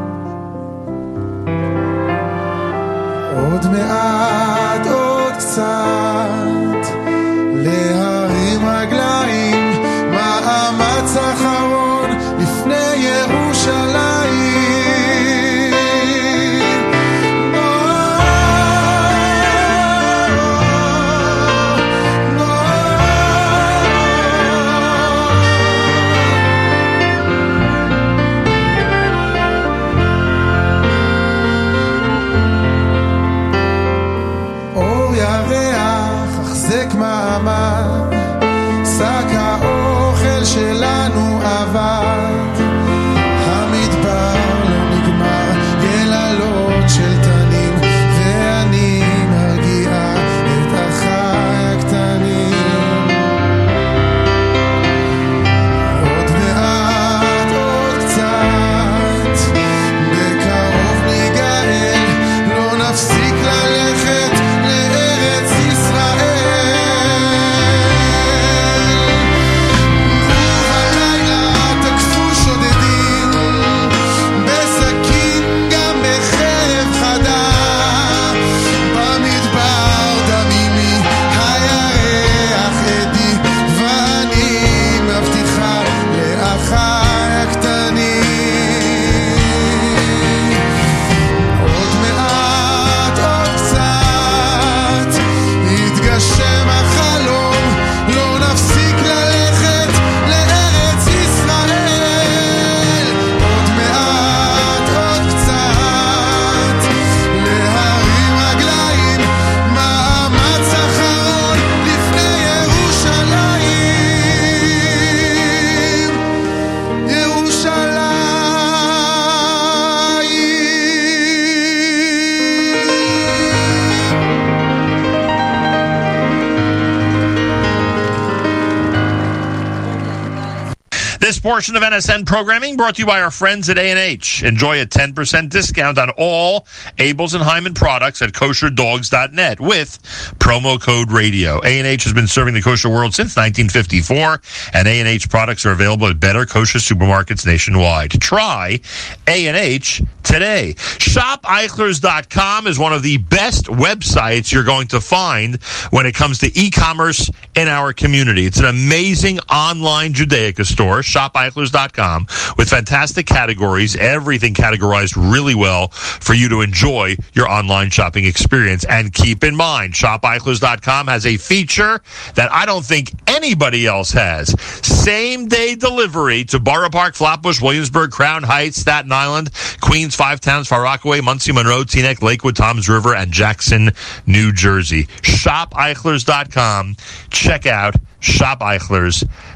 Portion 131.55 131.77
of 131.77 131.85
NSN 131.85 132.27
programming 132.27 132.77
brought 132.77 132.97
to 132.97 133.03
you 133.03 133.07
by 133.07 133.23
our 133.23 133.31
friends 133.31 133.69
at 133.69 133.79
A&H. 133.79 134.43
Enjoy 134.43 134.81
a 134.81 134.87
10% 134.87 135.49
discount 135.51 135.99
on 135.99 136.11
all 136.17 136.63
Abeles 136.99 137.33
and 137.33 137.45
Heymann 137.45 137.77
products 137.77 138.21
at 138.23 138.31
kosherdogs.net 138.31 139.61
with 139.61 140.34
promo 140.45 140.79
code 140.79 141.11
radio. 141.11 141.59
A&H 141.65 142.05
has 142.05 142.13
been 142.13 142.27
serving 142.27 142.53
the 142.53 142.61
kosher 142.61 142.91
world 142.91 143.15
since 143.15 143.35
1954 143.35 144.43
and 144.75 144.87
A&H 144.87 145.31
products 145.31 145.65
are 145.65 145.73
available 145.73 146.07
at 146.07 146.21
better 146.21 146.45
kosher 146.45 146.79
supermarkets 146.79 147.47
nationwide. 147.47 148.11
Try 148.11 148.79
A&H 149.27 150.03
today. 150.23 150.75
ShopEichlers.com 150.77 152.67
is 152.67 152.79
one 152.79 152.93
of 152.93 153.03
the 153.03 153.17
best 153.17 153.67
websites 153.67 154.53
you're 154.53 154.65
going 154.65 154.89
to 154.89 155.01
find 155.01 155.63
when 155.91 156.05
it 156.05 156.15
comes 156.15 156.39
to 156.41 156.59
e-commerce 156.59 157.31
in 157.55 157.69
our 157.69 157.95
community. 157.95 158.45
It's 158.45 158.59
an 158.59 158.67
amazing 158.67 159.39
online 159.51 160.13
Judaica 160.13 160.67
store, 160.67 161.01
shopEichlers.com, 161.01 162.27
with 162.59 162.69
fantastic 162.69 163.27
categories, 163.27 163.97
everything 163.97 164.53
categorized 164.53 165.15
really 165.17 165.55
well 165.55 165.89
for 165.89 166.35
you 166.35 166.51
to 166.51 166.61
enjoy 166.61 167.17
your 167.33 167.49
online 167.49 167.89
shopping 167.89 168.27
experience. 168.27 168.85
And 168.85 169.13
keep 169.13 169.43
in 169.43 169.57
mind, 169.57 169.95
shopEichlers.com 170.39 171.09
has 171.09 171.27
a 171.27 171.37
feature 171.37 172.01
that 172.35 172.53
I 172.53 172.67
don't 172.67 172.85
think 172.85 173.13
anybody 173.27 173.87
else 173.87 174.13
has. 174.13 174.55
Same 174.87 175.49
day 175.49 175.75
delivery 175.75 176.45
to 176.45 176.59
Borough 176.59 176.91
Park, 176.91 177.15
Flatbush, 177.15 177.61
Williamsburg, 177.61 178.11
Crown 178.11 178.43
Heights, 178.43 178.79
Staten 178.79 179.13
Island, 179.13 179.51
Queens, 179.81 180.15
Five 180.15 180.41
Towns, 180.41 180.69
Far 180.69 180.83
Rockaway, 180.83 181.21
Monsey, 181.21 181.53
Monroe, 181.53 181.85
Teaneck, 181.85 182.23
Lakewood, 182.23 182.57
Toms 182.57 182.89
River, 182.89 183.15
and 183.15 183.33
Jackson, 183.33 183.91
New 184.27 184.53
Jersey. 184.53 185.05
ShopEichlers.com. 185.23 186.97
Check 187.31 187.67
out 187.67 187.95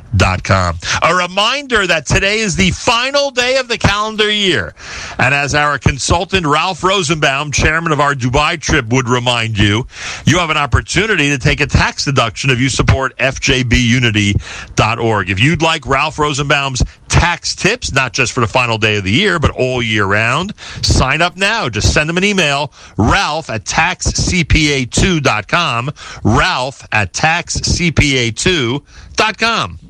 shopeichlers.com. 0.08 0.78
A 1.02 1.14
reminder 1.14 1.86
that 1.86 2.06
today 2.06 2.38
is 2.38 2.56
the 2.56 2.70
final 2.72 3.30
day 3.30 3.58
of 3.58 3.68
the 3.68 3.76
calendar 3.78 4.28
year. 4.30 4.74
And 5.18 5.34
as 5.34 5.54
our 5.54 5.78
consultant 5.78 6.46
Ralph 6.46 6.82
Rosenbaum, 6.82 7.52
chairman 7.52 7.92
of 7.92 8.00
our 8.00 8.14
Dubai 8.14 8.58
trip, 8.60 8.86
would 8.88 9.08
remind 9.08 9.56
you, 9.58 9.86
you 10.26 10.38
have 10.38 10.50
an 10.50 10.56
opportunity 10.56 11.28
to 11.30 11.38
take 11.38 11.60
a 11.60 11.66
tax 11.66 12.04
deduction 12.04 12.50
if 12.50 12.58
you 12.60 12.68
support 12.68 13.16
fjbunity.org. 13.18 15.30
If 15.30 15.40
you'd 15.40 15.62
like 15.62 15.86
Ralph 15.86 16.18
Rosenbaum's 16.18 16.82
tax 17.08 17.54
tips, 17.54 17.92
not 17.92 18.12
just 18.12 18.32
for 18.32 18.40
the 18.40 18.46
final 18.46 18.78
day 18.78 18.96
of 18.98 19.04
the 19.04 19.10
year, 19.10 19.38
but 19.38 19.50
all 19.50 19.82
year 19.82 20.04
round, 20.04 20.54
sign 20.82 21.22
up 21.22 21.36
now. 21.36 21.68
Just 21.68 21.92
send 21.92 22.08
him 22.08 22.16
an 22.16 22.24
email, 22.24 22.72
ralph 22.96 23.50
at 23.50 23.64
taxcpa2.com, 23.64 25.90
ralph 26.22 26.86
at 26.92 27.12
taxcpa2.com. 27.12 29.87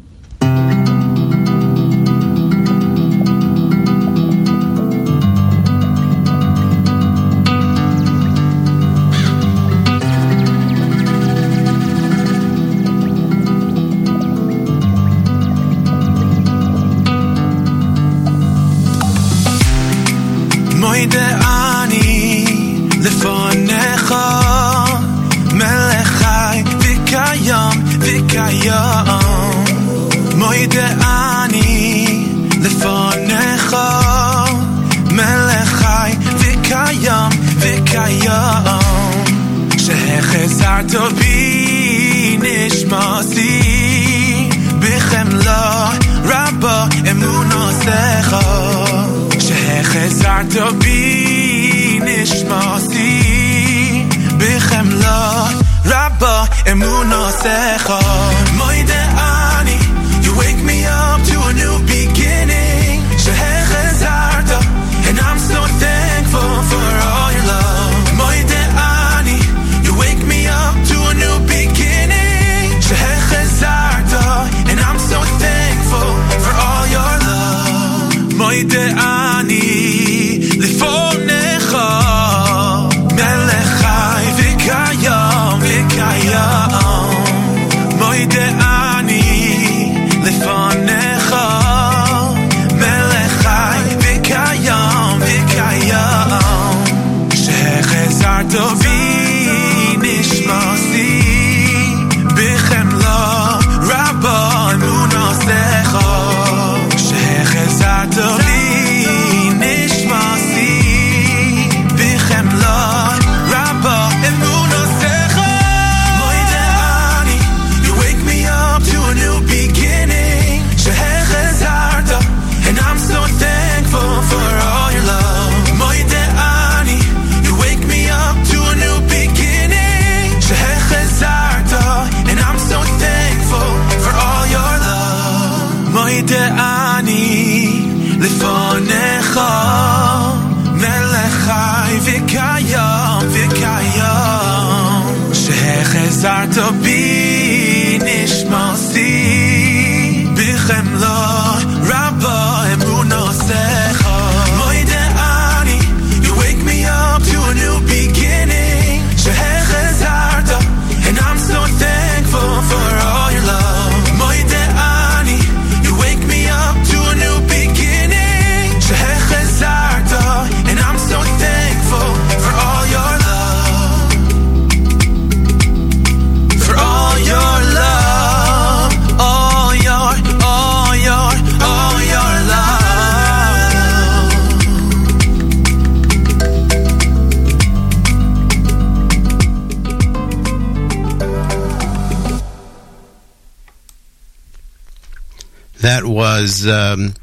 um, 196.78 197.14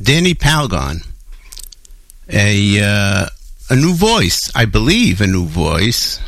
Danny 0.00 0.34
Palgon, 0.34 1.06
a 2.28 2.80
uh, 2.82 3.26
a 3.70 3.76
new 3.76 3.94
voice, 3.94 4.50
I 4.54 4.64
believe, 4.64 5.20
a 5.20 5.26
new 5.26 5.46
voice 5.46 6.20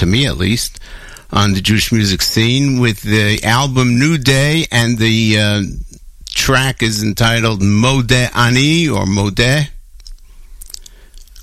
to 0.00 0.06
me 0.06 0.26
at 0.26 0.38
least, 0.38 0.80
on 1.30 1.52
the 1.52 1.60
Jewish 1.60 1.92
music 1.92 2.22
scene 2.22 2.80
with 2.80 3.02
the 3.02 3.38
album 3.44 3.98
New 3.98 4.16
Day, 4.16 4.64
and 4.72 4.98
the 4.98 5.38
uh, 5.38 5.62
track 6.28 6.82
is 6.82 7.02
entitled 7.02 7.60
Modeh 7.60 8.34
Ani 8.34 8.88
or 8.88 9.04
Modeh. 9.04 9.68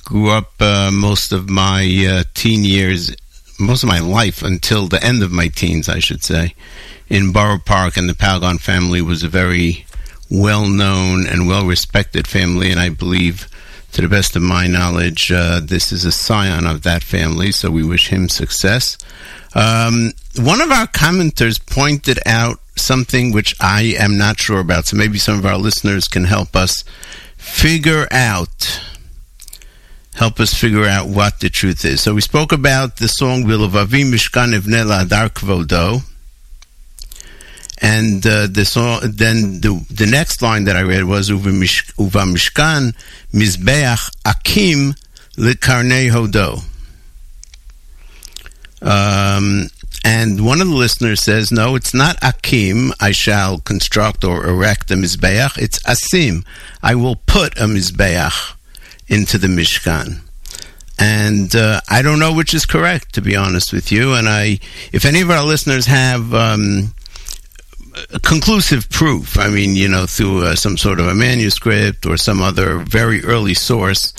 Grew 0.03 0.31
up 0.31 0.53
uh, 0.59 0.89
most 0.91 1.31
of 1.31 1.49
my 1.49 1.83
uh, 2.09 2.23
teen 2.33 2.63
years, 2.63 3.15
most 3.59 3.83
of 3.83 3.89
my 3.89 3.99
life 3.99 4.41
until 4.41 4.87
the 4.87 5.03
end 5.03 5.21
of 5.21 5.31
my 5.31 5.49
teens, 5.49 5.87
I 5.87 5.99
should 5.99 6.23
say, 6.23 6.55
in 7.09 7.31
Borough 7.31 7.61
Park, 7.63 7.95
and 7.95 8.09
the 8.09 8.13
Palgon 8.13 8.59
family 8.59 9.01
was 9.01 9.21
a 9.23 9.27
very 9.27 9.85
well 10.29 10.67
known 10.67 11.25
and 11.27 11.47
well 11.47 11.65
respected 11.65 12.27
family, 12.27 12.71
and 12.71 12.79
I 12.79 12.89
believe, 12.89 13.47
to 13.93 14.01
the 14.01 14.09
best 14.09 14.35
of 14.35 14.41
my 14.41 14.67
knowledge, 14.67 15.31
uh, 15.31 15.61
this 15.63 15.91
is 15.91 16.05
a 16.05 16.11
scion 16.11 16.65
of 16.65 16.83
that 16.83 17.03
family, 17.03 17.51
so 17.51 17.71
we 17.71 17.83
wish 17.83 18.09
him 18.09 18.29
success. 18.29 18.97
Um, 19.55 20.11
one 20.35 20.61
of 20.61 20.71
our 20.71 20.87
commenters 20.87 21.65
pointed 21.65 22.19
out 22.25 22.59
something 22.75 23.31
which 23.31 23.55
I 23.59 23.95
am 23.97 24.17
not 24.17 24.39
sure 24.39 24.59
about, 24.59 24.85
so 24.85 24.97
maybe 24.97 25.17
some 25.17 25.39
of 25.39 25.45
our 25.45 25.57
listeners 25.57 26.07
can 26.07 26.25
help 26.25 26.55
us 26.55 26.83
figure 27.37 28.07
out. 28.11 28.81
Help 30.15 30.39
us 30.39 30.53
figure 30.53 30.85
out 30.85 31.07
what 31.07 31.39
the 31.39 31.49
truth 31.49 31.85
is. 31.85 32.01
So 32.01 32.15
we 32.15 32.21
spoke 32.21 32.51
about 32.51 32.97
the 32.97 33.07
song 33.07 33.43
"Vilavavim 33.43 34.11
Mishkan 34.11 34.57
Evnela 34.57 35.03
Adar 35.03 35.29
Kvodo," 35.29 36.01
and 37.79 38.25
uh, 38.25 38.47
the 38.47 38.65
song. 38.65 39.01
Then 39.03 39.61
the 39.61 39.85
the 39.89 40.07
next 40.07 40.41
line 40.41 40.65
that 40.65 40.75
I 40.75 40.81
read 40.81 41.03
was 41.03 41.29
"Uva 41.29 41.49
Mishkan 41.49 42.95
Mizbeach 43.33 44.09
Akim 44.25 44.95
Lekarnei 45.35 46.09
Hodo." 46.09 46.61
Um, 48.79 49.69
and 50.03 50.45
one 50.45 50.61
of 50.61 50.67
the 50.67 50.75
listeners 50.75 51.21
says, 51.21 51.51
no, 51.51 51.75
it's 51.75 51.93
not 51.93 52.17
Akim, 52.21 52.93
I 52.99 53.11
shall 53.11 53.57
construct 53.57 54.23
or 54.23 54.45
erect 54.45 54.91
a 54.91 54.93
Mizbeach. 54.93 55.57
It's 55.57 55.79
Asim, 55.79 56.45
I 56.81 56.95
will 56.95 57.15
put 57.15 57.57
a 57.57 57.63
Mizbeach 57.63 58.55
into 59.07 59.37
the 59.37 59.47
Mishkan. 59.47 60.21
And 60.99 61.55
uh, 61.55 61.81
I 61.89 62.01
don't 62.01 62.19
know 62.19 62.33
which 62.33 62.53
is 62.53 62.65
correct, 62.65 63.13
to 63.15 63.21
be 63.21 63.35
honest 63.35 63.73
with 63.73 63.91
you. 63.91 64.13
And 64.13 64.27
I, 64.27 64.59
if 64.91 65.05
any 65.05 65.21
of 65.21 65.29
our 65.29 65.43
listeners 65.43 65.85
have 65.87 66.33
um, 66.33 66.93
conclusive 68.23 68.89
proof, 68.89 69.37
I 69.37 69.49
mean, 69.49 69.75
you 69.75 69.87
know, 69.87 70.05
through 70.05 70.43
uh, 70.43 70.55
some 70.55 70.77
sort 70.77 70.99
of 70.99 71.07
a 71.07 71.15
manuscript 71.15 72.05
or 72.05 72.17
some 72.17 72.41
other 72.41 72.79
very 72.79 73.23
early 73.23 73.53
source, 73.53 74.13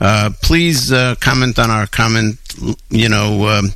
uh, 0.00 0.30
please 0.42 0.92
uh, 0.92 1.14
comment 1.20 1.58
on 1.58 1.70
our 1.70 1.86
comment, 1.86 2.38
you 2.90 3.08
know, 3.08 3.46
um, 3.48 3.70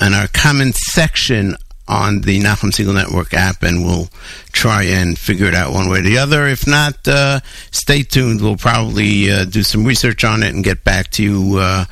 on 0.00 0.14
our 0.14 0.28
comment 0.28 0.76
section 0.76 1.56
on 1.88 2.20
the 2.20 2.38
Nachum 2.40 2.70
Segal 2.70 2.94
Network 2.94 3.32
app, 3.32 3.62
and 3.62 3.84
we'll 3.84 4.08
try 4.52 4.82
and 4.82 5.18
figure 5.18 5.46
it 5.46 5.54
out 5.54 5.72
one 5.72 5.88
way 5.88 6.00
or 6.00 6.02
the 6.02 6.18
other. 6.18 6.46
If 6.46 6.66
not, 6.66 7.08
uh, 7.08 7.40
stay 7.70 8.02
tuned. 8.02 8.42
We'll 8.42 8.56
probably 8.56 9.30
uh, 9.30 9.44
do 9.44 9.62
some 9.62 9.84
research 9.84 10.22
on 10.22 10.42
it 10.42 10.54
and 10.54 10.62
get 10.62 10.84
back 10.84 11.10
to 11.12 11.22
you 11.22 11.56
uh, 11.58 11.86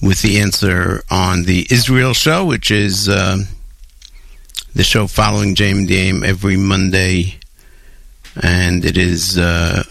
with 0.00 0.22
the 0.22 0.38
answer 0.38 1.02
on 1.10 1.44
the 1.44 1.66
Israel 1.70 2.14
show, 2.14 2.44
which 2.44 2.70
is 2.70 3.08
the 4.74 4.82
show 4.82 5.06
following 5.06 5.54
James 5.54 5.88
every 6.24 6.56
Monday, 6.56 7.36
and 8.42 8.84
it 8.84 8.98
is 8.98 9.38
uh, 9.38 9.84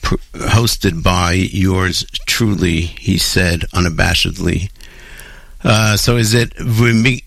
pr- 0.00 0.16
hosted 0.32 1.02
by 1.02 1.32
yours 1.32 2.06
truly. 2.26 2.80
He 2.80 3.18
said 3.18 3.60
unabashedly. 3.74 4.70
Uh, 5.62 5.96
so 5.96 6.16
is 6.16 6.32
it 6.32 6.54
Uve 6.54 7.20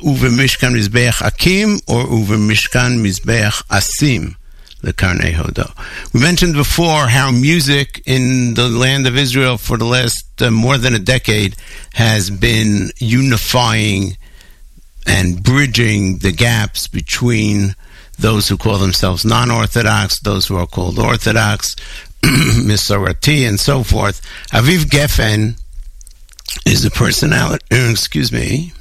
Mishkan 0.00 0.74
Mizbeach 0.74 1.24
Akim 1.24 1.74
or 1.86 2.04
Uve 2.04 2.36
Mishkan 2.36 2.98
Mizbeach 3.00 3.62
Asim? 3.68 4.34
The 4.80 4.92
Karnei 4.92 5.32
Hodo. 5.32 5.72
We 6.12 6.20
mentioned 6.20 6.54
before 6.54 7.06
how 7.06 7.30
music 7.30 8.02
in 8.04 8.52
the 8.52 8.68
land 8.68 9.06
of 9.06 9.16
Israel 9.16 9.56
for 9.56 9.78
the 9.78 9.86
last 9.86 10.42
uh, 10.42 10.50
more 10.50 10.76
than 10.76 10.94
a 10.94 10.98
decade 10.98 11.56
has 11.94 12.28
been 12.28 12.90
unifying 12.98 14.18
and 15.06 15.42
bridging 15.42 16.18
the 16.18 16.32
gaps 16.32 16.88
between 16.88 17.74
those 18.18 18.48
who 18.48 18.56
call 18.56 18.78
themselves 18.78 19.24
non-Orthodox, 19.24 20.20
those 20.20 20.46
who 20.46 20.56
are 20.56 20.66
called 20.66 20.98
Orthodox, 20.98 21.74
Misorati, 22.22 23.46
and 23.46 23.58
so 23.58 23.82
forth. 23.82 24.20
Aviv 24.52 24.84
Geffen 24.84 25.60
is 26.66 26.84
a 26.84 26.90
personality. 26.90 27.64
uh, 27.72 27.90
Excuse 27.90 28.32
me. 28.32 28.72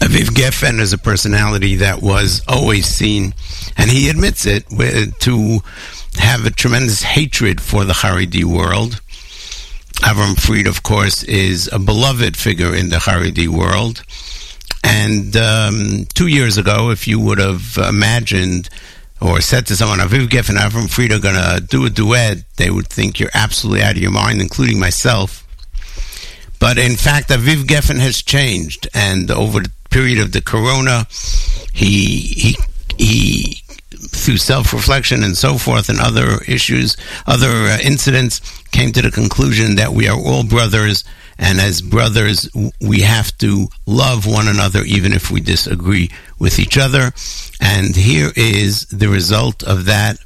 Aviv 0.00 0.30
Geffen 0.34 0.80
is 0.80 0.92
a 0.92 0.98
personality 0.98 1.76
that 1.76 2.02
was 2.02 2.42
always 2.48 2.86
seen, 2.86 3.34
and 3.76 3.90
he 3.90 4.08
admits 4.08 4.46
it, 4.46 4.64
to 5.20 5.60
have 6.16 6.44
a 6.44 6.50
tremendous 6.50 7.02
hatred 7.02 7.60
for 7.60 7.84
the 7.84 7.92
Haredi 7.92 8.44
world. 8.44 9.00
Avram 10.02 10.38
Fried, 10.38 10.66
of 10.66 10.82
course, 10.82 11.22
is 11.22 11.68
a 11.72 11.78
beloved 11.78 12.36
figure 12.36 12.74
in 12.74 12.88
the 12.88 12.96
Haredi 12.96 13.48
world. 13.48 14.02
And 14.84 15.36
um, 15.36 16.06
two 16.14 16.26
years 16.26 16.58
ago, 16.58 16.90
if 16.90 17.06
you 17.06 17.20
would 17.20 17.38
have 17.38 17.78
imagined 17.78 18.68
or 19.20 19.40
said 19.40 19.66
to 19.66 19.76
someone, 19.76 20.00
Aviv 20.00 20.26
Geffen 20.26 20.50
and 20.50 20.58
Avram 20.58 20.90
Fried 20.90 21.12
are 21.12 21.20
going 21.20 21.36
to 21.36 21.64
do 21.64 21.86
a 21.86 21.90
duet, 21.90 22.38
they 22.56 22.70
would 22.70 22.88
think 22.88 23.20
you're 23.20 23.30
absolutely 23.32 23.82
out 23.82 23.92
of 23.92 24.02
your 24.02 24.10
mind, 24.10 24.40
including 24.40 24.80
myself. 24.80 25.46
But 26.58 26.78
in 26.78 26.96
fact, 26.96 27.28
Aviv 27.28 27.64
Geffen 27.64 28.00
has 28.00 28.22
changed, 28.22 28.88
and 28.94 29.30
over 29.30 29.60
the 29.60 29.70
period 29.90 30.18
of 30.18 30.32
the 30.32 30.40
corona, 30.40 31.06
he 31.72 32.18
he 32.18 32.56
he 32.98 33.62
through 34.10 34.36
self-reflection 34.36 35.22
and 35.22 35.36
so 35.36 35.58
forth, 35.58 35.88
and 35.88 36.00
other 36.00 36.42
issues, 36.48 36.96
other 37.26 37.48
uh, 37.48 37.78
incidents, 37.82 38.40
came 38.70 38.92
to 38.92 39.02
the 39.02 39.10
conclusion 39.10 39.76
that 39.76 39.92
we 39.92 40.08
are 40.08 40.18
all 40.18 40.44
brothers, 40.44 41.04
and 41.38 41.60
as 41.60 41.80
brothers, 41.80 42.48
we 42.80 43.00
have 43.00 43.36
to 43.38 43.68
love 43.86 44.26
one 44.26 44.48
another, 44.48 44.82
even 44.84 45.12
if 45.12 45.30
we 45.30 45.40
disagree 45.40 46.10
with 46.38 46.58
each 46.58 46.78
other. 46.78 47.12
And 47.60 47.96
here 47.96 48.30
is 48.36 48.86
the 48.86 49.08
result 49.08 49.62
of 49.62 49.86
that. 49.86 50.18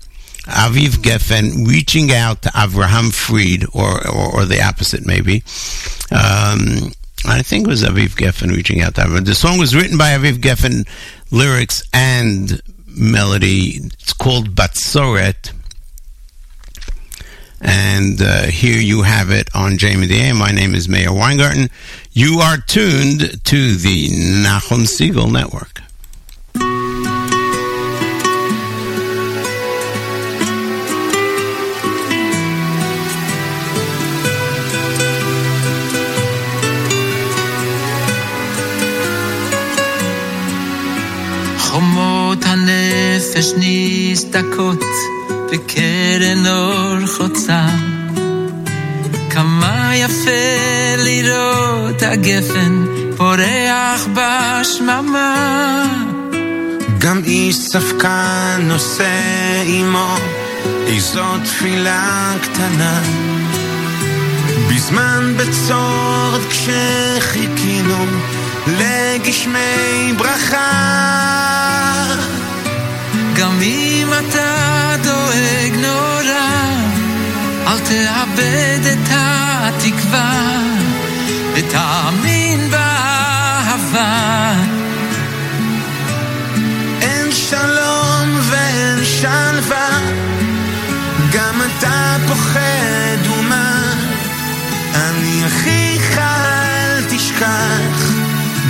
Aviv 0.47 1.03
Geffen 1.03 1.67
reaching 1.67 2.13
out 2.13 2.43
to 2.43 2.49
Avraham 2.51 3.13
Fried, 3.13 3.65
or, 3.73 4.07
or, 4.09 4.41
or 4.41 4.45
the 4.45 4.63
opposite 4.63 5.05
maybe. 5.05 5.43
Um, 6.13 6.93
I 7.27 7.43
think 7.43 7.67
it 7.67 7.71
was 7.71 7.83
Aviv 7.83 8.11
Geffen 8.11 8.55
reaching 8.55 8.81
out 8.81 8.95
to 8.97 9.03
Avraham. 9.03 9.25
The 9.25 9.35
song 9.35 9.59
was 9.59 9.75
written 9.75 9.99
by 9.99 10.11
Aviv 10.11 10.39
Geffen, 10.39 10.87
lyrics 11.33 11.83
and 11.93 12.63
melody. 12.97 13.81
It's 13.85 14.13
called 14.13 14.55
Batsoret. 14.55 15.53
And 17.61 18.21
uh, 18.21 18.43
here 18.45 18.81
you 18.81 19.03
have 19.03 19.31
it 19.31 19.49
on 19.55 19.79
Jamie 19.79 20.07
the 20.07 20.33
My 20.33 20.51
name 20.51 20.75
is 20.75 20.89
Meir 20.89 21.13
Weingarten. 21.13 21.69
You 22.13 22.41
are 22.41 22.59
tuned 22.59 23.45
to 23.45 23.75
the 23.75 24.09
Nachum 24.09 24.85
Segal 24.87 25.33
Network. 25.33 25.83
הנפש 43.37 43.53
נסדקות 43.57 44.85
בקרן 45.53 46.47
אור 46.47 47.07
חוצה. 47.07 47.67
כמה 49.31 49.91
יפה 49.95 50.97
לראות 50.97 52.03
הגפן 52.03 52.85
פורח 53.17 54.07
בשממה. 54.15 55.85
גם 56.99 57.23
איש 57.25 57.57
ספקן 57.57 58.61
נושא 58.63 59.11
עמו 59.67 60.17
איזו 60.87 61.25
תפילה 61.45 62.35
קטנה. 62.43 63.01
בזמן 64.69 65.35
בצורת 65.37 66.41
כשחיכינו 66.51 68.07
לגשמי 68.67 70.13
ברכה. 70.19 71.96
גם 73.39 73.63
אם 73.63 74.09
אתה 74.19 74.95
דואג 75.03 75.75
נורא, 75.81 76.71
אל 77.67 77.79
תאבד 77.79 78.81
את 78.93 79.09
התקווה, 79.11 80.53
ותאמין 81.55 82.71
באהבה. 82.71 84.53
אין 87.01 87.33
שלום 87.33 88.39
ואין 88.43 89.05
שלווה, 89.05 90.01
גם 91.33 91.61
אתה 91.63 92.17
פוחד 92.29 93.31
ומה? 93.39 93.93
אני 94.95 95.47
אחיך 95.47 96.19
אל 96.19 97.05
תשכח, 97.09 98.11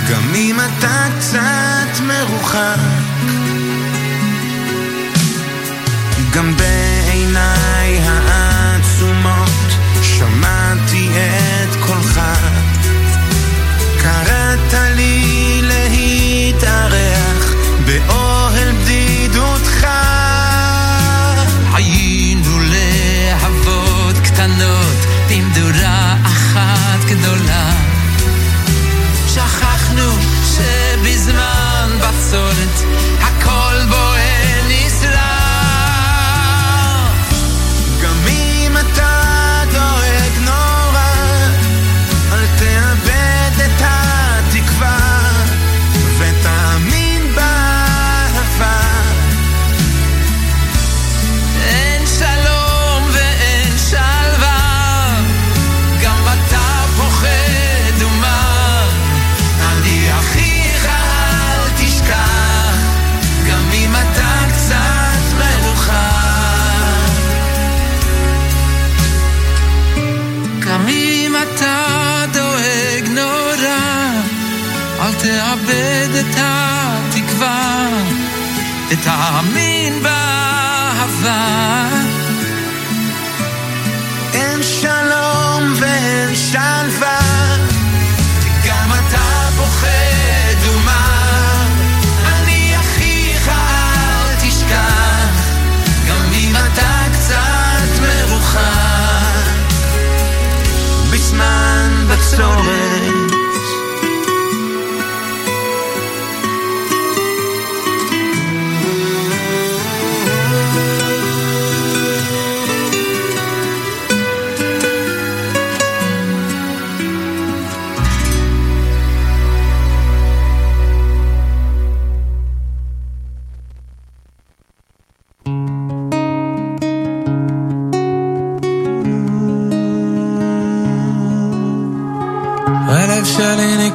גם 0.09 0.35
אם 0.35 0.59
אתה 0.59 1.07
קצת 1.19 2.01
מרוחק. 2.03 3.06
come 6.37 6.55
back 6.55 7.06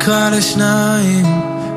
נקרע 0.02 0.30
לשניים, 0.30 1.26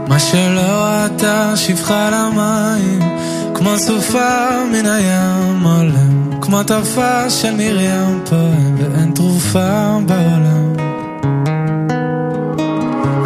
מה 0.07 0.19
שלא 0.19 1.05
אתה 1.05 1.53
שפחה 1.55 2.09
למים, 2.09 3.17
כמו 3.53 3.77
סופה 3.77 4.63
מן 4.71 4.85
הים 4.85 5.63
עולם, 5.63 6.41
כמו 6.41 6.63
טרפה 6.63 7.29
של 7.29 7.55
מרים 7.55 8.19
פועם, 8.29 8.75
ואין 8.77 9.11
תרופה 9.11 9.97
בעולם. 10.05 10.73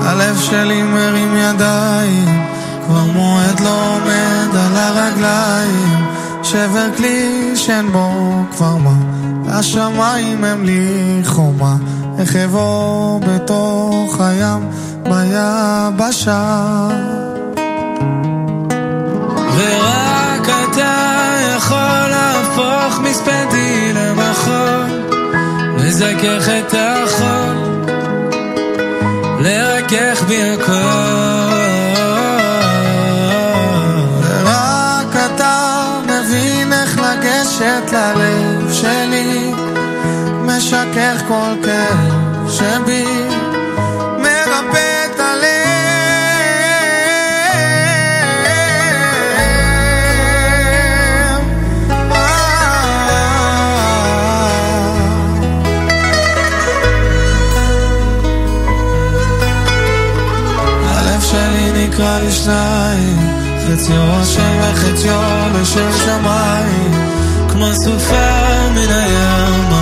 הלב 0.01 0.39
שלי 0.39 0.83
מרים 0.83 1.35
ידיים, 1.35 2.43
כבר 2.85 3.03
מועד 3.13 3.59
לא 3.59 3.95
עומד 3.95 4.55
על 4.55 4.75
הרגליים, 4.77 6.05
שבר 6.43 6.87
כלי 6.97 7.51
שאין 7.55 7.91
בו 7.91 8.33
כבר 8.51 8.77
מה, 8.77 9.18
והשמיים 9.59 10.43
הם 10.43 10.63
לי 10.63 11.21
חומה. 11.25 11.75
איך 12.19 12.35
אבוא 12.35 13.19
בתוך 13.19 14.21
הים 14.21 14.69
ביבשה 15.03 16.87
ורק 19.55 20.49
אתה 20.49 20.95
יכול 21.57 22.07
להפוך 22.09 22.99
מספדי 22.99 23.93
למחול 23.93 25.09
לזכך 25.77 26.49
את 26.59 26.73
החול 26.77 27.57
לרכך 29.39 30.23
בי 30.27 30.51
הכל 30.51 30.73
ורק 34.21 35.15
אתה 35.25 35.87
מבין 36.05 36.73
איך 36.73 36.97
לגשת 36.97 37.93
ללב 37.93 38.48
כל 41.29 41.55
כאב 41.63 42.49
שבי, 42.49 43.05
מרפא 44.17 45.05
את 45.05 45.19
חציו 63.67 64.19
ראשם 64.19 64.59
וחציו 64.61 65.21
לשם 65.61 65.91
שמיים, 66.05 66.91
כמו 67.49 67.73
סופה 67.73 68.69
מן 68.75 68.91
הים. 68.91 69.78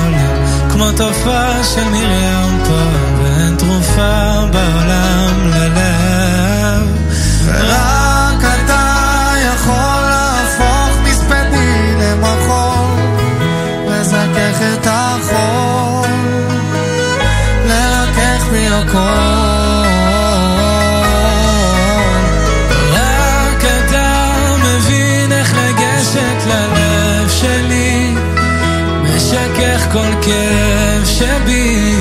כמו 0.77 0.91
תופעה 0.91 1.63
של 1.63 1.83
מרים 1.83 2.63
פעם, 2.65 3.23
ואין 3.23 3.55
תרופה 3.55 4.45
בעולם 4.51 5.51
ללב. 5.53 6.97
ורק 7.45 8.43
אתה 8.43 9.33
יכול 9.53 10.01
להפוך 10.01 10.97
מספדי 11.03 11.95
למחול, 11.99 12.99
לזכך 13.87 14.61
את 14.73 14.87
החול, 14.89 16.09
לרכך 17.65 18.43
בי 18.51 18.67
הכל. 18.67 19.36
כל 29.97 30.21
כאב 30.21 31.05
שבי, 31.05 31.96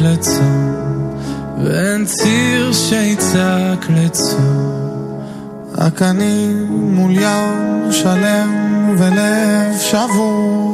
שמציק 0.00 0.18
לצום, 0.18 1.14
ואין 1.64 2.04
ציר 2.04 2.72
שיצעק 2.72 3.90
לצום. 3.90 5.20
רק 5.78 6.02
אני 6.02 6.54
מול 6.68 7.12
ים 7.14 7.92
שלם 7.92 8.94
ולב 8.98 9.78
שבור. 9.78 10.69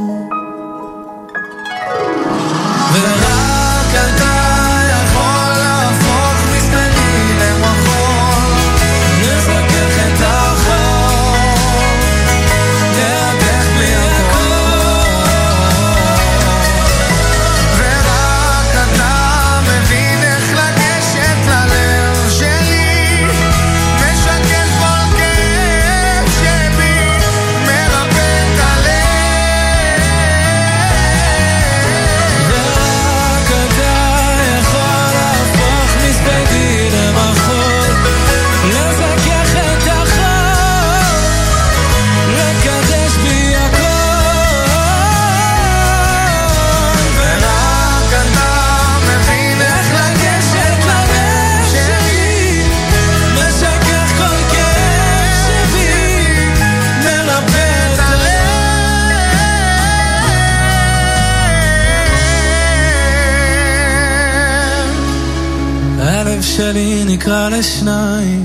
נקרע 67.16 67.48
לשניים, 67.48 68.44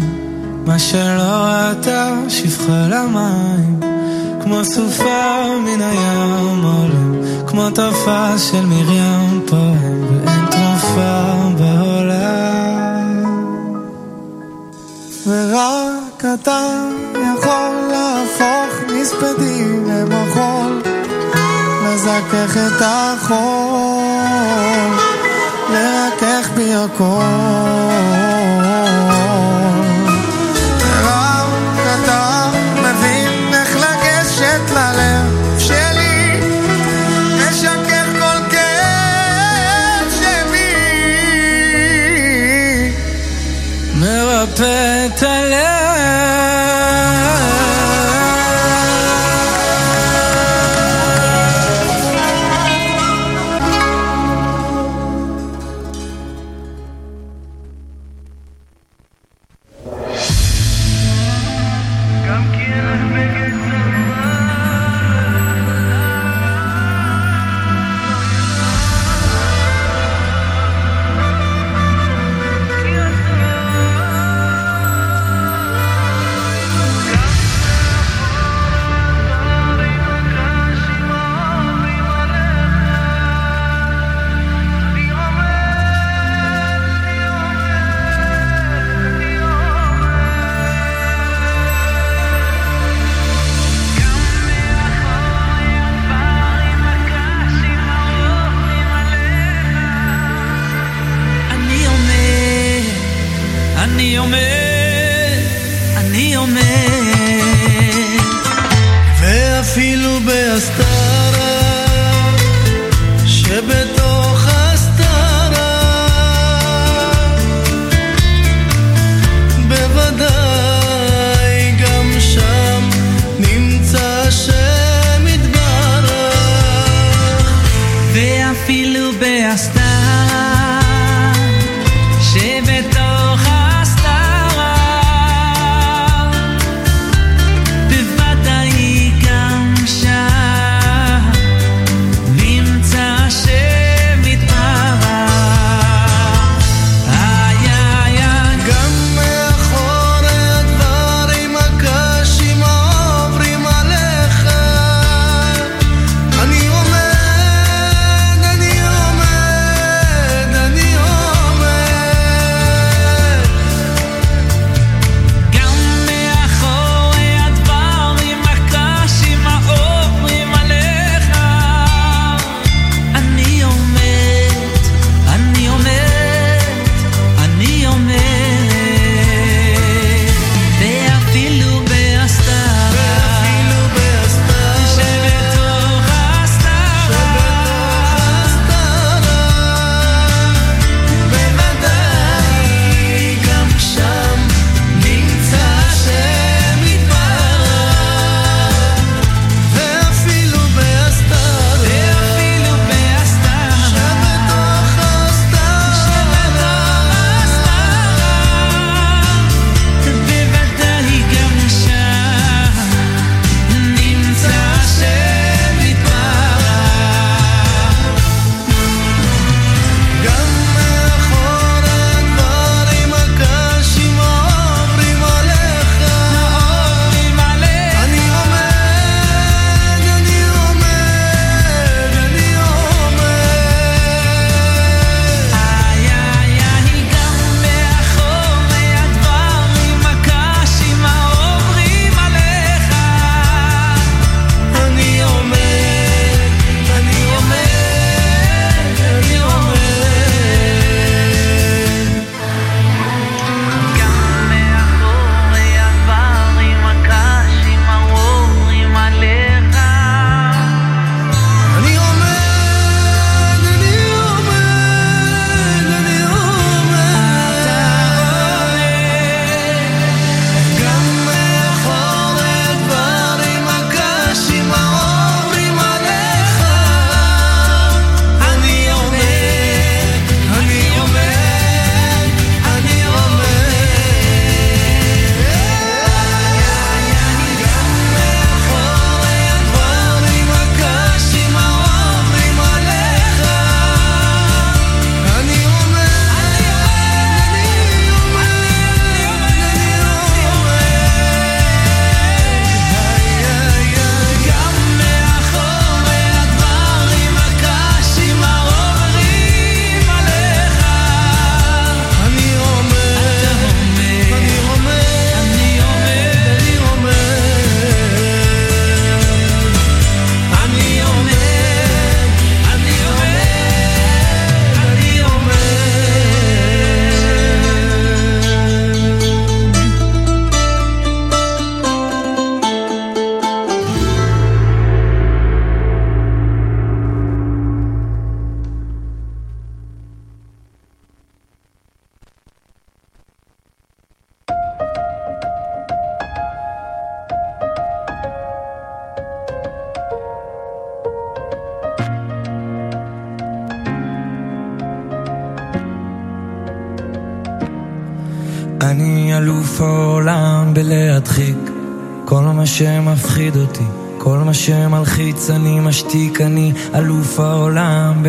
מה 0.66 0.80
שלא 0.80 1.22
ראתה 1.22 2.14
שפחה 2.30 2.88
למים, 2.90 3.80
כמו 4.44 4.66
סופה 4.66 5.44
מן 5.66 5.82
הים 5.82 6.64
עולם, 6.64 7.16
כמו 7.48 7.70
תופעה 7.70 8.38
של 8.38 8.66
מרים 8.66 9.42
פועם, 9.48 10.06
ואין 10.10 10.46
תרופה 10.52 11.24
בעולם. 11.58 13.24
ורק 15.28 16.26
אתה 16.34 16.90
יכול 17.14 17.76
להפוך 17.92 18.82
מספדים 19.02 19.88
למחול, 19.90 20.82
לזכך 21.86 22.58
את 22.58 22.82
החול, 22.82 24.02
לרכך 25.72 26.50
בי 26.56 26.74
הכל. 26.74 28.41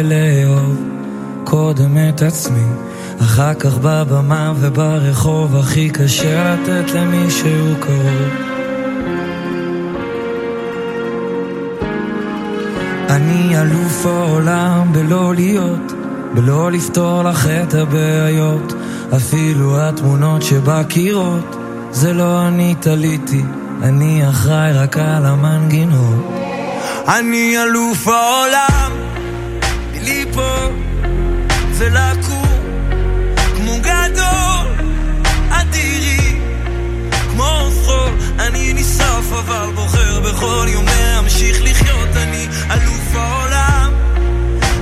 העולם 0.03 0.09
בלאהוב 0.09 0.77
קודם 1.45 1.97
את 2.09 2.23
עצמי 2.23 2.67
אחר 3.21 3.55
כך 3.55 3.79
בבמה 3.83 4.53
וברחוב 4.61 5.57
הכי 5.57 5.91
קשה 5.91 6.55
לתת 6.55 6.95
למישהו 6.95 7.75
קרוב 7.81 8.53
אני 13.11 13.61
אלוף 13.61 14.07
העולם 14.07 14.93
בלא 14.93 15.35
להיות, 15.35 15.93
בלא 16.35 16.73
לפתור 16.73 17.23
לך 17.23 17.47
את 17.47 17.75
הבעיות. 17.75 18.75
אפילו 19.17 19.81
התמונות 19.81 20.43
שבקירות, 20.43 21.57
זה 21.91 22.13
לא 22.13 22.49
אני 22.49 22.75
תליתי, 22.81 23.43
אני 23.83 24.29
אחראי 24.29 24.73
רק 24.73 24.97
על 24.97 25.27
המנגינות. 25.27 26.33
אני 27.09 27.63
אלוף 27.63 28.09
העולם, 28.09 28.82
מליפול 30.37 30.73
ולקום, 31.75 32.61
כמו 33.57 33.79
גדול, 33.81 34.87
אדירי, 35.51 36.37
כמו 37.31 37.71
חול, 37.85 38.11
אני 38.39 38.73
נשרף 38.73 39.33
אבל 39.33 39.67
בוחר 39.75 40.21
בכל 40.21 40.67
יום 40.69 40.85
להמשיך 40.87 41.59
לחיות, 41.63 42.09
אני 42.17 42.47
אלוף 42.71 43.15
העולם, 43.15 43.93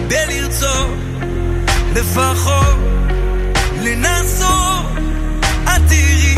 בלרצות, 0.08 0.96
לפחות, 1.94 2.76
לנסות, 3.82 4.86
את 5.64 5.82
תראי, 5.88 6.34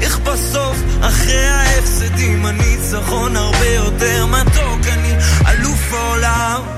איך 0.00 0.18
בסוף, 0.18 0.76
אחרי 1.00 1.46
ההפסדים, 1.46 2.46
הניצחון 2.46 3.36
הרבה 3.36 3.66
יותר 3.66 4.26
מתוק, 4.26 4.86
אני 4.92 5.12
אלוף 5.48 5.92
העולם. 5.92 6.77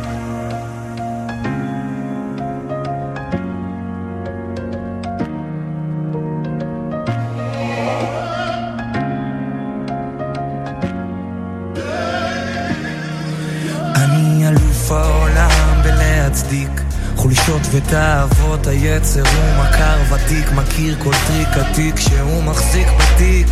ותאוות 17.71 18.67
היצר 18.67 19.23
הוא 19.23 19.65
מכר 19.65 19.99
ותיק 20.11 20.53
מכיר 20.53 20.97
כל 20.99 21.13
טריק 21.27 21.49
עתיק 21.49 22.01
שהוא 22.01 22.43
מחזיק 22.43 22.89
בתיק. 22.99 23.47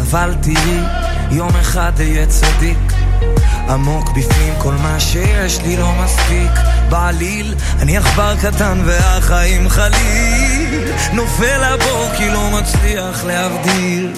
אבל 0.00 0.34
תראי 0.40 0.80
יום 1.30 1.56
אחד 1.56 1.92
אהיה 2.00 2.26
צדיק. 2.26 2.92
עמוק 3.68 4.08
בפנים 4.08 4.54
כל 4.58 4.74
מה 4.74 5.00
שיש 5.00 5.60
לי 5.62 5.76
לא 5.76 5.92
מספיק. 6.04 6.50
בעליל 6.88 7.54
אני 7.80 7.96
עכבר 7.96 8.34
קטן 8.42 8.78
והחיים 8.84 9.68
חליל. 9.68 10.92
נופל 11.12 11.74
לבור 11.74 12.08
כי 12.16 12.28
לא 12.28 12.50
מצליח 12.50 13.24
להבדיל 13.24 14.12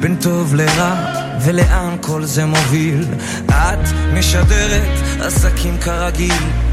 בין 0.00 0.16
טוב 0.16 0.54
לרע 0.54 0.94
ולאן 1.40 1.96
כל 2.00 2.24
זה 2.24 2.46
מוביל. 2.46 3.04
את 3.48 3.88
משדרת 4.14 4.98
עסקים 5.20 5.78
כרגיל 5.78 6.69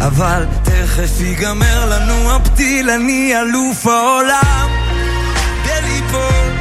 אבל 0.00 0.44
תכף 0.62 1.20
ייגמר 1.20 1.86
לנו 1.86 2.34
הפתיל 2.34 2.90
אני 2.90 3.34
אלוף 3.40 3.86
העולם. 3.86 4.68
בליפול 5.64 6.52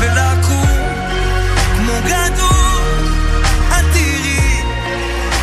ולקום 0.00 0.66
כמו 1.76 1.92
גדול. 2.04 3.12
את 3.68 3.84
תראי 3.92 4.62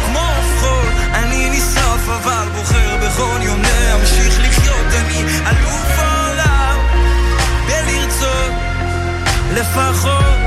כמו 0.06 0.26
חול 0.60 0.88
אני 1.14 1.50
נשרף 1.50 2.10
אבל 2.10 2.48
בוחר 2.56 2.98
בכל 2.98 3.40
יום 3.42 3.62
להמשיך 3.62 4.40
לחיות. 4.40 4.86
אני 4.96 5.24
אלוף 5.24 6.00
העולם. 6.00 6.78
בלרצות 7.68 8.52
לפחות 9.54 10.39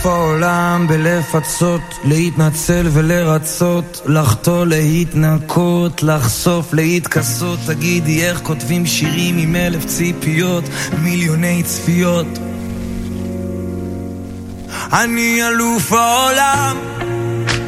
אלוף 0.00 0.12
העולם 0.12 0.86
בלפצות, 0.88 1.80
להתנצל 2.04 2.86
ולרצות, 2.92 4.02
לחטוא, 4.06 4.66
להתנקות, 4.66 6.02
לחשוף, 6.02 6.72
להתכסות. 6.74 7.58
תגידי 7.66 8.24
איך 8.24 8.40
כותבים 8.42 8.86
שירים 8.86 9.38
עם 9.38 9.56
אלף 9.56 9.84
ציפיות, 9.84 10.64
מיליוני 11.02 11.62
צפיות. 11.62 12.26
אני 14.92 15.48
אלוף 15.48 15.92
העולם 15.92 16.76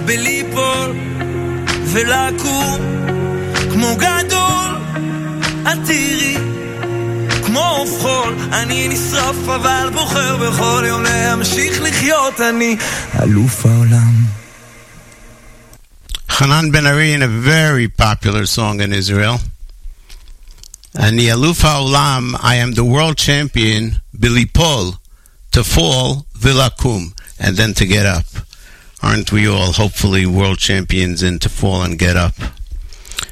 בליפול 0.05 0.97
ולקום 1.85 2.78
כמו 3.73 3.97
גדול, 3.97 4.77
את 5.62 5.78
תראי 5.86 6.42
כמו 7.52 7.66
עוף 7.66 8.02
חול, 8.02 8.36
אני 8.54 8.88
נשרף 8.88 9.36
אבל 9.56 9.90
בוחר 9.94 10.38
בכל 10.38 10.84
יום 10.88 11.04
להמשיך 11.04 11.82
לחיות, 11.82 12.42
אני 12.42 12.78
אלוף 13.22 13.66
העולם. 13.66 14.26
Hanan 16.30 16.70
Ben 16.70 16.86
Ari 16.86 17.14
in 17.14 17.24
a 17.24 17.28
very 17.28 17.88
popular 17.88 18.46
song 18.46 18.80
in 18.80 18.94
Israel. 18.94 19.40
And 20.94 21.18
the 21.20 21.30
Aluf 21.30 21.62
Ha'olam, 21.62 22.36
I 22.42 22.56
am 22.56 22.74
the 22.74 22.84
world 22.84 23.18
champion, 23.18 24.02
Bilipol, 24.16 24.98
to 25.52 25.64
fall, 25.64 26.26
Vilakum, 26.38 27.14
and 27.40 27.56
then 27.56 27.74
to 27.76 27.86
get 27.86 28.06
up. 28.06 28.26
Aren't 29.02 29.32
we 29.32 29.48
all 29.48 29.74
hopefully 29.74 30.26
world 30.26 30.58
champions 30.58 31.22
in 31.22 31.38
to 31.40 31.50
fall 31.50 31.84
and 31.84 32.00
get 32.00 32.18
up? 32.18 32.36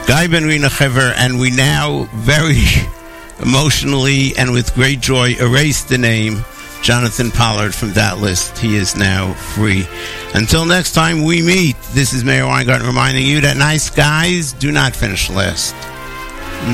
Guy 0.07 0.29
Ben 0.29 0.45
Rina 0.45 0.71
Chever 0.71 1.13
and 1.17 1.41
we 1.41 1.51
now 1.51 2.09
very 2.15 2.63
emotionally 3.41 4.37
and 4.37 4.53
with 4.53 4.75
great 4.75 5.01
joy 5.01 5.35
erased 5.41 5.89
the 5.89 5.99
name 5.99 6.45
Jonathan 6.83 7.31
Pollard 7.31 7.75
from 7.75 7.95
that 7.95 8.19
list. 8.19 8.59
He 8.59 8.77
is 8.77 8.95
now 8.95 9.33
free. 9.33 9.89
Until 10.35 10.67
next 10.67 10.93
time 10.93 11.25
we 11.25 11.41
meet, 11.41 11.77
this 11.93 12.13
is 12.13 12.25
Meir 12.25 12.47
Weingarten 12.47 12.87
reminding 12.87 13.27
you 13.27 13.41
that 13.41 13.57
nice 13.57 13.89
guys 13.89 14.53
do 14.53 14.71
not 14.71 14.95
finish 14.95 15.31
last. 15.31 15.75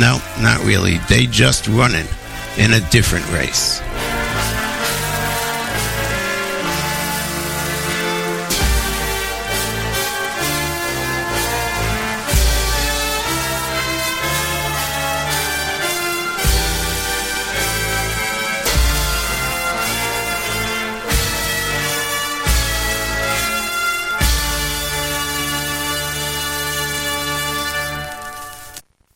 No, 0.00 0.20
not 0.42 0.64
really. 0.64 0.98
They 1.08 1.26
just 1.26 1.68
running 1.68 2.06
in 2.58 2.72
a 2.72 2.90
different 2.90 3.30
race. 3.32 3.80